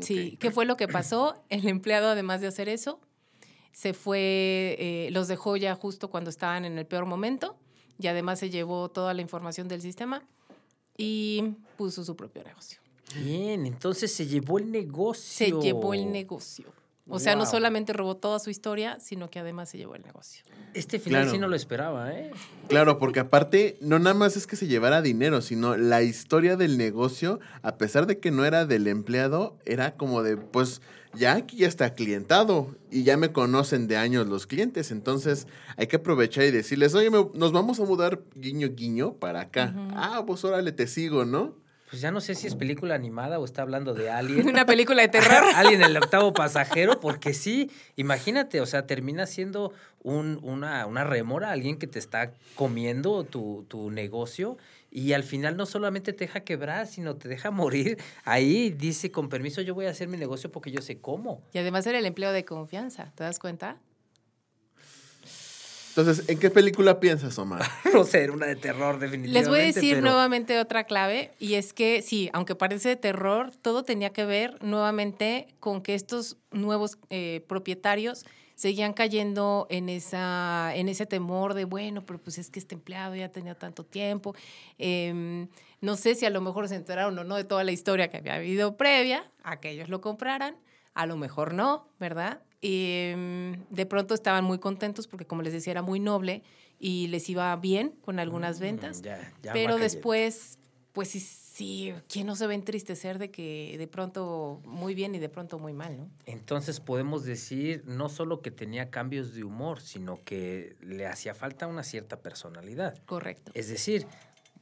Sí, 0.00 0.32
Ok. 0.34 0.38
¿qué 0.40 0.50
fue 0.50 0.64
lo 0.64 0.76
que 0.76 0.88
pasó? 0.88 1.36
El 1.48 1.68
empleado, 1.68 2.08
además 2.08 2.40
de 2.40 2.48
hacer 2.48 2.68
eso, 2.68 3.00
se 3.72 3.94
fue, 3.94 4.76
eh, 4.78 5.08
los 5.12 5.28
dejó 5.28 5.56
ya 5.56 5.74
justo 5.74 6.10
cuando 6.10 6.30
estaban 6.30 6.64
en 6.64 6.78
el 6.78 6.86
peor 6.86 7.06
momento 7.06 7.56
y 8.04 8.06
además 8.06 8.38
se 8.38 8.50
llevó 8.50 8.90
toda 8.90 9.14
la 9.14 9.22
información 9.22 9.66
del 9.66 9.80
sistema 9.80 10.22
y 10.96 11.54
puso 11.78 12.04
su 12.04 12.14
propio 12.14 12.44
negocio. 12.44 12.78
Bien, 13.16 13.64
entonces 13.64 14.12
se 14.14 14.26
llevó 14.26 14.58
el 14.58 14.70
negocio. 14.70 15.22
Se 15.24 15.50
llevó 15.62 15.94
el 15.94 16.12
negocio. 16.12 16.66
O 17.08 17.18
sea, 17.18 17.34
no 17.36 17.44
solamente 17.46 17.92
robó 17.94 18.16
toda 18.16 18.38
su 18.38 18.48
historia, 18.50 18.98
sino 19.00 19.28
que 19.30 19.38
además 19.38 19.68
se 19.70 19.78
llevó 19.78 19.94
el 19.94 20.02
negocio. 20.02 20.42
Este 20.74 20.98
final 20.98 21.22
Claro. 21.22 21.32
sí 21.32 21.38
no 21.38 21.48
lo 21.48 21.56
esperaba, 21.56 22.12
¿eh? 22.14 22.30
Claro, 22.68 22.98
porque 22.98 23.20
aparte, 23.20 23.76
no 23.80 23.98
nada 23.98 24.14
más 24.14 24.36
es 24.36 24.46
que 24.46 24.56
se 24.56 24.66
llevara 24.66 25.00
dinero, 25.02 25.40
sino 25.42 25.76
la 25.76 26.02
historia 26.02 26.56
del 26.56 26.76
negocio, 26.78 27.40
a 27.62 27.76
pesar 27.76 28.06
de 28.06 28.20
que 28.20 28.30
no 28.30 28.44
era 28.46 28.64
del 28.66 28.86
empleado, 28.86 29.56
era 29.66 29.96
como 29.96 30.22
de, 30.22 30.36
pues, 30.38 30.80
ya 31.16 31.34
aquí 31.34 31.58
ya 31.58 31.68
está 31.68 31.94
clientado 31.94 32.74
y 32.90 33.02
ya 33.04 33.16
me 33.16 33.32
conocen 33.32 33.86
de 33.88 33.96
años 33.96 34.26
los 34.26 34.46
clientes, 34.46 34.90
entonces 34.90 35.46
hay 35.76 35.86
que 35.86 35.96
aprovechar 35.96 36.44
y 36.44 36.50
decirles, 36.50 36.94
oye, 36.94 37.10
me- 37.10 37.26
nos 37.34 37.52
vamos 37.52 37.80
a 37.80 37.84
mudar 37.84 38.20
guiño 38.34 38.68
guiño 38.74 39.14
para 39.14 39.40
acá. 39.42 39.72
Ujú. 39.74 39.88
Ah, 39.96 40.24
pues 40.26 40.44
órale, 40.44 40.72
te 40.72 40.86
sigo, 40.86 41.24
¿no? 41.24 41.62
pues 41.90 42.00
ya 42.02 42.10
no 42.10 42.20
sé 42.20 42.34
si 42.34 42.48
es 42.48 42.56
película 42.56 42.96
animada 42.96 43.38
o 43.38 43.44
está 43.44 43.62
hablando 43.62 43.94
de 43.94 44.10
Alien. 44.10 44.48
Una 44.48 44.66
película 44.66 45.02
de 45.02 45.08
terror. 45.08 45.44
Alien, 45.54 45.80
el 45.80 45.96
octavo 45.96 46.32
pasajero, 46.34 46.98
porque 46.98 47.34
sí, 47.34 47.70
imagínate, 47.94 48.60
o 48.60 48.66
sea, 48.66 48.84
termina 48.88 49.26
siendo 49.26 49.72
un- 50.02 50.40
una, 50.42 50.86
una 50.86 51.04
rémora, 51.04 51.52
alguien 51.52 51.78
que 51.78 51.86
te 51.86 52.00
está 52.00 52.32
comiendo 52.56 53.22
tu, 53.22 53.64
tu 53.68 53.92
negocio 53.92 54.56
y 54.96 55.12
al 55.12 55.24
final 55.24 55.56
no 55.56 55.66
solamente 55.66 56.12
te 56.12 56.24
deja 56.24 56.40
quebrar, 56.44 56.86
sino 56.86 57.16
te 57.16 57.28
deja 57.28 57.50
morir. 57.50 57.98
Ahí 58.24 58.70
dice, 58.70 59.10
con 59.10 59.28
permiso, 59.28 59.60
yo 59.60 59.74
voy 59.74 59.86
a 59.86 59.90
hacer 59.90 60.06
mi 60.08 60.16
negocio 60.16 60.50
porque 60.52 60.70
yo 60.70 60.80
sé 60.80 61.00
cómo. 61.00 61.42
Y 61.52 61.58
además 61.58 61.84
era 61.88 61.98
el 61.98 62.06
empleo 62.06 62.30
de 62.32 62.44
confianza, 62.44 63.12
¿te 63.16 63.24
das 63.24 63.40
cuenta? 63.40 63.76
Entonces, 65.96 66.28
¿en 66.28 66.38
qué 66.40 66.50
película 66.50 66.98
piensas, 66.98 67.38
Omar? 67.38 67.62
No 67.92 68.04
sé, 68.04 68.24
era 68.24 68.32
una 68.32 68.46
de 68.46 68.56
terror, 68.56 68.98
definitivamente. 68.98 69.38
Les 69.40 69.48
voy 69.48 69.60
a 69.60 69.62
decir 69.64 69.94
pero- 69.96 70.06
nuevamente 70.10 70.58
otra 70.58 70.84
clave 70.84 71.30
y 71.38 71.54
es 71.54 71.72
que 71.72 72.02
sí, 72.02 72.30
aunque 72.32 72.54
parece 72.56 72.88
de 72.90 72.96
terror, 72.96 73.52
todo 73.62 73.84
tenía 73.84 74.10
que 74.10 74.24
ver 74.24 74.60
nuevamente 74.62 75.46
con 75.60 75.82
que 75.82 75.94
estos 75.94 76.36
nuevos 76.50 76.98
eh, 77.10 77.44
propietarios 77.48 78.24
seguían 78.54 78.92
cayendo 78.92 79.66
en, 79.70 79.88
esa, 79.88 80.72
en 80.74 80.88
ese 80.88 81.06
temor 81.06 81.54
de, 81.54 81.64
bueno, 81.64 82.04
pero 82.06 82.20
pues 82.20 82.38
es 82.38 82.50
que 82.50 82.58
este 82.58 82.74
empleado 82.74 83.14
ya 83.14 83.30
tenía 83.30 83.54
tanto 83.54 83.84
tiempo. 83.84 84.34
Em, 84.78 85.48
no 85.80 85.96
sé 85.96 86.14
si 86.14 86.26
a 86.26 86.30
lo 86.30 86.40
mejor 86.40 86.68
se 86.68 86.76
enteraron 86.76 87.18
o 87.18 87.24
no 87.24 87.36
de 87.36 87.44
toda 87.44 87.64
la 87.64 87.72
historia 87.72 88.08
que 88.08 88.18
había 88.18 88.34
habido 88.34 88.76
previa 88.76 89.30
a 89.42 89.60
que 89.60 89.70
ellos 89.70 89.88
lo 89.88 90.00
compraran. 90.00 90.56
A 90.94 91.06
lo 91.06 91.16
mejor 91.16 91.54
no, 91.54 91.88
¿verdad? 91.98 92.42
Y 92.60 93.10
em, 93.10 93.64
de 93.70 93.86
pronto 93.86 94.14
estaban 94.14 94.44
muy 94.44 94.58
contentos 94.58 95.06
porque, 95.08 95.26
como 95.26 95.42
les 95.42 95.52
decía, 95.52 95.72
era 95.72 95.82
muy 95.82 96.00
noble 96.00 96.42
y 96.78 97.08
les 97.08 97.28
iba 97.28 97.54
bien 97.56 97.90
con 98.00 98.18
algunas 98.18 98.60
ventas. 98.60 99.00
Mm, 99.00 99.04
ya, 99.04 99.32
ya 99.42 99.52
Pero 99.52 99.76
después, 99.76 100.58
pues 100.92 101.08
sí, 101.08 101.18
sí, 101.54 101.94
¿quién 102.08 102.26
no 102.26 102.34
se 102.34 102.46
va 102.46 102.52
a 102.52 102.56
entristecer 102.56 103.18
de 103.18 103.30
que 103.30 103.76
de 103.78 103.86
pronto 103.86 104.60
muy 104.64 104.94
bien 104.94 105.14
y 105.14 105.20
de 105.20 105.28
pronto 105.28 105.58
muy 105.60 105.72
mal, 105.72 105.96
¿no? 105.96 106.10
Entonces 106.26 106.80
podemos 106.80 107.24
decir 107.24 107.84
no 107.86 108.08
solo 108.08 108.42
que 108.42 108.50
tenía 108.50 108.90
cambios 108.90 109.34
de 109.34 109.44
humor, 109.44 109.80
sino 109.80 110.16
que 110.24 110.74
le 110.80 111.06
hacía 111.06 111.32
falta 111.32 111.68
una 111.68 111.84
cierta 111.84 112.18
personalidad. 112.20 112.98
Correcto. 113.06 113.52
Es 113.54 113.68
decir, 113.68 114.06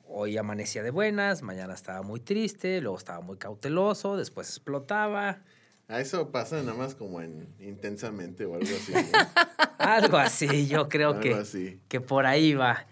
hoy 0.06 0.36
amanecía 0.36 0.82
de 0.82 0.90
buenas, 0.90 1.40
mañana 1.40 1.72
estaba 1.72 2.02
muy 2.02 2.20
triste, 2.20 2.82
luego 2.82 2.98
estaba 2.98 3.22
muy 3.22 3.38
cauteloso, 3.38 4.18
después 4.18 4.48
explotaba. 4.48 5.40
A 5.88 5.98
eso 6.00 6.30
pasa 6.30 6.62
nada 6.62 6.74
más 6.74 6.94
como 6.94 7.22
en 7.22 7.48
intensamente 7.58 8.44
o 8.44 8.54
algo 8.54 8.66
así. 8.66 8.92
¿no? 8.92 8.98
Algo 9.78 10.16
así, 10.16 10.68
yo 10.68 10.88
creo 10.88 11.08
algo 11.08 11.20
que, 11.20 11.34
así. 11.34 11.80
que 11.88 12.00
por 12.00 12.24
ahí 12.24 12.54
va. 12.54 12.86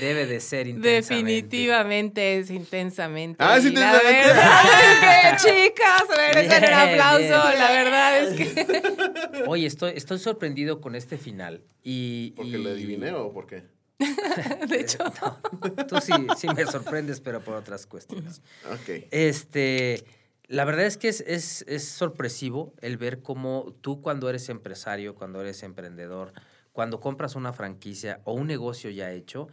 Debe 0.00 0.26
de 0.26 0.40
ser 0.40 0.66
intensamente. 0.66 1.14
Definitivamente 1.32 2.38
es 2.38 2.50
intensamente. 2.50 3.36
Ah, 3.44 3.56
es 3.58 3.64
Y 3.66 3.72
La 3.72 3.92
intensamente. 3.92 4.28
verdad 4.28 5.34
es 5.34 5.42
que, 5.44 5.68
chicas, 5.68 6.02
merecen 6.16 6.64
un 6.64 6.72
aplauso. 6.74 7.18
bien. 7.48 7.58
La 7.58 7.70
verdad 7.72 8.18
es 8.18 8.34
que. 8.34 9.42
Oye, 9.46 9.66
estoy, 9.66 9.92
estoy 9.94 10.18
sorprendido 10.18 10.80
con 10.80 10.94
este 10.94 11.18
final. 11.18 11.62
Y, 11.82 12.32
¿Porque 12.36 12.50
y- 12.58 12.62
lo 12.62 12.70
adiviné 12.70 13.12
o 13.12 13.32
por 13.32 13.46
qué? 13.46 13.64
De 14.68 14.80
hecho, 14.80 14.98
Tú 15.88 16.00
sí, 16.00 16.12
sí 16.36 16.48
me 16.54 16.66
sorprendes, 16.66 17.20
pero 17.20 17.40
por 17.42 17.54
otras 17.54 17.86
cuestiones. 17.86 18.42
Ok. 18.70 19.06
Este, 19.10 20.04
la 20.48 20.64
verdad 20.64 20.84
es 20.86 20.96
que 20.98 21.08
es, 21.08 21.20
es, 21.26 21.64
es 21.68 21.84
sorpresivo 21.88 22.74
el 22.82 22.96
ver 22.98 23.22
cómo 23.22 23.74
tú 23.80 24.02
cuando 24.02 24.28
eres 24.28 24.48
empresario, 24.48 25.14
cuando 25.14 25.40
eres 25.40 25.62
emprendedor, 25.62 26.32
cuando 26.72 27.00
compras 27.00 27.36
una 27.36 27.52
franquicia 27.54 28.20
o 28.24 28.34
un 28.34 28.46
negocio 28.48 28.90
ya 28.90 29.10
hecho, 29.12 29.48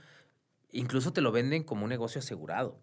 incluso 0.74 1.14
te 1.14 1.22
lo 1.22 1.32
venden 1.32 1.64
como 1.64 1.84
un 1.84 1.90
negocio 1.90 2.20
asegurado. 2.20 2.78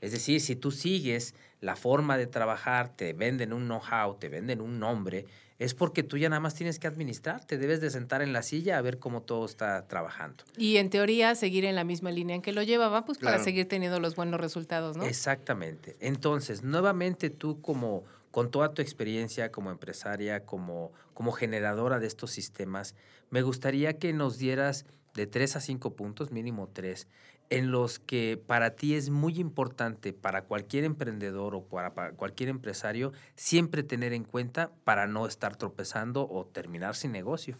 Es 0.00 0.12
decir, 0.12 0.40
si 0.40 0.56
tú 0.56 0.70
sigues 0.70 1.34
la 1.60 1.76
forma 1.76 2.18
de 2.18 2.26
trabajar, 2.26 2.94
te 2.94 3.12
venden 3.12 3.52
un 3.52 3.64
know-how, 3.64 4.18
te 4.18 4.28
venden 4.28 4.60
un 4.60 4.78
nombre, 4.78 5.24
es 5.58 5.72
porque 5.72 6.02
tú 6.02 6.18
ya 6.18 6.28
nada 6.28 6.40
más 6.40 6.54
tienes 6.54 6.78
que 6.78 6.86
administrar, 6.86 7.44
te 7.44 7.56
debes 7.56 7.80
de 7.80 7.88
sentar 7.88 8.20
en 8.20 8.32
la 8.32 8.42
silla 8.42 8.76
a 8.76 8.82
ver 8.82 8.98
cómo 8.98 9.22
todo 9.22 9.46
está 9.46 9.86
trabajando. 9.86 10.44
y 10.58 10.76
en 10.76 10.90
teoría, 10.90 11.34
seguir 11.34 11.64
en 11.64 11.74
la 11.74 11.84
misma 11.84 12.10
línea 12.10 12.36
en 12.36 12.42
que 12.42 12.52
lo 12.52 12.62
llevaba, 12.62 13.04
pues 13.04 13.18
para 13.18 13.38
seguir 13.38 13.66
teniendo 13.68 14.00
los 14.00 14.16
buenos 14.16 14.40
resultados, 14.40 14.96
¿no? 14.96 15.04
Exactamente. 15.04 15.96
Entonces, 16.00 16.64
nuevamente 16.64 17.30
tú 17.30 17.60
como 17.60 18.04
con 18.30 18.50
toda 18.50 18.74
tu 18.74 18.82
experiencia 18.82 19.52
como 19.52 19.70
empresaria, 19.70 20.44
como, 20.44 20.92
como 21.14 21.30
generadora 21.30 22.00
de 22.00 22.08
estos 22.08 22.32
sistemas, 22.32 22.96
me 23.30 23.42
gustaría 23.42 23.96
que 23.98 24.12
nos 24.12 24.38
dieras 24.38 24.86
de 25.14 25.28
tres 25.28 25.54
a 25.54 25.60
cinco 25.60 25.94
puntos, 25.94 26.32
mínimo 26.32 26.68
tres, 26.72 27.06
en 27.50 27.70
los 27.70 27.98
que 27.98 28.40
para 28.46 28.74
ti 28.74 28.94
es 28.94 29.10
muy 29.10 29.38
importante, 29.38 30.12
para 30.12 30.44
cualquier 30.44 30.84
emprendedor 30.84 31.54
o 31.54 31.64
para, 31.64 32.12
cualquier 32.12 32.48
empresario, 32.48 33.12
siempre 33.36 33.82
tener 33.82 34.12
en 34.12 34.24
cuenta 34.24 34.70
para 34.84 35.06
no 35.06 35.26
estar 35.26 35.56
tropezando 35.56 36.28
o 36.28 36.46
terminar 36.46 36.96
sin 36.96 37.12
negocio. 37.12 37.56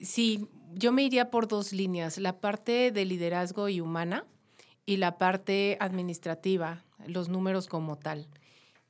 Sí, 0.00 0.48
yo 0.74 0.92
me 0.92 1.02
iría 1.02 1.30
por 1.30 1.48
dos 1.48 1.72
líneas, 1.72 2.18
la 2.18 2.40
parte 2.40 2.92
de 2.92 3.04
liderazgo 3.04 3.68
y 3.68 3.80
humana 3.80 4.24
y 4.84 4.98
la 4.98 5.18
parte 5.18 5.76
administrativa, 5.80 6.84
los 7.06 7.28
números 7.28 7.66
como 7.66 7.96
tal. 7.96 8.28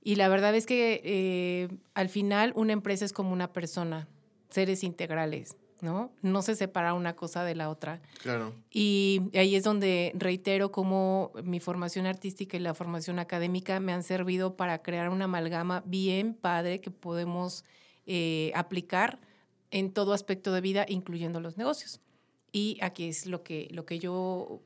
Y 0.02 0.16
la 0.16 0.28
verdad 0.28 0.54
es 0.54 0.66
que 0.66 1.00
eh, 1.04 1.68
al 1.94 2.08
final 2.08 2.52
una 2.54 2.72
empresa 2.72 3.04
es 3.04 3.12
como 3.12 3.32
una 3.32 3.52
persona, 3.52 4.08
seres 4.50 4.84
integrales, 4.84 5.56
¿no? 5.80 6.12
No 6.22 6.42
se 6.42 6.56
separa 6.56 6.94
una 6.94 7.14
cosa 7.14 7.44
de 7.44 7.54
la 7.54 7.68
otra. 7.68 8.00
Claro. 8.22 8.52
Y 8.70 9.22
ahí 9.34 9.56
es 9.56 9.64
donde 9.64 10.12
reitero 10.14 10.72
cómo 10.72 11.32
mi 11.42 11.60
formación 11.60 12.06
artística 12.06 12.56
y 12.56 12.60
la 12.60 12.74
formación 12.74 13.18
académica 13.18 13.80
me 13.80 13.92
han 13.92 14.02
servido 14.02 14.56
para 14.56 14.82
crear 14.82 15.08
una 15.08 15.24
amalgama 15.24 15.82
bien 15.86 16.34
padre 16.34 16.80
que 16.80 16.90
podemos 16.90 17.64
eh, 18.06 18.52
aplicar 18.54 19.18
en 19.70 19.92
todo 19.92 20.12
aspecto 20.12 20.52
de 20.52 20.60
vida, 20.60 20.86
incluyendo 20.88 21.40
los 21.40 21.56
negocios. 21.56 22.00
Y 22.52 22.78
aquí 22.80 23.08
es 23.08 23.26
lo 23.26 23.42
que, 23.42 23.68
lo 23.70 23.84
que 23.84 23.98
yo 23.98 24.62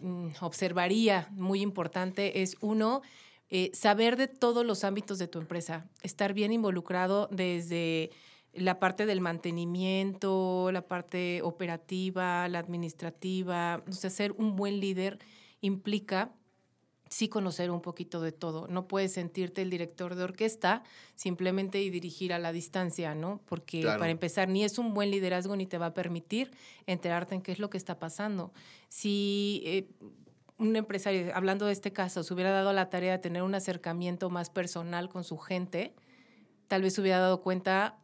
mm, 0.00 0.28
observaría 0.40 1.28
muy 1.32 1.60
importante, 1.60 2.42
es 2.42 2.56
uno, 2.60 3.02
eh, 3.50 3.70
saber 3.74 4.16
de 4.16 4.28
todos 4.28 4.64
los 4.64 4.84
ámbitos 4.84 5.18
de 5.18 5.28
tu 5.28 5.38
empresa, 5.38 5.86
estar 6.02 6.32
bien 6.32 6.52
involucrado 6.52 7.28
desde 7.30 8.10
la 8.54 8.78
parte 8.78 9.06
del 9.06 9.20
mantenimiento, 9.20 10.70
la 10.72 10.82
parte 10.82 11.40
operativa, 11.42 12.46
la 12.48 12.58
administrativa, 12.58 13.82
o 13.88 13.92
sea, 13.92 14.10
ser 14.10 14.32
un 14.32 14.56
buen 14.56 14.80
líder 14.80 15.18
implica 15.60 16.32
sí 17.08 17.28
conocer 17.28 17.70
un 17.70 17.82
poquito 17.82 18.22
de 18.22 18.32
todo. 18.32 18.68
No 18.68 18.88
puedes 18.88 19.12
sentirte 19.12 19.60
el 19.60 19.68
director 19.68 20.14
de 20.14 20.24
orquesta 20.24 20.82
simplemente 21.14 21.82
y 21.82 21.90
dirigir 21.90 22.32
a 22.32 22.38
la 22.38 22.52
distancia, 22.52 23.14
¿no? 23.14 23.42
Porque 23.44 23.82
Claro. 23.82 23.98
para 23.98 24.10
empezar, 24.10 24.48
ni 24.48 24.64
es 24.64 24.78
un 24.78 24.94
buen 24.94 25.10
liderazgo 25.10 25.54
ni 25.54 25.66
te 25.66 25.76
va 25.76 25.86
a 25.86 25.94
permitir 25.94 26.50
enterarte 26.86 27.34
en 27.34 27.42
qué 27.42 27.52
es 27.52 27.58
lo 27.58 27.68
que 27.68 27.76
está 27.76 27.98
pasando. 27.98 28.54
Si 28.88 29.62
eh, 29.66 29.88
un 30.56 30.74
empresario, 30.74 31.34
hablando 31.34 31.66
de 31.66 31.72
este 31.72 31.92
caso, 31.92 32.22
se 32.22 32.32
hubiera 32.32 32.50
dado 32.50 32.72
la 32.72 32.88
tarea 32.88 33.12
de 33.12 33.18
tener 33.18 33.42
un 33.42 33.54
acercamiento 33.54 34.30
más 34.30 34.48
personal 34.48 35.10
con 35.10 35.22
su 35.22 35.36
gente, 35.36 35.94
tal 36.66 36.80
vez 36.80 36.94
se 36.94 37.02
hubiera 37.02 37.18
dado 37.18 37.42
cuenta 37.42 37.98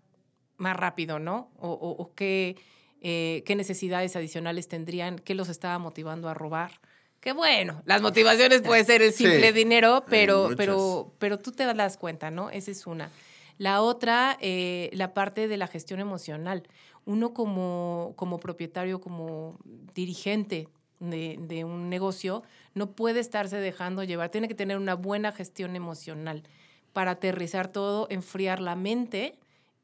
más 0.58 0.76
rápido, 0.76 1.18
¿no? 1.18 1.50
O, 1.58 1.70
o- 1.70 2.02
o 2.02 2.14
qué, 2.14 2.56
eh, 3.00 3.42
qué 3.46 3.56
necesidades 3.56 4.14
adicionales 4.16 4.68
tendrían, 4.68 5.18
qué 5.18 5.34
los 5.34 5.48
estaba 5.48 5.78
motivando 5.78 6.28
a 6.28 6.34
robar. 6.34 6.72
Que 7.20 7.32
bueno, 7.32 7.82
las 7.84 8.00
motivaciones 8.02 8.62
puede 8.62 8.84
ser 8.84 9.02
el 9.02 9.12
simple 9.12 9.48
Sí, 9.48 9.52
dinero, 9.52 10.04
pero, 10.08 10.50
pero, 10.56 11.12
pero 11.18 11.38
tú 11.38 11.50
te 11.52 11.64
das 11.64 11.96
cuenta, 11.96 12.30
¿no? 12.30 12.50
Esa 12.50 12.70
es 12.70 12.86
una. 12.86 13.10
La 13.56 13.82
otra, 13.82 14.36
eh, 14.40 14.88
la 14.92 15.14
parte 15.14 15.48
de 15.48 15.56
la 15.56 15.66
gestión 15.66 15.98
emocional. 15.98 16.62
Uno 17.06 17.34
como, 17.34 18.12
como 18.16 18.38
propietario, 18.38 19.00
como 19.00 19.58
dirigente 19.94 20.68
de, 21.00 21.36
de 21.40 21.64
un 21.64 21.88
negocio, 21.88 22.42
no 22.74 22.92
puede 22.92 23.18
estarse 23.20 23.56
dejando 23.56 24.04
llevar, 24.04 24.28
tiene 24.30 24.46
que 24.46 24.54
tener 24.54 24.76
una 24.76 24.94
buena 24.94 25.32
gestión 25.32 25.74
emocional 25.74 26.42
para 26.92 27.12
aterrizar 27.12 27.68
todo, 27.68 28.06
enfriar 28.10 28.60
la 28.60 28.76
mente 28.76 29.38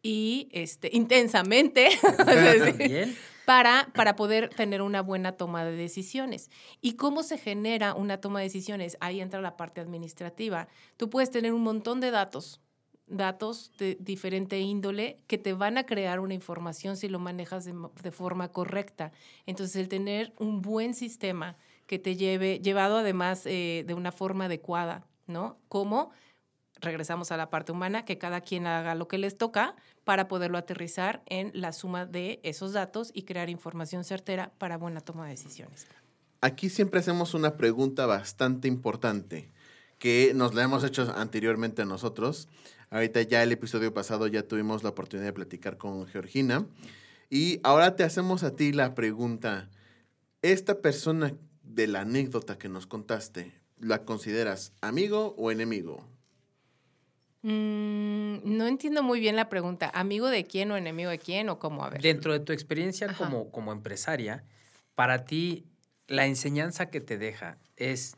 y 0.05 0.49
este, 0.53 0.91
intensamente, 0.93 1.89
decir, 2.27 3.17
para, 3.47 3.89
para 3.95 4.17
poder 4.17 4.51
tener 4.51 4.83
una 4.83 5.01
buena 5.01 5.33
toma 5.33 5.65
de 5.65 5.75
decisiones. 5.75 6.51
¿Y 6.83 6.93
cómo 6.93 7.23
se 7.23 7.39
genera 7.39 7.95
una 7.95 8.21
toma 8.21 8.41
de 8.41 8.45
decisiones? 8.45 8.99
Ahí 9.01 9.23
entra 9.23 9.41
la 9.41 9.57
parte 9.57 9.81
administrativa. 9.81 10.69
Tú 10.99 11.09
puedes 11.09 11.31
tener 11.31 11.55
un 11.55 11.63
montón 11.63 12.01
de 12.01 12.11
datos, 12.11 12.61
datos 13.07 13.73
de 13.79 13.97
diferente 13.99 14.61
índole 14.61 15.23
que 15.27 15.39
te 15.39 15.55
van 15.55 15.79
a 15.79 15.87
crear 15.87 16.21
una 16.21 16.35
información 16.35 16.99
si 16.99 17.09
lo 17.09 17.19
manejas 17.19 17.65
de 17.65 18.11
forma 18.11 18.53
correcta. 18.53 19.11
Entonces, 19.47 19.77
el 19.77 19.89
tener 19.89 20.35
un 20.39 20.61
buen 20.61 20.93
sistema 20.93 21.57
que 21.87 21.99
te 21.99 22.17
lleve, 22.17 22.61
llevado 22.61 22.99
además 22.99 23.47
eh, 23.47 23.85
de 23.87 23.95
una 23.95 24.13
forma 24.13 24.47
adecuada, 24.47 25.07
¿no? 25.27 25.57
Como 25.69 26.11
regresamos 26.81 27.33
a 27.33 27.37
la 27.37 27.51
parte 27.51 27.73
humana, 27.73 28.05
que 28.05 28.19
cada 28.19 28.41
quien 28.41 28.67
haga 28.67 28.95
lo 28.95 29.09
que 29.09 29.19
les 29.19 29.37
toca 29.37 29.77
para 30.05 30.29
poderlo 30.29 30.59
aterrizar 30.59 31.23
en 31.27 31.51
la 31.55 31.73
suma 31.73 32.07
de 32.07 32.41
esos 32.43 32.73
datos 32.73 33.11
y 33.15 33.23
crear 33.23 33.49
información 33.49 34.05
certera 34.05 34.53
para 34.59 34.77
buena 34.77 35.01
toma 35.01 35.25
de 35.25 35.31
decisiones. 35.31 35.87
Aquí 36.41 36.69
siempre 36.69 37.01
hacemos 37.01 37.33
una 37.35 37.57
pregunta 37.57 38.07
bastante 38.07 38.69
importante. 38.69 39.51
que 39.99 40.33
nos 40.35 40.55
la 40.55 40.63
hemos 40.65 40.85
hecho 40.85 41.11
anteriormente 41.17 41.87
nosotros. 41.87 42.49
Ahorita 42.91 43.23
ya 43.23 43.43
el 43.43 43.53
episodio 43.53 43.95
pasado 43.95 44.27
ya 44.27 44.47
tuvimos 44.47 44.83
la 44.83 44.91
oportunidad 44.91 45.29
de 45.29 45.33
platicar 45.33 45.79
con 45.79 46.07
Georgina. 46.07 46.67
Y 47.31 47.61
ahora 47.63 47.97
te 47.97 48.05
hacemos 48.05 48.43
a 48.43 48.55
ti 48.55 48.73
la 48.73 48.95
pregunta. 48.95 49.71
¿Esta 50.43 50.83
persona 50.83 51.35
de 51.63 51.87
la 51.87 52.03
anécdota 52.03 52.59
que 52.59 52.69
nos 52.69 52.87
contaste, 52.87 53.59
la 53.79 54.05
consideras 54.05 54.73
amigo 54.83 55.35
o 55.39 55.51
enemigo? 55.51 56.07
Mm, 57.45 58.57
no 58.57 58.67
entiendo 58.67 59.03
muy 59.03 59.21
bien 59.21 59.37
la 59.37 59.51
pregunta. 59.51 59.91
¿Amigo 59.93 60.29
de 60.29 60.45
quién 60.45 60.71
o 60.71 60.79
enemigo 60.79 61.11
de 61.11 61.19
quién 61.19 61.51
o 61.51 61.59
cómo? 61.59 61.85
A 61.85 61.91
ver. 61.91 62.01
Dentro 62.01 62.33
de 62.33 62.41
tu 62.41 62.55
experiencia 62.55 63.09
Ajá. 63.09 63.19
como, 63.19 63.51
como 63.51 63.71
empresaria, 63.71 64.45
para 64.95 65.27
ti, 65.27 65.67
la 66.07 66.25
enseñanza 66.25 66.89
que 66.89 67.03
te 67.03 67.19
deja 67.19 67.59
es, 67.77 68.17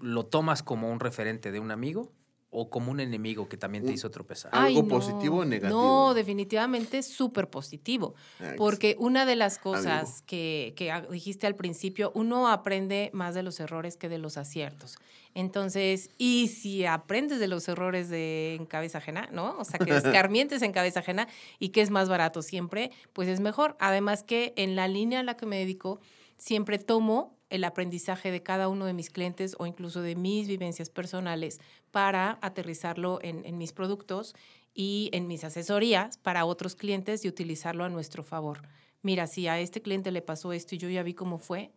¿lo 0.00 0.26
tomas 0.26 0.62
como 0.62 0.92
un 0.92 1.00
referente 1.00 1.50
de 1.50 1.58
un 1.58 1.72
amigo 1.72 2.12
o 2.54 2.68
como 2.68 2.92
un 2.92 3.00
enemigo 3.00 3.48
que 3.48 3.56
también 3.56 3.84
te 3.84 3.92
hizo 3.92 4.10
tropezar? 4.10 4.50
Ah, 4.54 4.64
¿Algo 4.64 4.86
positivo 4.86 5.38
o 5.38 5.44
negativo? 5.44 5.80
No, 5.80 6.14
definitivamente 6.14 7.02
súper 7.02 7.48
positivo. 7.48 8.14
Ay, 8.38 8.56
Porque 8.58 8.94
una 8.98 9.24
de 9.24 9.36
las 9.36 9.58
cosas 9.58 10.22
que, 10.26 10.74
que 10.76 10.92
dijiste 11.10 11.46
al 11.46 11.56
principio, 11.56 12.12
uno 12.14 12.48
aprende 12.48 13.10
más 13.14 13.34
de 13.34 13.42
los 13.42 13.58
errores 13.58 13.96
que 13.96 14.10
de 14.10 14.18
los 14.18 14.36
aciertos. 14.36 14.98
Entonces, 15.34 16.10
y 16.18 16.48
si 16.48 16.84
aprendes 16.84 17.40
de 17.40 17.48
los 17.48 17.66
errores 17.68 18.10
de 18.10 18.54
en 18.54 18.66
cabeza 18.66 18.98
ajena, 18.98 19.30
¿no? 19.32 19.56
O 19.58 19.64
sea, 19.64 19.78
que 19.78 19.96
escarmientes 19.96 20.60
en 20.60 20.72
cabeza 20.72 21.00
ajena 21.00 21.28
y 21.58 21.70
que 21.70 21.80
es 21.80 21.90
más 21.90 22.10
barato 22.10 22.42
siempre, 22.42 22.90
pues 23.14 23.28
es 23.28 23.40
mejor. 23.40 23.76
Además 23.80 24.22
que 24.22 24.52
en 24.56 24.76
la 24.76 24.88
línea 24.88 25.20
a 25.20 25.22
la 25.22 25.38
que 25.38 25.46
me 25.46 25.56
dedico, 25.56 26.00
siempre 26.36 26.78
tomo 26.78 27.38
el 27.52 27.64
aprendizaje 27.64 28.30
de 28.30 28.42
cada 28.42 28.68
uno 28.68 28.86
de 28.86 28.92
mis 28.92 29.10
clientes 29.10 29.54
o 29.58 29.66
incluso 29.66 30.02
de 30.02 30.16
mis 30.16 30.48
vivencias 30.48 30.90
personales 30.90 31.60
para 31.90 32.38
aterrizarlo 32.42 33.18
en, 33.22 33.44
en 33.46 33.58
mis 33.58 33.72
productos 33.72 34.34
y 34.74 35.10
en 35.12 35.26
mis 35.26 35.44
asesorías 35.44 36.18
para 36.18 36.44
otros 36.44 36.74
clientes 36.74 37.24
y 37.24 37.28
utilizarlo 37.28 37.84
a 37.84 37.88
nuestro 37.88 38.22
favor. 38.22 38.62
Mira, 39.02 39.26
si 39.26 39.46
a 39.48 39.60
este 39.60 39.82
cliente 39.82 40.10
le 40.10 40.22
pasó 40.22 40.52
esto 40.52 40.74
y 40.74 40.78
yo 40.78 40.88
ya 40.88 41.02
vi 41.02 41.12
cómo 41.14 41.38
fue, 41.38 41.72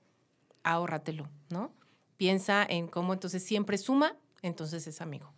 ahórratelo, 0.64 1.30
¿no? 1.50 1.74
Piensa 2.18 2.66
en 2.68 2.88
cómo 2.88 3.14
entonces 3.14 3.44
siempre 3.44 3.78
suma, 3.78 4.16
entonces 4.42 4.88
es 4.88 5.02
amigo. 5.02 5.32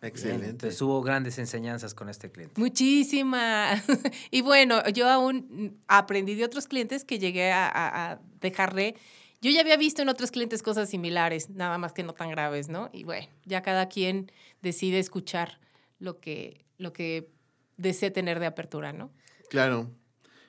Bien, 0.00 0.12
Excelente. 0.12 0.48
Entonces 0.50 0.80
hubo 0.82 1.02
grandes 1.02 1.38
enseñanzas 1.38 1.92
con 1.94 2.08
este 2.08 2.30
cliente. 2.30 2.58
Muchísimas. 2.60 3.82
y 4.30 4.40
bueno, 4.42 4.82
yo 4.90 5.08
aún 5.08 5.78
aprendí 5.88 6.34
de 6.34 6.44
otros 6.44 6.66
clientes 6.66 7.04
que 7.04 7.18
llegué 7.18 7.52
a, 7.52 7.66
a- 7.68 8.12
a 8.12 8.20
dejarle. 8.40 8.94
Yo 9.42 9.50
ya 9.50 9.62
había 9.62 9.76
visto 9.78 10.02
en 10.02 10.10
otros 10.10 10.30
clientes 10.30 10.62
cosas 10.62 10.90
similares, 10.90 11.48
nada 11.48 11.78
más 11.78 11.92
que 11.92 12.02
no 12.02 12.12
tan 12.12 12.30
graves, 12.30 12.68
¿no? 12.68 12.90
Y 12.92 13.04
bueno, 13.04 13.26
ya 13.46 13.62
cada 13.62 13.88
quien 13.88 14.30
decide 14.60 14.98
escuchar 14.98 15.58
lo 15.98 16.20
que, 16.20 16.64
lo 16.76 16.92
que 16.92 17.30
desee 17.78 18.10
tener 18.10 18.38
de 18.38 18.46
apertura, 18.46 18.92
¿no? 18.92 19.10
Claro, 19.48 19.90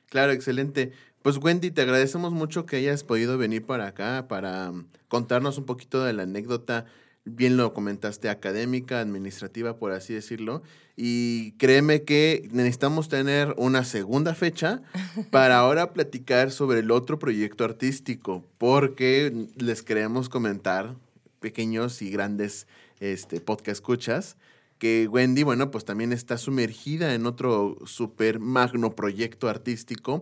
claro, 0.07 0.33
excelente. 0.33 0.91
Pues 1.21 1.37
Wendy, 1.37 1.71
te 1.71 1.81
agradecemos 1.81 2.33
mucho 2.33 2.65
que 2.65 2.77
hayas 2.77 3.03
podido 3.03 3.37
venir 3.37 3.65
para 3.65 3.87
acá 3.87 4.27
para 4.27 4.73
contarnos 5.07 5.57
un 5.57 5.65
poquito 5.65 6.03
de 6.03 6.13
la 6.13 6.23
anécdota. 6.23 6.85
Bien 7.33 7.55
lo 7.55 7.73
comentaste, 7.73 8.29
académica, 8.29 8.99
administrativa, 8.99 9.77
por 9.77 9.93
así 9.93 10.13
decirlo. 10.13 10.63
Y 10.97 11.53
créeme 11.53 12.03
que 12.03 12.49
necesitamos 12.51 13.07
tener 13.07 13.53
una 13.57 13.85
segunda 13.85 14.35
fecha 14.35 14.81
para 15.31 15.57
ahora 15.57 15.93
platicar 15.93 16.51
sobre 16.51 16.79
el 16.79 16.91
otro 16.91 17.19
proyecto 17.19 17.63
artístico, 17.63 18.45
porque 18.57 19.47
les 19.55 19.81
queremos 19.81 20.27
comentar, 20.27 20.95
pequeños 21.39 22.01
y 22.01 22.09
grandes 22.09 22.67
este, 22.99 23.39
podcast 23.39 23.77
escuchas, 23.77 24.35
que 24.77 25.07
Wendy, 25.07 25.43
bueno, 25.43 25.71
pues 25.71 25.85
también 25.85 26.11
está 26.11 26.37
sumergida 26.37 27.13
en 27.13 27.25
otro 27.25 27.77
super 27.85 28.39
magno 28.39 28.93
proyecto 28.93 29.47
artístico, 29.47 30.21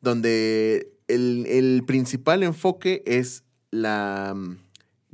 donde 0.00 0.92
el, 1.06 1.44
el 1.46 1.84
principal 1.86 2.42
enfoque 2.42 3.02
es 3.04 3.44
la, 3.70 4.34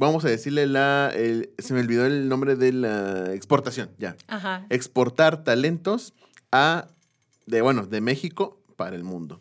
vamos 0.03 0.25
a 0.25 0.29
decirle 0.29 0.67
la, 0.67 1.11
el- 1.15 1.51
se 1.59 1.73
me 1.75 1.81
olvidó 1.81 2.05
el 2.07 2.29
nombre 2.29 2.57
de 2.57 2.73
la 2.73 3.33
exportación, 3.35 3.91
ya. 3.99 4.17
Ajá. 4.29 4.67
Exportar 4.71 5.45
talentos 5.45 6.13
a, 6.51 6.89
de, 7.47 7.63
bueno, 7.63 7.87
de 7.87 8.01
México 8.01 8.61
para 8.77 8.95
el 8.97 9.05
mundo. 9.05 9.41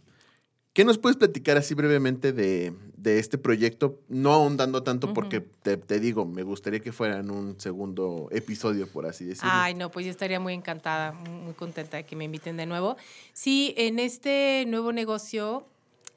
¿Qué 0.74 0.86
nos 0.86 0.98
puedes 0.98 1.18
platicar 1.18 1.58
así 1.58 1.74
brevemente 1.74 2.32
de, 2.32 2.74
de 2.96 3.20
este 3.20 3.38
proyecto? 3.38 4.00
No 4.08 4.32
ahondando 4.32 4.84
tanto 4.84 5.14
porque 5.14 5.42
te, 5.42 5.76
te 5.76 6.00
digo, 6.00 6.26
me 6.26 6.44
gustaría 6.44 6.80
que 6.80 6.94
fuera 6.94 7.20
en 7.20 7.30
un 7.30 7.60
segundo 7.60 8.30
episodio, 8.32 8.88
por 8.88 9.06
así 9.06 9.26
decirlo. 9.26 9.52
Ay, 9.54 9.74
no, 9.74 9.92
pues 9.92 10.06
yo 10.06 10.12
estaría 10.12 10.40
muy 10.40 10.54
encantada, 10.54 11.12
muy 11.12 11.54
contenta 11.56 11.98
de 11.98 12.06
que 12.06 12.16
me 12.16 12.24
inviten 12.24 12.56
de 12.56 12.66
nuevo. 12.68 12.96
Sí, 13.34 13.74
en 13.76 14.00
este 14.00 14.64
nuevo 14.66 14.94
negocio, 14.94 15.66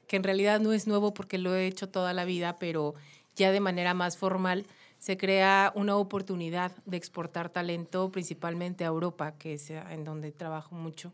que 0.07 0.15
en 0.15 0.23
realidad 0.23 0.61
no 0.61 0.71
es 0.71 0.87
nuevo 0.87 1.13
porque 1.13 1.37
lo 1.37 1.53
he 1.53 1.67
hecho 1.67 1.89
toda 1.89 2.13
la 2.13 2.23
vida, 2.23 2.55
pero 2.57 2.95
ya 3.35 3.51
de 3.51 3.59
manera 3.59 3.93
más 3.93 4.17
formal, 4.17 4.65
se 4.97 5.17
crea 5.17 5.71
una 5.75 5.97
oportunidad 5.97 6.71
de 6.85 6.97
exportar 6.97 7.49
talento 7.49 8.11
principalmente 8.11 8.83
a 8.85 8.87
Europa, 8.87 9.33
que 9.37 9.53
es 9.53 9.69
en 9.69 10.03
donde 10.03 10.31
trabajo 10.31 10.75
mucho. 10.75 11.11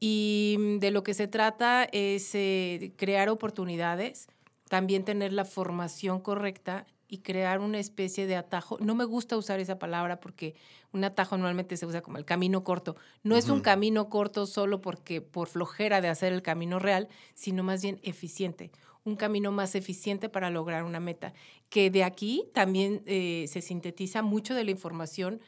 Y 0.00 0.78
de 0.80 0.90
lo 0.90 1.04
que 1.04 1.14
se 1.14 1.28
trata 1.28 1.84
es 1.92 2.34
eh, 2.34 2.92
crear 2.96 3.28
oportunidades, 3.28 4.26
también 4.68 5.04
tener 5.04 5.32
la 5.32 5.44
formación 5.44 6.20
correcta 6.20 6.86
y 7.12 7.18
crear 7.18 7.60
una 7.60 7.78
especie 7.78 8.26
de 8.26 8.36
atajo. 8.36 8.78
No 8.80 8.94
me 8.94 9.04
gusta 9.04 9.36
usar 9.36 9.60
esa 9.60 9.78
palabra 9.78 10.18
porque 10.18 10.54
un 10.92 11.04
atajo 11.04 11.36
normalmente 11.36 11.76
se 11.76 11.86
usa 11.86 12.00
como 12.00 12.16
el 12.18 12.24
camino 12.24 12.64
corto. 12.64 12.96
No 13.22 13.36
es 13.36 13.48
un 13.50 13.60
camino 13.60 14.08
corto 14.08 14.46
solo 14.46 14.80
porque 14.80 15.20
por 15.20 15.48
flojera 15.48 16.00
de 16.00 16.08
hacer 16.08 16.32
el 16.32 16.42
camino 16.42 16.78
real, 16.78 17.08
sino 17.34 17.62
más 17.62 17.82
bien 17.82 18.00
eficiente. 18.02 18.72
Un 19.04 19.16
camino 19.16 19.50
más 19.52 19.74
eficiente 19.74 20.28
para 20.28 20.50
lograr 20.50 20.84
una 20.84 21.00
meta. 21.00 21.32
Que 21.68 21.90
de 21.90 22.04
aquí 22.04 22.44
también 22.54 23.02
eh, 23.06 23.46
se 23.48 23.60
sintetiza 23.60 24.22
mucho 24.22 24.54
de 24.54 24.64
la 24.64 24.70
información 24.70 25.40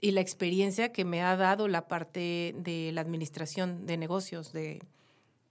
y 0.00 0.12
la 0.12 0.20
experiencia 0.20 0.92
que 0.92 1.04
me 1.04 1.22
ha 1.22 1.36
dado 1.36 1.68
la 1.68 1.88
parte 1.88 2.54
de 2.56 2.90
la 2.92 3.00
administración 3.00 3.86
de 3.86 3.96
negocios, 3.96 4.52
de, 4.52 4.80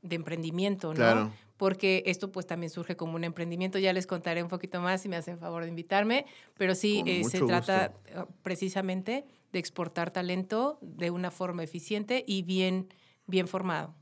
de 0.02 0.16
emprendimiento, 0.16 0.90
¿no? 0.90 0.96
Claro. 0.96 1.32
Porque 1.58 2.04
esto 2.06 2.32
pues 2.32 2.46
también 2.46 2.70
surge 2.70 2.96
como 2.96 3.16
un 3.16 3.24
emprendimiento, 3.24 3.80
ya 3.80 3.92
les 3.92 4.06
contaré 4.06 4.44
un 4.44 4.50
poquito 4.50 4.80
más 4.80 5.02
si 5.02 5.10
me 5.10 5.16
hacen 5.16 5.40
favor 5.40 5.64
de 5.64 5.70
invitarme, 5.70 6.26
pero 6.56 6.76
sí 6.76 7.04
eh, 7.08 7.24
se 7.24 7.42
trata 7.42 7.94
eh, 8.06 8.24
precisamente 8.44 9.26
de 9.52 9.60
exportar 9.60 10.12
talento 10.12 10.78
de 10.82 11.10
una 11.10 11.32
forma 11.32 11.64
eficiente 11.64 12.24
y 12.28 12.44
bien, 12.44 12.88
bien 13.26 13.48
formado. 13.48 13.96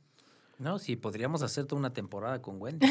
No, 0.58 0.80
sí, 0.80 0.96
podríamos 0.96 1.42
hacer 1.42 1.66
toda 1.66 1.80
una 1.80 1.92
temporada 1.92 2.42
con 2.42 2.62
Wendy. 2.62 2.88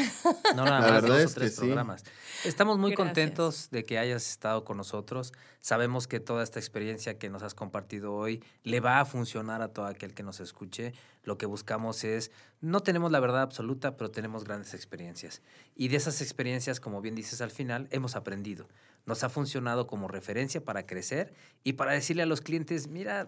No 0.55 0.65
nada 0.65 0.79
La 0.81 0.91
más 0.91 1.01
verdad 1.01 1.07
dos 1.07 1.19
es 1.19 1.31
o 1.31 1.33
que 1.33 1.39
tres 1.39 1.55
sí. 1.55 1.61
programas. 1.61 2.03
Estamos 2.43 2.77
muy 2.77 2.91
Gracias. 2.91 3.07
contentos 3.07 3.69
de 3.71 3.83
que 3.83 3.97
hayas 3.97 4.29
estado 4.29 4.63
con 4.63 4.77
nosotros. 4.77 5.33
Sabemos 5.61 6.07
que 6.07 6.19
toda 6.19 6.43
esta 6.43 6.59
experiencia 6.59 7.17
que 7.17 7.29
nos 7.29 7.41
has 7.41 7.55
compartido 7.55 8.13
hoy 8.13 8.43
le 8.63 8.81
va 8.81 8.99
a 8.99 9.05
funcionar 9.05 9.63
a 9.63 9.69
todo 9.69 9.85
aquel 9.87 10.13
que 10.13 10.21
nos 10.21 10.39
escuche. 10.39 10.93
Lo 11.23 11.39
que 11.39 11.47
buscamos 11.47 12.03
es, 12.03 12.29
no 12.61 12.81
tenemos 12.81 13.11
la 13.11 13.19
verdad 13.19 13.41
absoluta, 13.41 13.97
pero 13.97 14.11
tenemos 14.11 14.43
grandes 14.43 14.75
experiencias. 14.75 15.41
Y 15.75 15.87
de 15.87 15.97
esas 15.97 16.21
experiencias, 16.21 16.79
como 16.79 17.01
bien 17.01 17.15
dices 17.15 17.41
al 17.41 17.49
final, 17.49 17.87
hemos 17.89 18.15
aprendido. 18.15 18.67
Nos 19.07 19.23
ha 19.23 19.29
funcionado 19.29 19.87
como 19.87 20.07
referencia 20.07 20.63
para 20.63 20.85
crecer 20.85 21.33
y 21.63 21.73
para 21.73 21.93
decirle 21.93 22.21
a 22.21 22.27
los 22.27 22.41
clientes, 22.41 22.87
mira, 22.87 23.25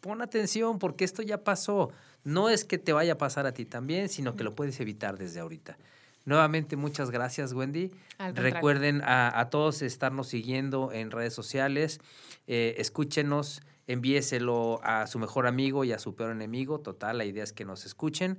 pon 0.00 0.20
atención 0.20 0.78
porque 0.78 1.04
esto 1.04 1.22
ya 1.22 1.44
pasó. 1.44 1.90
No 2.24 2.48
es 2.48 2.64
que 2.64 2.78
te 2.78 2.92
vaya 2.92 3.14
a 3.14 3.18
pasar 3.18 3.46
a 3.46 3.52
ti 3.52 3.64
también, 3.64 4.08
sino 4.08 4.36
que 4.36 4.44
lo 4.44 4.54
puedes 4.54 4.78
evitar 4.80 5.18
desde 5.18 5.40
ahorita. 5.40 5.78
Nuevamente, 6.26 6.76
muchas 6.76 7.10
gracias, 7.10 7.52
Wendy. 7.52 7.90
Recuerden 8.34 9.02
a, 9.02 9.38
a 9.40 9.48
todos 9.50 9.82
estarnos 9.82 10.28
siguiendo 10.28 10.92
en 10.92 11.10
redes 11.10 11.32
sociales. 11.32 12.00
Eh, 12.46 12.74
escúchenos, 12.78 13.62
envíeselo 13.86 14.80
a 14.82 15.06
su 15.06 15.18
mejor 15.18 15.46
amigo 15.46 15.84
y 15.84 15.92
a 15.92 15.98
su 15.98 16.14
peor 16.14 16.32
enemigo. 16.32 16.78
Total, 16.78 17.16
la 17.16 17.24
idea 17.24 17.42
es 17.42 17.52
que 17.52 17.64
nos 17.64 17.86
escuchen. 17.86 18.38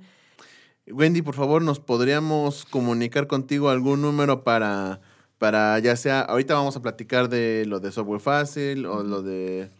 Wendy, 0.86 1.22
por 1.22 1.34
favor, 1.34 1.62
¿nos 1.62 1.80
podríamos 1.80 2.64
comunicar 2.64 3.26
contigo 3.26 3.68
algún 3.70 4.02
número 4.02 4.42
para, 4.42 5.00
para 5.38 5.78
ya 5.78 5.96
sea, 5.96 6.20
ahorita 6.20 6.54
vamos 6.54 6.76
a 6.76 6.82
platicar 6.82 7.28
de 7.28 7.64
lo 7.66 7.80
de 7.80 7.92
software 7.92 8.20
fácil 8.20 8.86
o 8.86 9.02
lo 9.02 9.22
de 9.22 9.70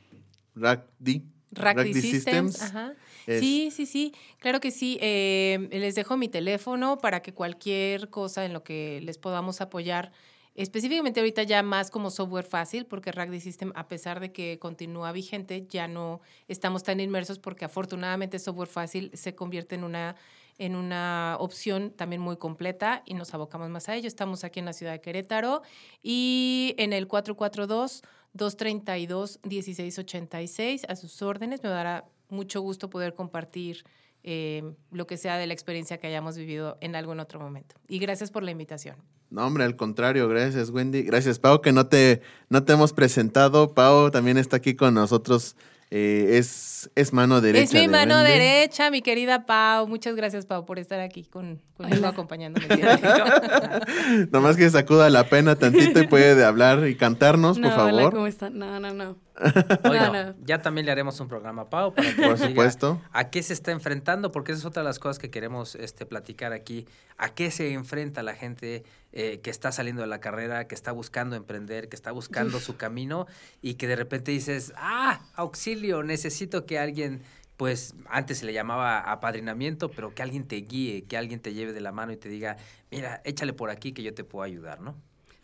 RackD? 0.55 1.23
Rackdy 1.53 1.95
Systems. 1.95 2.63
Ajá. 2.63 2.95
Sí, 3.27 3.71
sí, 3.71 3.87
sí, 3.87 4.15
claro 4.39 4.61
que 4.61 4.71
sí. 4.71 4.99
Eh, 5.01 5.69
les 5.71 5.95
dejo 5.95 6.17
mi 6.17 6.29
teléfono 6.29 6.99
para 6.99 7.23
que 7.23 7.33
cualquier 7.33 8.11
cosa 8.11 8.45
en 8.45 8.53
lo 8.53 8.63
que 8.63 9.01
les 9.03 9.19
podamos 9.19 9.61
apoyar, 9.61 10.13
específicamente 10.55 11.21
ahorita 11.21 11.43
ya 11.45 11.63
más 11.63 11.91
como 11.91 12.11
software 12.11 12.45
fácil, 12.45 12.87
porque 12.87 13.13
Rackdy 13.13 13.41
System, 13.41 13.73
a 13.75 13.89
pesar 13.89 14.21
de 14.21 14.33
que 14.33 14.59
continúa 14.59 15.13
vigente, 15.13 15.67
ya 15.69 15.89
no 15.89 16.21
estamos 16.49 16.83
tan 16.83 17.01
inmersos 17.01 17.39
porque 17.39 17.65
afortunadamente 17.65 18.39
software 18.39 18.69
fácil 18.69 19.11
se 19.15 19.35
convierte 19.35 19.75
en 19.75 19.85
una 19.85 20.17
en 20.59 20.77
una 20.77 21.39
opción 21.41 21.91
también 21.91 22.21
muy 22.21 22.37
completa 22.37 23.03
y 23.07 23.15
nos 23.15 23.33
abocamos 23.33 23.71
más 23.71 23.89
a 23.89 23.97
ello. 23.97 24.07
Estamos 24.07 24.45
aquí 24.45 24.61
en 24.61 24.67
la 24.67 24.75
ciudad 24.75 24.93
de 24.93 25.01
Querétaro 25.01 25.63
y 26.03 26.75
en 26.77 26.93
el 26.93 27.09
442 27.09 28.03
232-1686. 28.35 30.85
A 30.89 30.97
sus 30.97 31.23
órdenes. 31.23 31.63
Me 31.63 31.69
dará 31.69 32.07
mucho 32.33 32.61
gusto 32.61 32.91
poder 32.91 33.15
compartir 33.15 33.85
eh, 34.25 34.63
lo 34.91 35.07
que 35.07 35.17
sea 35.17 35.37
de 35.37 35.47
la 35.47 35.53
experiencia 35.53 35.99
que 35.99 36.07
hayamos 36.07 36.37
vivido 36.37 36.79
en 36.81 36.95
algún 36.97 37.21
otro 37.21 37.39
momento. 37.41 37.75
Y 37.89 37.99
gracias 37.99 38.31
por 38.31 38.43
la 38.43 38.51
invitación. 38.51 38.97
No, 39.31 39.47
hombre, 39.47 39.65
al 39.65 39.77
contrario, 39.77 40.29
gracias, 40.29 40.71
Wendy. 40.71 41.03
Gracias, 41.03 41.39
Pau, 41.39 41.61
que 41.61 41.73
no 41.73 41.87
te, 41.87 42.21
no 42.51 42.65
te 42.65 42.73
hemos 42.75 42.93
presentado. 42.93 43.73
Pau 43.75 44.11
también 44.11 44.37
está 44.39 44.57
aquí 44.59 44.75
con 44.75 44.95
nosotros. 44.95 45.57
eh, 45.91 46.39
es, 46.39 46.91
es 46.95 47.13
mano 47.13 47.41
derecha. 47.41 47.65
es 47.65 47.75
mi 47.75 47.81
de 47.81 47.89
mano 47.89 48.15
Wendy. 48.17 48.31
derecha, 48.33 48.91
mi 48.91 49.03
querida 49.03 49.45
Pau. 49.45 49.87
Muchas 49.89 50.15
gracias, 50.17 50.47
Pau, 50.47 50.65
por 50.65 50.79
estar 50.79 51.01
aquí 51.01 51.25
con, 51.25 51.61
conmigo 51.77 52.07
acompañándome. 52.07 52.67
Nomás 54.33 54.57
que 54.57 54.71
sacuda 54.71 55.11
la 55.11 55.29
pena 55.29 55.57
tantito 55.57 56.01
y 56.01 56.07
puede 56.07 56.35
de 56.35 56.45
hablar 56.45 56.87
y 56.89 56.95
cantarnos, 56.95 57.59
por 57.59 57.71
favor. 57.71 57.93
Hola, 57.93 58.11
¿cómo 58.11 58.27
están? 58.27 58.59
No, 58.59 58.79
no, 58.81 58.93
no. 58.93 59.17
Bueno, 59.83 60.13
No, 60.13 60.25
no. 60.27 60.35
ya 60.45 60.61
también 60.63 60.87
le 60.87 60.93
haremos 60.93 61.19
un 61.21 61.29
programa 61.29 61.63
a 61.63 61.71
Pau 61.71 61.95
para 61.95 62.15
que 62.15 62.23
Por 62.23 62.39
supuesto. 62.39 63.01
¿A 63.13 63.31
qué 63.31 63.43
se 63.43 63.53
está 63.53 63.73
enfrentando? 63.73 64.31
Porque 64.33 64.53
esa 64.53 64.61
es 64.61 64.65
otra 64.65 64.83
de 64.83 64.89
las 64.89 64.99
cosas 64.99 65.19
que 65.19 65.31
queremos 65.31 65.75
este, 65.75 66.07
platicar 66.07 66.53
aquí. 66.53 66.87
¿A 67.17 67.31
qué 67.35 67.51
se 67.51 67.73
enfrenta 67.73 68.23
la 68.23 68.35
gente 68.35 68.85
eh, 69.13 69.41
que 69.43 69.51
está 69.51 69.73
saliendo 69.73 70.03
de 70.03 70.09
la 70.09 70.21
carrera, 70.21 70.67
que 70.67 70.75
está 70.75 70.93
buscando 70.93 71.37
emprender, 71.37 71.89
que 71.89 71.97
está 71.97 72.13
buscando 72.13 72.61
su 72.61 72.77
camino 72.77 73.27
y 73.61 73.75
que 73.75 73.87
de 73.87 73.97
repente 73.97 74.31
dices, 74.33 74.73
ah, 74.77 75.21
auxilio, 75.35 76.03
necesito 76.03 76.65
que 76.67 76.79
alguien, 76.79 77.23
pues 77.57 77.95
antes 78.09 78.39
se 78.39 78.47
le 78.47 78.53
llamaba 78.53 78.99
apadrinamiento, 79.01 79.91
pero 79.91 80.15
que 80.15 80.23
alguien 80.23 80.47
te 80.47 80.57
guíe, 80.57 81.05
que 81.05 81.17
alguien 81.17 81.41
te 81.41 81.53
lleve 81.55 81.73
de 81.73 81.81
la 81.81 81.93
mano 81.93 82.13
y 82.13 82.17
te 82.17 82.29
diga, 82.29 82.57
mira, 82.91 83.21
échale 83.25 83.53
por 83.53 83.71
aquí 83.71 83.93
que 83.93 84.03
yo 84.03 84.15
te 84.15 84.25
puedo 84.25 84.45
ayudar, 84.45 84.81
¿no? 84.81 84.95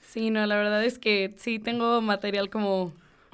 Sí, 0.01 0.31
no, 0.31 0.45
la 0.47 0.57
verdad 0.57 0.85
es 0.85 0.99
que 0.99 1.35
sí 1.39 1.59
tengo 1.59 2.01
material 2.01 2.49
como 2.49 2.93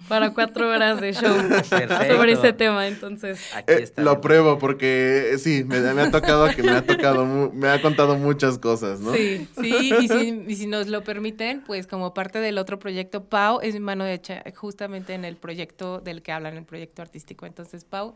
para 0.08 0.34
cuatro 0.34 0.68
horas 0.68 1.00
de 1.00 1.12
show 1.14 1.34
Perfecto. 1.48 1.94
sobre 2.14 2.32
ese 2.32 2.52
tema, 2.52 2.86
entonces. 2.86 3.40
Aquí 3.54 3.72
Eh, 3.72 3.82
está. 3.82 4.02
lo 4.02 4.20
pruebo 4.20 4.58
porque 4.58 5.30
eh, 5.32 5.38
sí, 5.38 5.64
me, 5.64 5.80
me 5.80 6.02
ha 6.02 6.10
tocado 6.10 6.48
que 6.54 6.62
me 6.62 6.72
ha 6.72 6.84
tocado, 6.84 7.24
me 7.52 7.68
ha 7.68 7.80
contado 7.80 8.16
muchas 8.16 8.58
cosas, 8.58 9.00
¿no? 9.00 9.14
Sí. 9.14 9.48
Sí, 9.60 9.92
y 10.00 10.08
si, 10.08 10.44
y 10.48 10.56
si 10.56 10.66
nos 10.66 10.88
lo 10.88 11.02
permiten, 11.04 11.62
pues 11.66 11.86
como 11.86 12.12
parte 12.12 12.38
del 12.40 12.58
otro 12.58 12.78
proyecto, 12.78 13.24
Pau 13.24 13.60
es 13.62 13.72
mi 13.74 13.80
mano 13.80 14.04
derecha 14.04 14.42
justamente 14.54 15.14
en 15.14 15.24
el 15.24 15.36
proyecto 15.36 16.00
del 16.00 16.22
que 16.22 16.32
hablan, 16.32 16.56
el 16.56 16.64
proyecto 16.64 17.00
artístico. 17.02 17.46
Entonces, 17.46 17.84
Pau, 17.84 18.14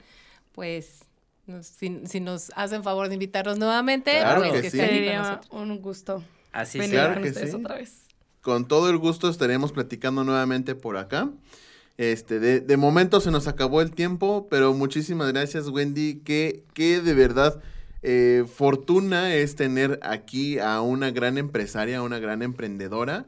pues 0.53 1.05
nos- 1.47 1.67
si, 1.67 2.03
si 2.05 2.21
nos 2.21 2.53
hacen 2.57 2.83
favor 2.83 3.09
de 3.09 3.15
invitarnos 3.15 3.59
nuevamente, 3.59 4.11
Claro 4.19 4.41
pues 4.41 4.53
que 4.53 4.61
que 4.63 4.71
sí. 4.71 4.77
Sería 4.79 5.41
un 5.51 5.79
gusto 5.81 6.23
Así 6.53 6.79
venir. 6.79 6.97
Claro 6.97 7.15
con 7.15 7.23
que 7.23 7.29
ustedes 7.31 7.51
sí. 7.51 7.57
otra 7.57 7.77
vez. 7.77 8.03
Con 8.43 8.69
todo 8.69 8.89
el 8.91 8.99
gusto 8.99 9.29
estaremos 9.29 9.73
platicando 9.73 10.25
nuevamente 10.25 10.75
por 10.75 10.97
acá. 10.97 11.31
Este, 11.99 12.39
de, 12.39 12.61
de 12.61 12.77
momento 12.77 13.21
se 13.21 13.31
nos 13.31 13.49
acabó 13.49 13.83
el 13.83 13.91
tiempo, 13.91 14.47
pero 14.49 14.73
muchísimas 14.73 15.33
gracias, 15.33 15.69
Wendy. 15.69 16.21
Que, 16.25 16.65
que 16.73 17.01
de 17.01 17.13
verdad 17.13 17.61
eh, 18.03 18.45
fortuna 18.53 19.35
es 19.35 19.57
tener 19.57 19.99
aquí 20.03 20.61
a 20.61 20.81
una 20.81 21.11
gran 21.11 21.37
empresaria, 21.37 21.99
a 21.99 22.03
una 22.03 22.21
gran 22.21 22.43
emprendedora 22.43 23.27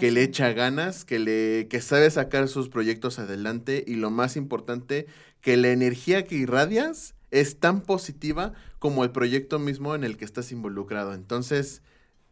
que 0.00 0.10
le 0.10 0.22
echa 0.22 0.52
ganas, 0.52 1.04
que 1.04 1.18
le 1.18 1.68
que 1.68 1.80
sabe 1.80 2.10
sacar 2.10 2.48
sus 2.48 2.68
proyectos 2.68 3.18
adelante 3.18 3.84
y 3.86 3.94
lo 3.94 4.10
más 4.10 4.36
importante, 4.36 5.06
que 5.40 5.56
la 5.56 5.68
energía 5.68 6.24
que 6.24 6.34
irradias 6.34 7.14
es 7.30 7.58
tan 7.58 7.80
positiva 7.82 8.52
como 8.80 9.04
el 9.04 9.10
proyecto 9.12 9.58
mismo 9.58 9.94
en 9.94 10.02
el 10.02 10.16
que 10.16 10.24
estás 10.24 10.50
involucrado. 10.50 11.14
Entonces, 11.14 11.82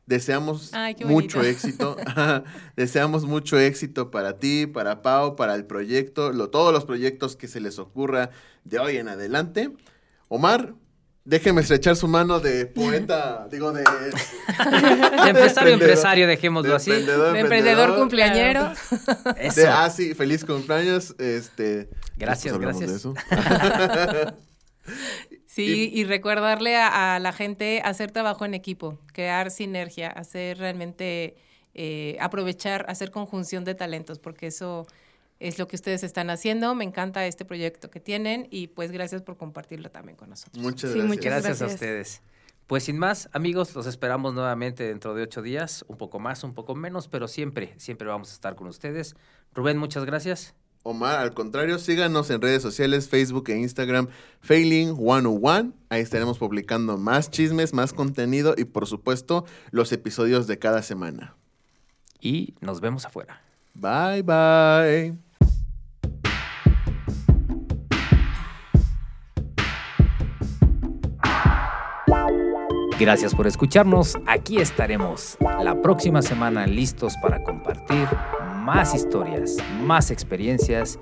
deseamos 0.06 0.72
Ay, 0.72 0.96
mucho 1.04 1.42
éxito. 1.42 1.96
deseamos 2.76 3.24
mucho 3.24 3.58
éxito 3.58 4.10
para 4.10 4.38
ti, 4.38 4.66
para 4.66 5.02
Pau, 5.02 5.36
para 5.36 5.54
el 5.54 5.64
proyecto, 5.66 6.32
lo- 6.32 6.48
todos 6.50 6.72
los 6.72 6.84
proyectos 6.84 7.36
que 7.36 7.48
se 7.48 7.60
les 7.60 7.78
ocurra 7.78 8.30
de 8.64 8.78
hoy 8.78 8.96
en 8.96 9.08
adelante. 9.08 9.70
Omar, 10.28 10.74
déjeme 11.24 11.60
estrechar 11.60 11.96
su 11.96 12.06
mano 12.08 12.38
de 12.40 12.66
poeta, 12.66 13.48
digo 13.52 13.72
de... 13.72 13.82
De 13.82 15.30
empresario, 15.30 15.74
empresario, 15.74 16.26
dejémoslo 16.26 16.70
de 16.70 16.76
así. 16.76 16.90
emprendedor, 16.90 17.32
De 17.32 17.40
emprendedor 17.40 17.96
cumpleañero. 17.96 18.72
Eso. 19.36 19.60
De- 19.60 19.66
ah, 19.68 19.90
sí, 19.90 20.14
feliz 20.14 20.44
cumpleaños. 20.44 21.14
Este, 21.18 21.88
Gracias, 22.16 22.54
después 22.58 22.76
hablamos 22.76 22.80
gracias. 22.80 23.02
de 23.02 24.30
eso. 24.30 24.36
Sí, 25.56 25.90
y 25.92 26.04
recordarle 26.04 26.76
a, 26.76 27.14
a 27.16 27.18
la 27.18 27.32
gente 27.32 27.80
hacer 27.84 28.10
trabajo 28.10 28.44
en 28.44 28.54
equipo, 28.54 28.98
crear 29.12 29.50
sinergia, 29.50 30.10
hacer 30.10 30.58
realmente, 30.58 31.36
eh, 31.74 32.16
aprovechar, 32.20 32.84
hacer 32.88 33.10
conjunción 33.10 33.64
de 33.64 33.74
talentos, 33.74 34.18
porque 34.18 34.48
eso 34.48 34.86
es 35.40 35.58
lo 35.58 35.66
que 35.66 35.76
ustedes 35.76 36.02
están 36.02 36.30
haciendo. 36.30 36.74
Me 36.74 36.84
encanta 36.84 37.26
este 37.26 37.44
proyecto 37.44 37.90
que 37.90 38.00
tienen 38.00 38.48
y 38.50 38.68
pues 38.68 38.90
gracias 38.92 39.22
por 39.22 39.36
compartirlo 39.36 39.90
también 39.90 40.16
con 40.16 40.30
nosotros. 40.30 40.62
Muchas 40.62 40.92
Sí, 40.92 40.98
gracias. 40.98 41.08
muchas 41.08 41.24
Gracias, 41.24 41.62
a 41.62 41.66
ustedes. 41.66 42.22
Pues 42.66 42.84
sin 42.84 42.98
más, 42.98 43.28
amigos, 43.32 43.74
los 43.74 43.86
esperamos 43.86 44.34
nuevamente 44.34 44.82
dentro 44.84 45.14
de 45.14 45.22
ocho 45.22 45.40
días, 45.40 45.84
un 45.88 45.96
poco 45.96 46.18
más, 46.18 46.42
un 46.44 46.52
poco 46.52 46.74
menos, 46.74 47.08
pero 47.08 47.28
siempre, 47.28 47.74
siempre 47.78 48.08
vamos 48.08 48.30
a 48.30 48.34
estar 48.34 48.56
con 48.56 48.66
ustedes. 48.66 49.14
Rubén, 49.54 49.78
muchas 49.78 50.04
gracias. 50.04 50.54
Omar, 50.86 51.18
al 51.18 51.34
contrario, 51.34 51.80
síganos 51.80 52.30
en 52.30 52.40
redes 52.40 52.62
sociales, 52.62 53.08
Facebook 53.08 53.50
e 53.50 53.56
Instagram, 53.56 54.06
Failing 54.40 54.94
101. 54.96 55.72
Ahí 55.88 56.00
estaremos 56.00 56.38
publicando 56.38 56.96
más 56.96 57.28
chismes, 57.28 57.74
más 57.74 57.92
contenido 57.92 58.54
y, 58.56 58.66
por 58.66 58.86
supuesto, 58.86 59.44
los 59.72 59.90
episodios 59.90 60.46
de 60.46 60.60
cada 60.60 60.82
semana. 60.82 61.34
Y 62.20 62.54
nos 62.60 62.80
vemos 62.80 63.04
afuera. 63.04 63.42
Bye, 63.74 64.22
bye. 64.22 65.16
Gracias 72.98 73.34
por 73.34 73.48
escucharnos. 73.48 74.16
Aquí 74.26 74.58
estaremos 74.58 75.36
la 75.40 75.82
próxima 75.82 76.22
semana 76.22 76.66
listos 76.68 77.14
para 77.20 77.42
compartir 77.42 78.08
más 78.66 78.96
historias, 78.96 79.58
más 79.84 80.10
experiencias 80.10 80.98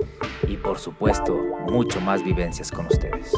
y 0.46 0.58
por 0.58 0.78
supuesto 0.78 1.40
mucho 1.70 1.98
más 1.98 2.22
vivencias 2.22 2.70
con 2.70 2.84
ustedes. 2.84 3.32